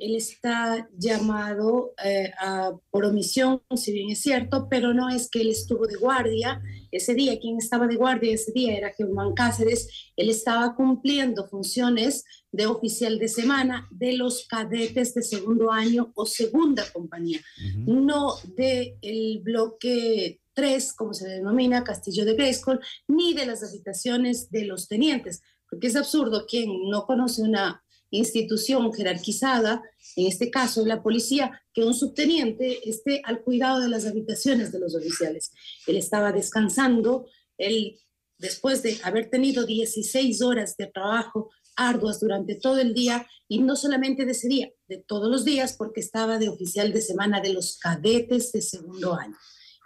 él 0.01 0.17
está 0.17 0.89
llamado 0.97 1.93
eh, 2.03 2.33
a, 2.41 2.73
por 2.91 3.05
omisión, 3.05 3.63
si 3.77 3.93
bien 3.93 4.11
es 4.11 4.23
cierto, 4.23 4.67
pero 4.71 4.95
no 4.95 5.11
es 5.11 5.29
que 5.31 5.43
él 5.43 5.51
estuvo 5.51 5.87
de 5.87 5.97
guardia 5.97 6.61
ese 6.91 7.15
día. 7.15 7.39
Quien 7.39 7.59
estaba 7.59 7.87
de 7.87 7.97
guardia 7.97 8.33
ese 8.33 8.53
día 8.53 8.77
era 8.77 8.95
Germán 8.95 9.35
Cáceres. 9.35 10.13
Él 10.17 10.31
estaba 10.31 10.75
cumpliendo 10.75 11.47
funciones 11.49 12.25
de 12.51 12.67
oficial 12.67 13.19
de 13.19 13.29
semana 13.29 13.89
de 13.91 14.15
los 14.15 14.47
cadetes 14.49 15.15
de 15.15 15.23
segundo 15.23 15.71
año 15.71 16.13
o 16.15 16.27
segunda 16.27 16.85
compañía, 16.93 17.41
no 17.87 18.35
del 18.57 18.97
el 19.03 19.41
bloque 19.43 20.41
3, 20.55 20.95
como 20.95 21.15
se 21.15 21.29
denomina, 21.29 21.85
Castillo 21.85 22.25
de 22.25 22.35
Grayskull, 22.35 22.81
ni 23.07 23.35
de 23.35 23.47
las 23.47 23.63
habitaciones 23.63 24.51
de 24.51 24.65
los 24.65 24.89
tenientes, 24.89 25.43
porque 25.69 25.87
es 25.87 25.97
absurdo 25.97 26.47
quien 26.47 26.89
no 26.89 27.07
conoce 27.07 27.43
una 27.43 27.83
institución 28.11 28.93
jerarquizada, 28.93 29.83
en 30.17 30.27
este 30.27 30.51
caso 30.51 30.85
la 30.85 31.03
policía, 31.03 31.63
que 31.73 31.85
un 31.85 31.95
subteniente 31.95 32.89
esté 32.89 33.23
al 33.25 33.43
cuidado 33.43 33.81
de 33.81 33.89
las 33.89 34.07
habitaciones 34.07 34.73
de 34.73 34.81
los 34.81 34.95
oficiales. 34.95 35.53
Él 35.87 35.97
estaba 35.97 36.33
descansando, 36.33 37.27
él 37.59 37.99
después 38.39 38.83
de 38.83 38.99
haber 39.05 39.31
tenido 39.31 39.67
16 39.67 40.43
horas 40.43 40.77
de 40.77 40.87
trabajo 40.87 41.51
arduas 41.77 42.21
durante 42.21 42.57
todo 42.57 42.79
el 42.79 42.95
día, 42.95 43.27
y 43.49 43.61
no 43.61 43.75
solamente 43.75 44.25
de 44.25 44.33
ese 44.33 44.49
día, 44.49 44.71
de 44.87 44.99
todos 44.99 45.31
los 45.31 45.45
días, 45.45 45.75
porque 45.77 46.01
estaba 46.01 46.39
de 46.39 46.49
oficial 46.49 46.93
de 46.93 47.01
semana 47.01 47.41
de 47.41 47.53
los 47.53 47.79
cadetes 47.79 48.53
de 48.53 48.61
segundo 48.61 49.15
año. 49.15 49.37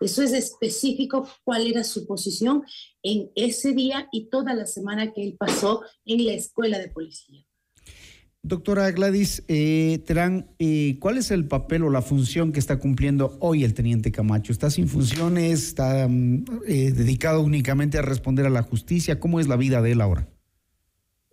Eso 0.00 0.22
es 0.22 0.32
específico 0.32 1.28
cuál 1.44 1.66
era 1.66 1.84
su 1.84 2.06
posición 2.06 2.64
en 3.02 3.30
ese 3.36 3.72
día 3.72 4.08
y 4.10 4.28
toda 4.28 4.54
la 4.54 4.66
semana 4.66 5.12
que 5.12 5.22
él 5.22 5.36
pasó 5.38 5.82
en 6.04 6.26
la 6.26 6.32
escuela 6.32 6.78
de 6.78 6.88
policía. 6.88 7.46
Doctora 8.44 8.90
Gladys 8.90 9.42
eh, 9.48 10.02
Terán, 10.06 10.50
eh, 10.58 10.98
¿cuál 11.00 11.16
es 11.16 11.30
el 11.30 11.46
papel 11.46 11.82
o 11.82 11.88
la 11.88 12.02
función 12.02 12.52
que 12.52 12.60
está 12.60 12.78
cumpliendo 12.78 13.38
hoy 13.40 13.64
el 13.64 13.72
teniente 13.72 14.12
Camacho? 14.12 14.52
¿Está 14.52 14.68
sin 14.68 14.86
funciones? 14.86 15.68
¿Está 15.68 16.06
mm, 16.06 16.44
eh, 16.68 16.92
dedicado 16.92 17.40
únicamente 17.40 17.96
a 17.96 18.02
responder 18.02 18.44
a 18.44 18.50
la 18.50 18.62
justicia? 18.62 19.18
¿Cómo 19.18 19.40
es 19.40 19.48
la 19.48 19.56
vida 19.56 19.80
de 19.80 19.92
él 19.92 20.02
ahora? 20.02 20.28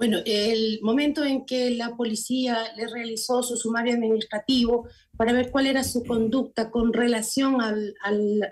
Bueno, 0.01 0.17
el 0.25 0.79
momento 0.81 1.23
en 1.23 1.45
que 1.45 1.69
la 1.69 1.95
policía 1.95 2.73
le 2.75 2.87
realizó 2.87 3.43
su 3.43 3.55
sumario 3.55 3.93
administrativo 3.93 4.87
para 5.15 5.31
ver 5.31 5.51
cuál 5.51 5.67
era 5.67 5.83
su 5.83 6.03
conducta 6.03 6.71
con 6.71 6.91
relación 6.91 7.61
al, 7.61 7.93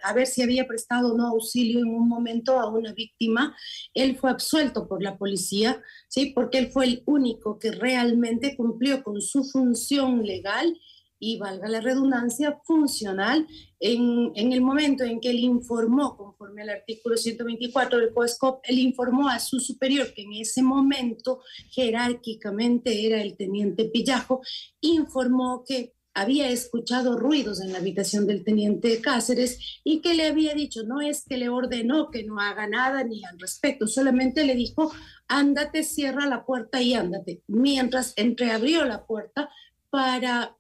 a 0.04 0.14
ver 0.14 0.28
si 0.28 0.44
había 0.44 0.68
prestado 0.68 1.12
o 1.12 1.18
no 1.18 1.26
auxilio 1.26 1.80
en 1.80 1.88
un 1.88 2.08
momento 2.08 2.60
a 2.60 2.70
una 2.70 2.94
víctima, 2.94 3.58
él 3.96 4.16
fue 4.16 4.30
absuelto 4.30 4.88
por 4.88 5.02
la 5.02 5.18
policía, 5.18 5.82
¿sí? 6.08 6.34
porque 6.36 6.60
él 6.60 6.70
fue 6.72 6.86
el 6.86 7.02
único 7.08 7.58
que 7.58 7.72
realmente 7.72 8.56
cumplió 8.56 9.02
con 9.02 9.20
su 9.20 9.44
función 9.44 10.24
legal 10.24 10.78
y 11.20 11.38
valga 11.38 11.68
la 11.68 11.82
redundancia, 11.82 12.60
funcional 12.64 13.46
en, 13.80 14.32
en, 14.36 14.54
el 14.54 14.62
momento 14.62 15.04
en 15.04 15.20
que 15.20 15.30
él 15.30 15.40
informó, 15.40 16.16
conforme 16.16 16.62
al 16.62 16.70
artículo 16.70 17.18
124 17.18 18.00
del 18.00 18.14
COESCOP, 18.14 18.62
él 18.64 18.80
informó 18.80 19.30
a 19.30 19.40
su 19.40 19.60
superior, 19.60 20.14
que 20.14 20.24
en 20.24 20.34
ese 20.34 20.62
momento 20.62 21.42
jerárquicamente 21.70 23.06
era 23.06 23.22
el 23.22 23.36
teniente 23.36 23.86
Pillajo, 23.86 24.42
informó 24.82 25.64
que 25.68 25.94
había 26.14 26.50
escuchado 26.50 27.18
ruidos 27.18 27.62
en 27.62 27.72
la 27.72 27.80
habitación 27.80 28.28
del 28.28 28.44
teniente 28.44 29.00
Cáceres 29.00 29.80
y 29.84 30.02
que 30.02 30.14
le 30.14 30.26
había 30.26 30.54
dicho, 30.54 30.84
no 30.84 31.02
es 31.02 31.24
que 31.24 31.38
le 31.38 31.50
ordenó 31.50 32.10
que 32.10 32.24
no 32.24 32.40
haga 32.40 32.68
nada 32.68 33.04
ni 33.04 33.24
al 33.24 33.40
respecto, 33.40 33.88
solamente 33.88 34.44
le 34.44 34.56
dijo, 34.56 34.92
ándate, 35.28 35.84
cierra 35.84 36.26
la 36.26 36.46
puerta 36.46 36.82
y 36.82 36.94
ándate. 36.94 37.44
Mientras 37.48 38.14
entreabrió 38.18 38.84
la 38.86 39.06
puerta 39.06 39.50
para 39.90 40.58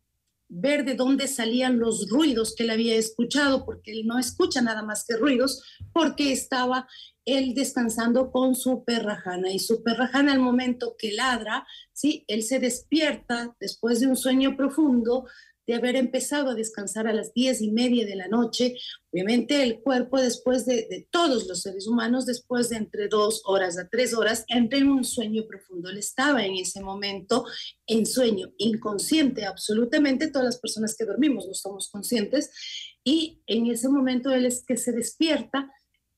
ver 0.50 0.84
de 0.84 0.96
dónde 0.96 1.28
salían 1.28 1.80
los 1.80 2.10
ruidos 2.10 2.56
que 2.56 2.64
él 2.64 2.72
había 2.72 2.96
escuchado, 2.96 3.66
porque 3.66 3.92
él 3.92 4.08
no 4.08 4.18
escucha 4.18 4.62
nada 4.62 4.82
más 4.82 5.06
que 5.06 5.16
ruidos, 5.16 5.64
porque 5.94 6.34
estaba 6.34 6.88
él 7.26 7.54
descansando 7.54 8.32
con 8.32 8.56
su 8.56 8.84
perrajana 8.84 9.52
y 9.52 9.60
su 9.60 9.84
perrajana 9.84 10.34
al 10.34 10.40
momento 10.40 10.96
que 10.98 11.14
ladra, 11.14 11.68
¿sí? 11.94 12.26
él 12.28 12.42
se 12.42 12.60
despierta 12.60 13.56
después 13.60 14.00
de 14.00 14.08
un 14.08 14.18
sueño 14.18 14.58
profundo, 14.58 15.28
de 15.70 15.76
haber 15.76 15.96
empezado 15.96 16.50
a 16.50 16.56
descansar 16.56 17.06
a 17.06 17.14
las 17.14 17.32
diez 17.32 17.62
y 17.62 17.70
media 17.70 18.04
de 18.04 18.16
la 18.16 18.28
noche. 18.28 18.76
Obviamente 19.12 19.62
el 19.62 19.82
cuerpo 19.82 20.20
después 20.20 20.66
de, 20.66 21.08
todos 21.12 21.46
los 21.48 21.62
seres 21.62 21.88
humanos, 21.88 22.26
después 22.26 22.70
de 22.70 22.78
entre 22.78 23.08
dos 23.08 23.44
horas 23.46 23.78
a 23.78 23.88
tres 23.88 24.16
horas, 24.16 24.46
entra 24.48 24.80
en 24.80 24.90
un 24.90 25.04
sueño 25.04 25.46
profundo. 25.48 25.92
Él 25.92 26.00
estaba 26.00 26.44
en 26.44 26.56
ese 26.56 26.82
momento 26.82 27.46
en 27.86 28.08
sueño, 28.08 28.52
inconsciente 28.58 29.46
absolutamente. 29.46 30.32
Todas 30.32 30.46
las 30.46 30.60
personas 30.60 30.96
que 30.98 31.06
dormimos 31.06 31.46
no 31.46 31.54
somos 31.54 31.88
conscientes. 31.92 32.50
Y 33.04 33.44
en 33.46 33.68
ese 33.68 33.90
momento 33.90 34.32
él 34.32 34.48
es 34.48 34.66
que 34.66 34.76
se 34.76 34.92
despierta, 34.92 35.72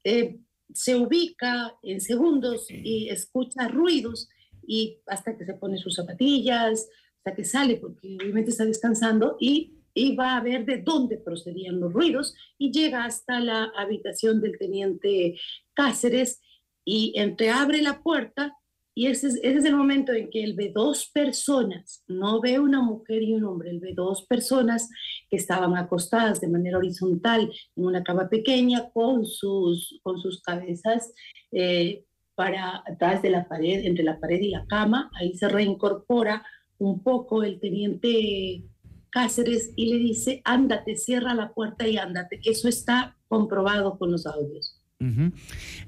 eh, 0.05 0.39
se 0.73 0.95
ubica 0.95 1.75
en 1.83 1.99
segundos 1.99 2.67
y 2.69 3.09
escucha 3.09 3.67
ruidos 3.67 4.29
y 4.65 5.01
hasta 5.07 5.37
que 5.37 5.45
se 5.45 5.55
pone 5.55 5.77
sus 5.77 5.95
zapatillas, 5.95 6.87
hasta 7.23 7.35
que 7.35 7.45
sale, 7.45 7.77
porque 7.77 8.17
obviamente 8.19 8.49
está 8.49 8.65
descansando, 8.65 9.37
y, 9.39 9.73
y 9.93 10.15
va 10.15 10.37
a 10.37 10.41
ver 10.41 10.65
de 10.65 10.81
dónde 10.81 11.17
procedían 11.17 11.79
los 11.79 11.93
ruidos, 11.93 12.35
y 12.57 12.71
llega 12.71 13.05
hasta 13.05 13.39
la 13.39 13.71
habitación 13.77 14.41
del 14.41 14.57
teniente 14.57 15.35
Cáceres, 15.73 16.41
y 16.83 17.13
entreabre 17.15 17.81
la 17.83 18.01
puerta, 18.01 18.57
y 18.95 19.07
ese 19.07 19.27
es, 19.27 19.35
ese 19.35 19.59
es 19.59 19.65
el 19.65 19.75
momento 19.75 20.11
en 20.11 20.29
que 20.29 20.43
él 20.43 20.55
ve 20.55 20.71
dos 20.73 21.09
personas, 21.13 22.03
no 22.07 22.41
ve 22.41 22.59
una 22.59 22.81
mujer 22.81 23.21
y 23.21 23.33
un 23.33 23.45
hombre, 23.45 23.69
él 23.69 23.79
ve 23.79 23.93
dos 23.93 24.25
personas 24.25 24.89
que 25.29 25.37
estaban 25.37 25.77
acostadas 25.77 26.41
de 26.41 26.49
manera 26.49 26.79
horizontal 26.79 27.51
en 27.75 27.85
una 27.85 28.03
cama 28.03 28.27
pequeña 28.29 28.89
con 28.89 29.25
sus, 29.25 29.99
con 30.03 30.19
sus 30.19 30.41
cabezas 30.41 31.13
eh, 31.51 32.03
para 32.35 32.83
atrás 32.85 33.21
de 33.21 33.29
la 33.29 33.47
pared, 33.47 33.85
entre 33.85 34.03
la 34.03 34.19
pared 34.19 34.41
y 34.41 34.49
la 34.49 34.65
cama, 34.65 35.11
ahí 35.19 35.35
se 35.35 35.47
reincorpora 35.47 36.43
un 36.81 37.03
poco 37.03 37.43
el 37.43 37.59
teniente 37.59 38.63
Cáceres 39.11 39.71
y 39.75 39.93
le 39.93 39.99
dice, 39.99 40.41
ándate, 40.45 40.95
cierra 40.95 41.33
la 41.33 41.53
puerta 41.53 41.87
y 41.87 41.97
ándate. 41.97 42.39
Eso 42.45 42.69
está 42.69 43.17
comprobado 43.27 43.97
con 43.97 44.11
los 44.11 44.25
audios. 44.25 44.77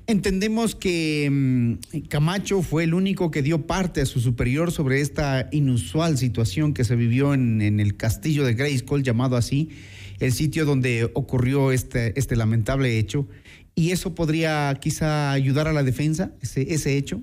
Entendemos 0.07 0.75
que 0.75 1.29
mm, 1.31 2.07
Camacho 2.09 2.63
fue 2.63 2.83
el 2.83 2.95
único 2.95 3.29
que 3.29 3.43
dio 3.43 3.67
parte 3.67 4.01
a 4.01 4.05
su 4.07 4.19
superior 4.19 4.71
sobre 4.71 5.01
esta 5.01 5.49
inusual 5.51 6.17
situación 6.17 6.73
que 6.73 6.83
se 6.83 6.95
vivió 6.95 7.33
en, 7.33 7.61
en 7.61 7.79
el 7.79 7.95
castillo 7.95 8.43
de 8.43 8.55
Grayskull, 8.55 9.03
llamado 9.03 9.37
así, 9.37 9.69
el 10.19 10.31
sitio 10.31 10.65
donde 10.65 11.11
ocurrió 11.13 11.71
este, 11.71 12.17
este 12.19 12.35
lamentable 12.35 12.97
hecho. 12.97 13.27
¿Y 13.75 13.91
eso 13.91 14.15
podría 14.15 14.75
quizá 14.81 15.31
ayudar 15.31 15.67
a 15.67 15.73
la 15.73 15.83
defensa, 15.83 16.33
ese 16.41 16.97
hecho? 16.97 17.21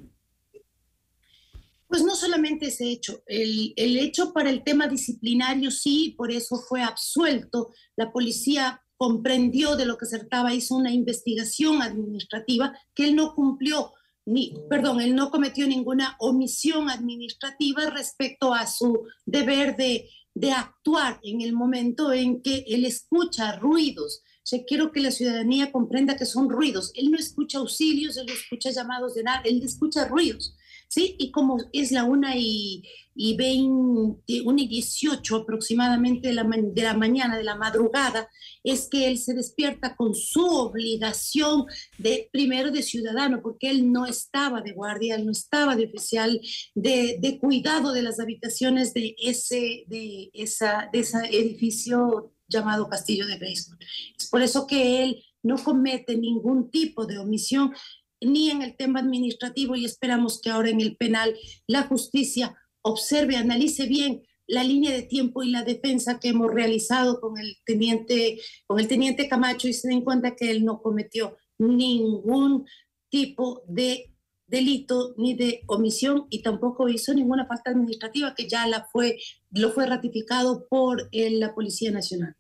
Pues 1.91 2.05
no 2.05 2.15
solamente 2.15 2.69
ese 2.69 2.89
hecho, 2.89 3.23
el, 3.27 3.75
el, 3.77 3.99
hecho 3.99 4.33
para 4.33 4.49
el 4.49 4.63
tema 4.63 4.87
disciplinario 4.87 5.73
sí, 5.73 6.15
por 6.17 6.31
eso 6.31 6.57
fue 6.57 6.83
absuelto. 6.83 7.71
La 7.97 8.13
policía 8.13 8.81
comprendió 8.97 9.75
de 9.75 9.87
lo 9.87 9.99
que 9.99 10.07
se 10.07 10.21
trataba, 10.21 10.55
hizo 10.55 10.77
una 10.77 10.93
investigación 10.93 11.83
administrativa 11.83 12.79
que 12.95 13.05
él 13.05 13.17
no 13.17 13.35
cumplió, 13.35 13.93
ni, 14.25 14.55
perdón, 14.69 15.01
él 15.01 15.17
no 15.17 15.31
cometió 15.31 15.67
ninguna 15.67 16.17
omisión 16.21 16.89
administrativa 16.89 17.91
respecto 17.91 18.55
a 18.55 18.69
su 18.69 19.09
deber 19.27 19.75
de, 19.77 20.09
de 20.35 20.53
actuar 20.53 21.19
en 21.25 21.41
el 21.41 21.53
momento 21.53 22.13
en 22.13 22.41
que 22.41 22.65
él 22.69 22.85
escucha 22.85 23.57
ruidos. 23.57 24.23
O 24.53 24.65
quiero 24.67 24.93
que 24.93 25.01
la 25.01 25.11
ciudadanía 25.11 25.73
comprenda 25.73 26.17
que 26.17 26.27
son 26.27 26.49
ruidos. 26.49 26.93
Él 26.95 27.11
no 27.11 27.19
escucha 27.19 27.59
auxilios, 27.59 28.17
él 28.17 28.27
no 28.27 28.35
escucha 28.35 28.71
llamados 28.71 29.15
de 29.15 29.23
nada, 29.23 29.43
él 29.45 29.63
escucha 29.63 30.07
ruidos. 30.07 30.55
¿Sí? 30.91 31.15
Y 31.19 31.31
como 31.31 31.57
es 31.73 31.93
la 31.93 32.05
una 32.05 32.37
y, 32.37 32.83
y 33.15 33.37
20, 33.37 34.43
una 34.45 34.63
y 34.63 34.67
18 34.67 35.37
aproximadamente 35.37 36.29
de 36.29 36.35
la, 36.35 36.43
de 36.45 36.83
la 36.83 36.95
mañana, 36.95 37.39
de 37.39 37.45
la 37.45 37.55
madrugada, 37.55 38.29
es 38.65 38.89
que 38.91 39.07
él 39.07 39.17
se 39.19 39.35
despierta 39.35 39.95
con 39.95 40.15
su 40.15 40.45
obligación 40.45 41.65
de, 41.97 42.29
primero 42.33 42.73
de 42.73 42.83
ciudadano, 42.83 43.41
porque 43.41 43.71
él 43.71 43.91
no 43.93 44.05
estaba 44.05 44.61
de 44.61 44.73
guardia, 44.73 45.17
no 45.19 45.31
estaba 45.31 45.77
de 45.77 45.87
oficial, 45.87 46.41
de, 46.75 47.19
de 47.21 47.39
cuidado 47.39 47.93
de 47.93 48.03
las 48.03 48.19
habitaciones 48.19 48.93
de 48.93 49.15
ese, 49.23 49.85
de 49.87 50.31
esa, 50.35 50.91
de 50.93 51.01
ese 51.01 51.19
edificio 51.31 52.35
llamado 52.49 52.89
Castillo 52.89 53.27
de 53.29 53.39
Grayskull. 53.39 53.79
Es 54.19 54.29
por 54.29 54.43
eso 54.43 54.67
que 54.67 55.05
él 55.05 55.23
no 55.43 55.57
comete 55.57 56.17
ningún 56.17 56.71
tipo 56.71 57.07
de 57.07 57.19
omisión 57.19 57.73
ni 58.21 58.51
en 58.51 58.63
el 58.63 58.77
tema 58.77 59.01
administrativo 59.01 59.77
y 59.77 59.85
esperamos 59.85 60.41
que 60.41 60.51
ahora 60.51 60.71
en 60.71 60.81
el 60.81 60.97
penal 60.97 61.35
la 61.67 61.83
justicia 61.85 62.57
observe, 62.83 63.37
analice 63.37 63.87
bien 63.87 64.23
la 64.47 64.65
línea 64.65 64.91
de 64.91 65.03
tiempo 65.03 65.43
y 65.43 65.51
la 65.51 65.63
defensa 65.63 66.19
que 66.19 66.31
hemos 66.31 66.53
realizado 66.53 67.21
con 67.21 67.39
el 67.39 67.57
teniente, 67.65 68.41
con 68.67 68.81
el 68.81 68.89
teniente 68.89 69.29
Camacho 69.29 69.69
y 69.69 69.73
se 69.73 69.89
den 69.89 70.03
cuenta 70.03 70.35
que 70.35 70.51
él 70.51 70.65
no 70.65 70.83
cometió 70.83 71.37
ningún 71.59 72.67
tipo 73.11 73.63
de 73.69 74.11
delito 74.49 75.15
ni 75.17 75.35
de 75.35 75.63
omisión 75.69 76.27
y 76.31 76.43
tampoco 76.43 76.89
hizo 76.89 77.15
ninguna 77.15 77.47
falta 77.47 77.71
administrativa 77.71 78.35
que 78.35 78.49
ya 78.49 78.67
la 78.67 78.89
fue, 78.91 79.19
lo 79.51 79.71
fue 79.71 79.87
ratificado 79.87 80.67
por 80.69 81.09
la 81.13 81.55
Policía 81.55 81.93
Nacional. 81.93 82.35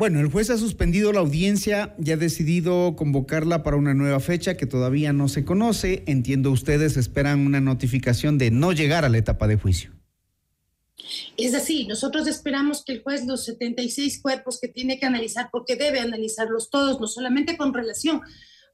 Bueno, 0.00 0.20
el 0.20 0.30
juez 0.30 0.48
ha 0.48 0.56
suspendido 0.56 1.12
la 1.12 1.20
audiencia 1.20 1.94
y 2.02 2.10
ha 2.10 2.16
decidido 2.16 2.96
convocarla 2.96 3.62
para 3.62 3.76
una 3.76 3.92
nueva 3.92 4.18
fecha 4.18 4.56
que 4.56 4.64
todavía 4.64 5.12
no 5.12 5.28
se 5.28 5.44
conoce. 5.44 6.04
Entiendo 6.06 6.50
ustedes 6.52 6.96
esperan 6.96 7.40
una 7.40 7.60
notificación 7.60 8.38
de 8.38 8.50
no 8.50 8.72
llegar 8.72 9.04
a 9.04 9.10
la 9.10 9.18
etapa 9.18 9.46
de 9.46 9.56
juicio. 9.56 9.92
Es 11.36 11.54
así, 11.54 11.86
nosotros 11.86 12.26
esperamos 12.28 12.82
que 12.82 12.94
el 12.94 13.02
juez 13.02 13.26
los 13.26 13.44
76 13.44 14.22
cuerpos 14.22 14.58
que 14.58 14.68
tiene 14.68 14.98
que 14.98 15.04
analizar, 15.04 15.50
porque 15.52 15.76
debe 15.76 16.00
analizarlos 16.00 16.70
todos, 16.70 16.98
no 16.98 17.06
solamente 17.06 17.58
con 17.58 17.74
relación 17.74 18.22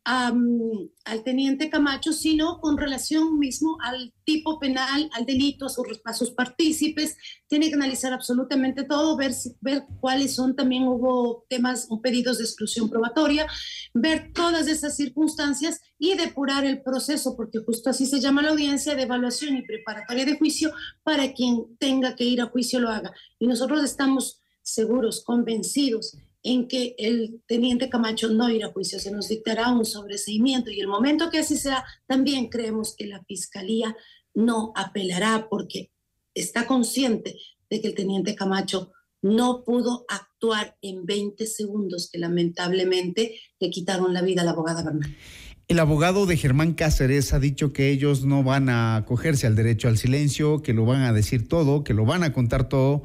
al 0.07 1.25
teniente 1.25 1.69
Camacho, 1.69 2.13
sino 2.13 2.61
con 2.61 2.79
relación 2.79 3.41
mismo 3.41 3.77
al 3.83 4.15
tipo 4.23 4.61
penal, 4.61 5.11
al 5.13 5.27
delito, 5.27 5.67
a 5.67 5.69
sus, 5.69 5.85
a 6.05 6.15
sus 6.15 6.31
partícipes. 6.31 7.17
Tiene 7.49 7.69
que 7.69 7.75
analizar 7.75 8.13
absolutamente 8.13 8.85
todo, 8.85 9.17
ver, 9.17 9.33
ver 9.61 9.85
cuáles 10.01 10.37
son, 10.37 10.55
también 10.55 10.85
hubo 10.85 11.45
temas 11.49 11.89
o 11.91 12.01
pedidos 12.01 12.39
de 12.39 12.45
exclusión 12.45 12.89
probatoria, 12.89 13.49
ver 13.95 14.31
todas 14.33 14.69
esas 14.69 14.95
circunstancias 14.95 15.81
y 15.99 16.15
depurar 16.15 16.65
el 16.65 16.83
proceso, 16.83 17.37
porque 17.37 17.59
justo 17.59 17.91
así 17.91 18.07
se 18.07 18.21
llama 18.21 18.43
la 18.43 18.51
audiencia 18.51 18.95
de 18.95 19.03
evaluación 19.03 19.57
y 19.57 19.63
preparatoria 19.63 20.25
de 20.25 20.39
juicio 20.39 20.71
para 21.03 21.33
quien 21.33 21.77
tenga 21.79 22.15
que 22.15 22.25
ir 22.25 22.41
a 22.41 22.47
juicio 22.47 22.79
lo 22.79 22.91
haga. 22.91 23.13
Y 23.41 23.49
nosotros 23.49 23.83
estamos 23.83 24.41
seguros, 24.63 25.25
convencidos 25.25 26.17
en 26.47 26.69
que 26.69 26.95
el 26.97 27.43
teniente 27.49 27.91
Camacho 27.91 28.29
no 28.31 28.49
irá 28.49 28.69
a 28.69 28.73
juicio, 28.73 29.01
se 29.01 29.11
nos 29.11 29.29
dictará 29.29 29.73
un 29.73 29.85
sobreseimiento 29.85 30.71
y 30.71 30.81
el 30.81 30.87
momento 30.87 31.29
que 31.29 31.41
así 31.41 31.57
sea, 31.57 31.85
también 32.07 32.49
creemos 32.49 32.95
que 32.97 33.07
la 33.07 33.23
fiscalía 33.25 33.97
no 34.33 34.73
apelará 34.77 35.49
porque 35.51 35.91
está 36.35 36.67
consciente 36.67 37.37
de 37.69 37.81
que 37.81 37.89
el 37.89 37.95
teniente 37.97 38.37
Camacho 38.37 38.93
no 39.23 39.65
pudo 39.65 40.05
actuar 40.09 40.77
en 40.83 41.05
20 41.05 41.45
segundos 41.47 42.09
que 42.13 42.19
lamentablemente 42.19 43.41
le 43.59 43.71
quitaron 43.71 44.15
la 44.15 44.23
vida 44.23 44.43
a 44.43 44.45
la 44.45 44.53
abogada 44.53 44.85
Bernal. 44.85 45.17
El 45.67 45.81
abogado 45.81 46.27
de 46.27 46.37
Germán 46.37 46.75
Cáceres 46.75 47.33
ha 47.33 47.41
dicho 47.41 47.73
que 47.73 47.91
ellos 47.91 48.25
no 48.25 48.45
van 48.45 48.69
a 48.69 48.95
acogerse 48.95 49.49
al 49.49 49.57
derecho 49.57 49.89
al 49.89 49.99
silencio, 49.99 50.63
que 50.63 50.75
lo 50.75 50.85
van 50.85 51.03
a 51.03 51.13
decir 51.13 51.49
todo, 51.49 51.83
que 51.83 51.93
lo 51.93 52.05
van 52.05 52.23
a 52.23 52.33
contar 52.33 52.69
todo 52.69 53.03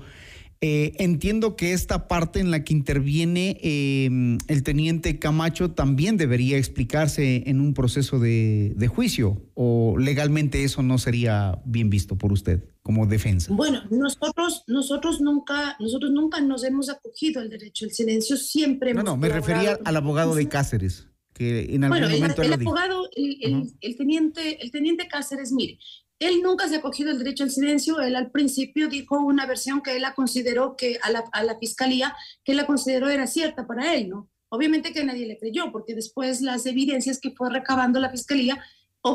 eh, 0.63 0.93
entiendo 0.99 1.55
que 1.55 1.73
esta 1.73 2.07
parte 2.07 2.39
en 2.39 2.51
la 2.51 2.63
que 2.63 2.71
interviene 2.73 3.57
em, 3.63 4.37
el 4.47 4.61
teniente 4.61 5.17
Camacho 5.17 5.71
también 5.71 6.17
debería 6.17 6.59
explicarse 6.59 7.49
en 7.49 7.59
un 7.59 7.73
proceso 7.73 8.19
de, 8.19 8.75
juicio 8.87 9.41
o 9.55 9.97
legalmente 9.97 10.63
eso 10.63 10.83
no 10.83 10.99
sería 10.99 11.59
bien 11.65 11.89
visto 11.89 12.15
por 12.15 12.31
usted 12.31 12.63
como 12.83 13.07
defensa. 13.07 13.51
Bueno, 13.51 13.81
nosotros, 13.89 14.63
nosotros 14.67 15.19
nunca, 15.19 15.77
nosotros 15.79 16.11
nunca 16.11 16.39
nos 16.41 16.63
hemos 16.63 16.89
acogido 16.89 17.41
al 17.41 17.49
derecho 17.49 17.85
al 17.85 17.91
silencio, 17.91 18.37
siempre. 18.37 18.93
No, 18.93 19.01
no, 19.01 19.17
me 19.17 19.29
refería 19.29 19.79
al 19.83 19.97
abogado 19.97 20.35
de 20.35 20.47
Cáceres. 20.47 21.07
Que 21.33 21.73
en 21.73 21.85
algún 21.85 22.01
bueno, 22.01 22.15
momento 22.15 22.43
el, 22.43 22.53
abogado, 22.53 23.09
el, 23.15 23.97
teniente, 23.97 24.63
el 24.63 24.69
teniente 24.69 25.07
Cáceres, 25.07 25.51
mire, 25.51 25.79
él 26.21 26.41
nunca 26.43 26.69
se 26.69 26.75
ha 26.75 26.79
acogido 26.79 27.09
el 27.09 27.17
derecho 27.17 27.43
al 27.43 27.49
silencio. 27.49 27.99
Él 27.99 28.15
al 28.15 28.29
principio 28.29 28.87
dijo 28.87 29.19
una 29.19 29.47
versión 29.47 29.81
que 29.81 29.95
él 29.95 30.03
la 30.03 30.13
consideró 30.13 30.75
que 30.77 30.99
a 31.01 31.09
la, 31.09 31.23
a 31.33 31.43
la 31.43 31.57
fiscalía, 31.57 32.15
que 32.43 32.53
la 32.53 32.67
consideró 32.67 33.09
era 33.09 33.25
cierta 33.25 33.65
para 33.65 33.95
él, 33.95 34.09
¿no? 34.09 34.29
Obviamente 34.49 34.93
que 34.93 35.03
nadie 35.03 35.25
le 35.25 35.39
creyó, 35.39 35.71
porque 35.71 35.95
después 35.95 36.41
las 36.41 36.65
evidencias 36.67 37.19
que 37.19 37.31
fue 37.31 37.49
recabando 37.49 37.99
la 37.99 38.11
fiscalía 38.11 38.63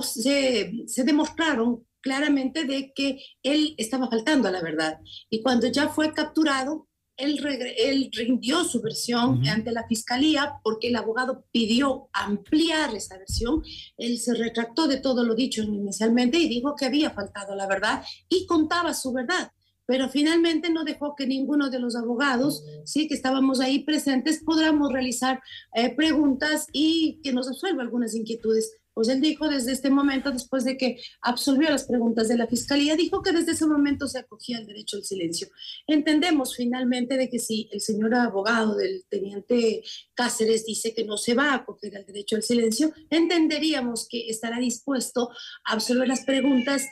se, 0.02 0.72
se 0.86 1.04
demostraron 1.04 1.86
claramente 2.00 2.64
de 2.64 2.92
que 2.92 3.20
él 3.44 3.74
estaba 3.78 4.09
faltando 4.09 4.48
a 4.48 4.50
la 4.50 4.62
verdad. 4.62 4.98
Y 5.30 5.42
cuando 5.42 5.68
ya 5.68 5.88
fue 5.88 6.12
capturado, 6.12 6.88
él, 7.16 8.10
rindió 8.12 8.64
su 8.64 8.80
versión 8.82 9.46
ante 9.48 9.72
la 9.72 9.86
fiscalía 9.86 10.60
porque 10.62 10.88
el 10.88 10.96
abogado 10.96 11.44
pidió 11.50 12.08
ampliar 12.12 12.94
esa 12.94 13.16
versión. 13.18 13.62
Él 13.96 14.18
se 14.18 14.34
retractó 14.34 14.86
de 14.86 14.98
todo 14.98 15.24
lo 15.24 15.34
dicho 15.34 15.62
inicialmente 15.62 16.38
y 16.38 16.48
dijo 16.48 16.74
que 16.76 16.86
había 16.86 17.10
faltado 17.10 17.54
la 17.54 17.66
verdad 17.66 18.04
y 18.28 18.46
contaba 18.46 18.92
su 18.94 19.12
verdad. 19.12 19.50
Pero 19.86 20.08
finalmente 20.08 20.68
no 20.68 20.82
dejó 20.82 21.14
que 21.14 21.26
ninguno 21.26 21.70
de 21.70 21.78
los 21.78 21.94
abogados, 21.94 22.64
sí, 22.84 23.06
que 23.06 23.14
estábamos 23.14 23.60
ahí 23.60 23.84
presentes, 23.84 24.42
podamos 24.44 24.92
realizar 24.92 25.40
eh, 25.74 25.94
preguntas 25.94 26.66
y 26.72 27.20
que 27.22 27.32
nos 27.32 27.46
resuelva 27.46 27.82
algunas 27.82 28.14
inquietudes 28.14 28.76
pues 28.97 29.09
él 29.09 29.20
dijo 29.20 29.47
desde 29.51 29.72
este 29.72 29.90
momento, 29.90 30.32
después 30.32 30.64
de 30.64 30.78
que 30.78 30.99
absolvió 31.20 31.68
las 31.68 31.84
preguntas 31.84 32.28
de 32.28 32.38
la 32.38 32.47
fiscalía, 32.47 32.97
dijo 32.97 33.20
que 33.20 33.30
desde 33.30 33.53
ese 33.53 33.66
momento 33.66 34.07
se 34.07 34.20
acogía 34.20 34.57
al 34.57 34.66
derecho 34.66 34.97
al 34.97 35.05
silencio. 35.05 35.49
Entendemos 35.86 36.57
finalmente 36.57 37.18
de 37.18 37.28
que 37.28 37.38
si 37.38 37.68
el 37.72 37.82
señor 37.82 38.14
abogado 38.14 38.74
del 38.74 39.05
teniente 39.11 39.82
Cáceres 40.14 40.64
dice 40.64 40.94
que 40.94 41.05
no 41.05 41.18
se 41.18 41.34
va 41.34 41.51
a 41.51 41.57
acoger 41.57 41.94
al 41.94 42.07
derecho 42.07 42.36
al 42.36 42.42
silencio, 42.42 42.90
entenderíamos 43.11 44.09
que 44.09 44.30
estará 44.30 44.59
dispuesto 44.61 45.28
a 45.66 45.74
absolver 45.74 46.09
las 46.09 46.24
preguntas 46.24 46.86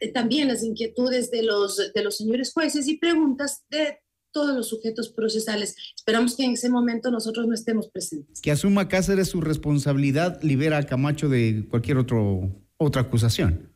eh, 0.00 0.12
también 0.12 0.48
las 0.48 0.62
inquietudes 0.62 1.30
de 1.30 1.42
los, 1.42 1.90
de 1.94 2.02
los 2.04 2.18
señores 2.18 2.52
jueces 2.52 2.86
y 2.86 2.98
preguntas 2.98 3.64
de 3.70 3.98
todos 4.36 4.54
los 4.54 4.68
sujetos 4.68 5.08
procesales. 5.08 5.74
Esperamos 5.96 6.36
que 6.36 6.44
en 6.44 6.50
ese 6.50 6.68
momento 6.68 7.10
nosotros 7.10 7.46
no 7.46 7.54
estemos 7.54 7.88
presentes. 7.88 8.42
Que 8.42 8.50
asuma 8.50 8.86
Cáceres 8.86 9.28
su 9.28 9.40
responsabilidad, 9.40 10.42
libera 10.42 10.76
a 10.76 10.82
Camacho 10.82 11.30
de 11.30 11.64
cualquier 11.70 11.96
otro, 11.96 12.50
otra 12.76 13.00
acusación. 13.00 13.72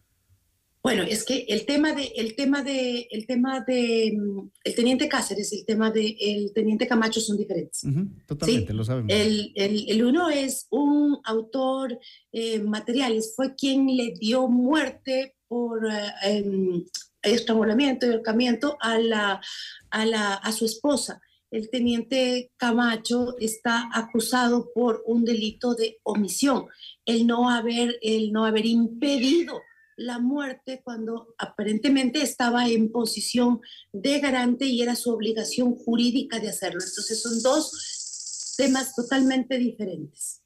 Bueno, 0.82 1.02
es 1.02 1.24
que 1.24 1.46
el 1.48 1.64
tema 1.64 1.94
de, 1.94 2.12
el 2.14 2.36
tema 2.36 2.62
de, 2.62 3.08
el 3.10 3.26
tema 3.26 3.60
de, 3.66 4.18
mm, 4.18 4.50
el 4.64 4.74
teniente 4.74 5.08
Cáceres, 5.08 5.50
el 5.54 5.64
tema 5.64 5.90
de 5.90 6.14
el 6.20 6.52
teniente 6.52 6.86
Camacho 6.86 7.22
son 7.22 7.38
diferentes. 7.38 7.80
totalmente, 8.26 8.74
lo 8.74 8.84
sabemos. 8.84 9.10
El, 9.10 9.52
el, 9.54 9.88
el, 9.88 10.04
uno 10.04 10.28
es 10.28 10.66
un 10.68 11.20
autor 11.24 11.98
eh, 12.32 12.60
materiales, 12.60 13.32
fue 13.34 13.54
quien 13.54 13.86
le 13.96 14.12
dio 14.12 14.46
muerte 14.46 15.36
por 15.48 15.86
eh, 15.86 16.12
em, 16.24 16.84
estrangulamiento 17.22 18.06
y 18.06 18.10
ahorcamiento 18.10 18.76
a, 18.80 18.98
la, 18.98 19.40
a, 19.90 20.06
la, 20.06 20.34
a 20.34 20.52
su 20.52 20.64
esposa. 20.64 21.20
El 21.50 21.68
teniente 21.68 22.52
Camacho 22.56 23.36
está 23.40 23.90
acusado 23.92 24.70
por 24.72 25.02
un 25.04 25.24
delito 25.24 25.74
de 25.74 25.98
omisión, 26.04 26.66
el 27.04 27.26
no 27.26 27.50
haber, 27.50 27.98
el 28.02 28.30
no 28.32 28.44
haber 28.44 28.66
impedido 28.66 29.60
la 29.96 30.18
muerte 30.18 30.80
cuando 30.82 31.34
aparentemente 31.36 32.22
estaba 32.22 32.68
en 32.68 32.90
posición 32.90 33.60
de 33.92 34.18
garante 34.20 34.64
y 34.64 34.80
era 34.80 34.94
su 34.96 35.10
obligación 35.10 35.74
jurídica 35.74 36.38
de 36.38 36.48
hacerlo. 36.48 36.80
Entonces 36.80 37.20
son 37.20 37.42
dos 37.42 38.54
temas 38.56 38.94
totalmente 38.94 39.58
diferentes. 39.58 40.39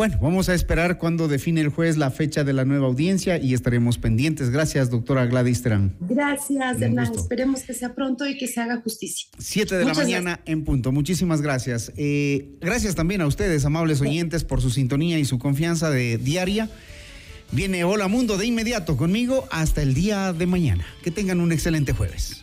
Bueno, 0.00 0.16
vamos 0.18 0.48
a 0.48 0.54
esperar 0.54 0.96
cuando 0.96 1.28
define 1.28 1.60
el 1.60 1.68
juez 1.68 1.98
la 1.98 2.10
fecha 2.10 2.42
de 2.42 2.54
la 2.54 2.64
nueva 2.64 2.86
audiencia 2.86 3.36
y 3.36 3.52
estaremos 3.52 3.98
pendientes. 3.98 4.48
Gracias, 4.48 4.88
doctora 4.88 5.26
Gladys 5.26 5.60
Terán. 5.60 5.94
Gracias, 6.00 6.80
Hernán. 6.80 7.12
Esperemos 7.14 7.64
que 7.64 7.74
sea 7.74 7.94
pronto 7.94 8.26
y 8.26 8.38
que 8.38 8.48
se 8.48 8.62
haga 8.62 8.80
justicia. 8.80 9.28
Siete 9.38 9.76
de 9.76 9.84
la 9.84 9.92
mañana 9.92 10.40
en 10.46 10.64
punto. 10.64 10.90
Muchísimas 10.90 11.42
gracias. 11.42 11.92
Eh, 11.98 12.48
gracias 12.62 12.94
también 12.94 13.20
a 13.20 13.26
ustedes, 13.26 13.66
amables 13.66 14.00
oyentes, 14.00 14.42
por 14.42 14.62
su 14.62 14.70
sintonía 14.70 15.18
y 15.18 15.26
su 15.26 15.38
confianza 15.38 15.90
de 15.90 16.16
diaria. 16.16 16.70
Viene 17.52 17.84
Hola 17.84 18.08
Mundo 18.08 18.38
de 18.38 18.46
inmediato 18.46 18.96
conmigo 18.96 19.46
hasta 19.50 19.82
el 19.82 19.92
día 19.92 20.32
de 20.32 20.46
mañana. 20.46 20.86
Que 21.02 21.10
tengan 21.10 21.42
un 21.42 21.52
excelente 21.52 21.92
jueves. 21.92 22.42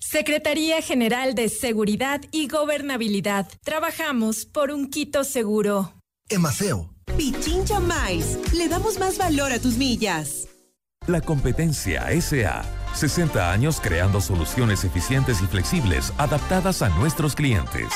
Secretaría 0.00 0.80
General 0.80 1.34
de 1.34 1.48
Seguridad 1.48 2.22
y 2.32 2.48
Gobernabilidad. 2.48 3.46
Trabajamos 3.62 4.46
por 4.46 4.70
un 4.70 4.88
Quito 4.90 5.24
seguro. 5.24 5.92
Emaceo. 6.28 6.90
Pichincha 7.16 7.80
Mais. 7.80 8.38
Le 8.54 8.68
damos 8.68 8.98
más 8.98 9.18
valor 9.18 9.52
a 9.52 9.60
tus 9.60 9.76
millas. 9.76 10.48
La 11.06 11.20
competencia 11.20 12.08
SA. 12.20 12.64
60 12.94 13.52
años 13.52 13.80
creando 13.80 14.20
soluciones 14.20 14.84
eficientes 14.84 15.40
y 15.42 15.46
flexibles 15.46 16.12
adaptadas 16.18 16.82
a 16.82 16.88
nuestros 16.88 17.34
clientes. 17.34 17.88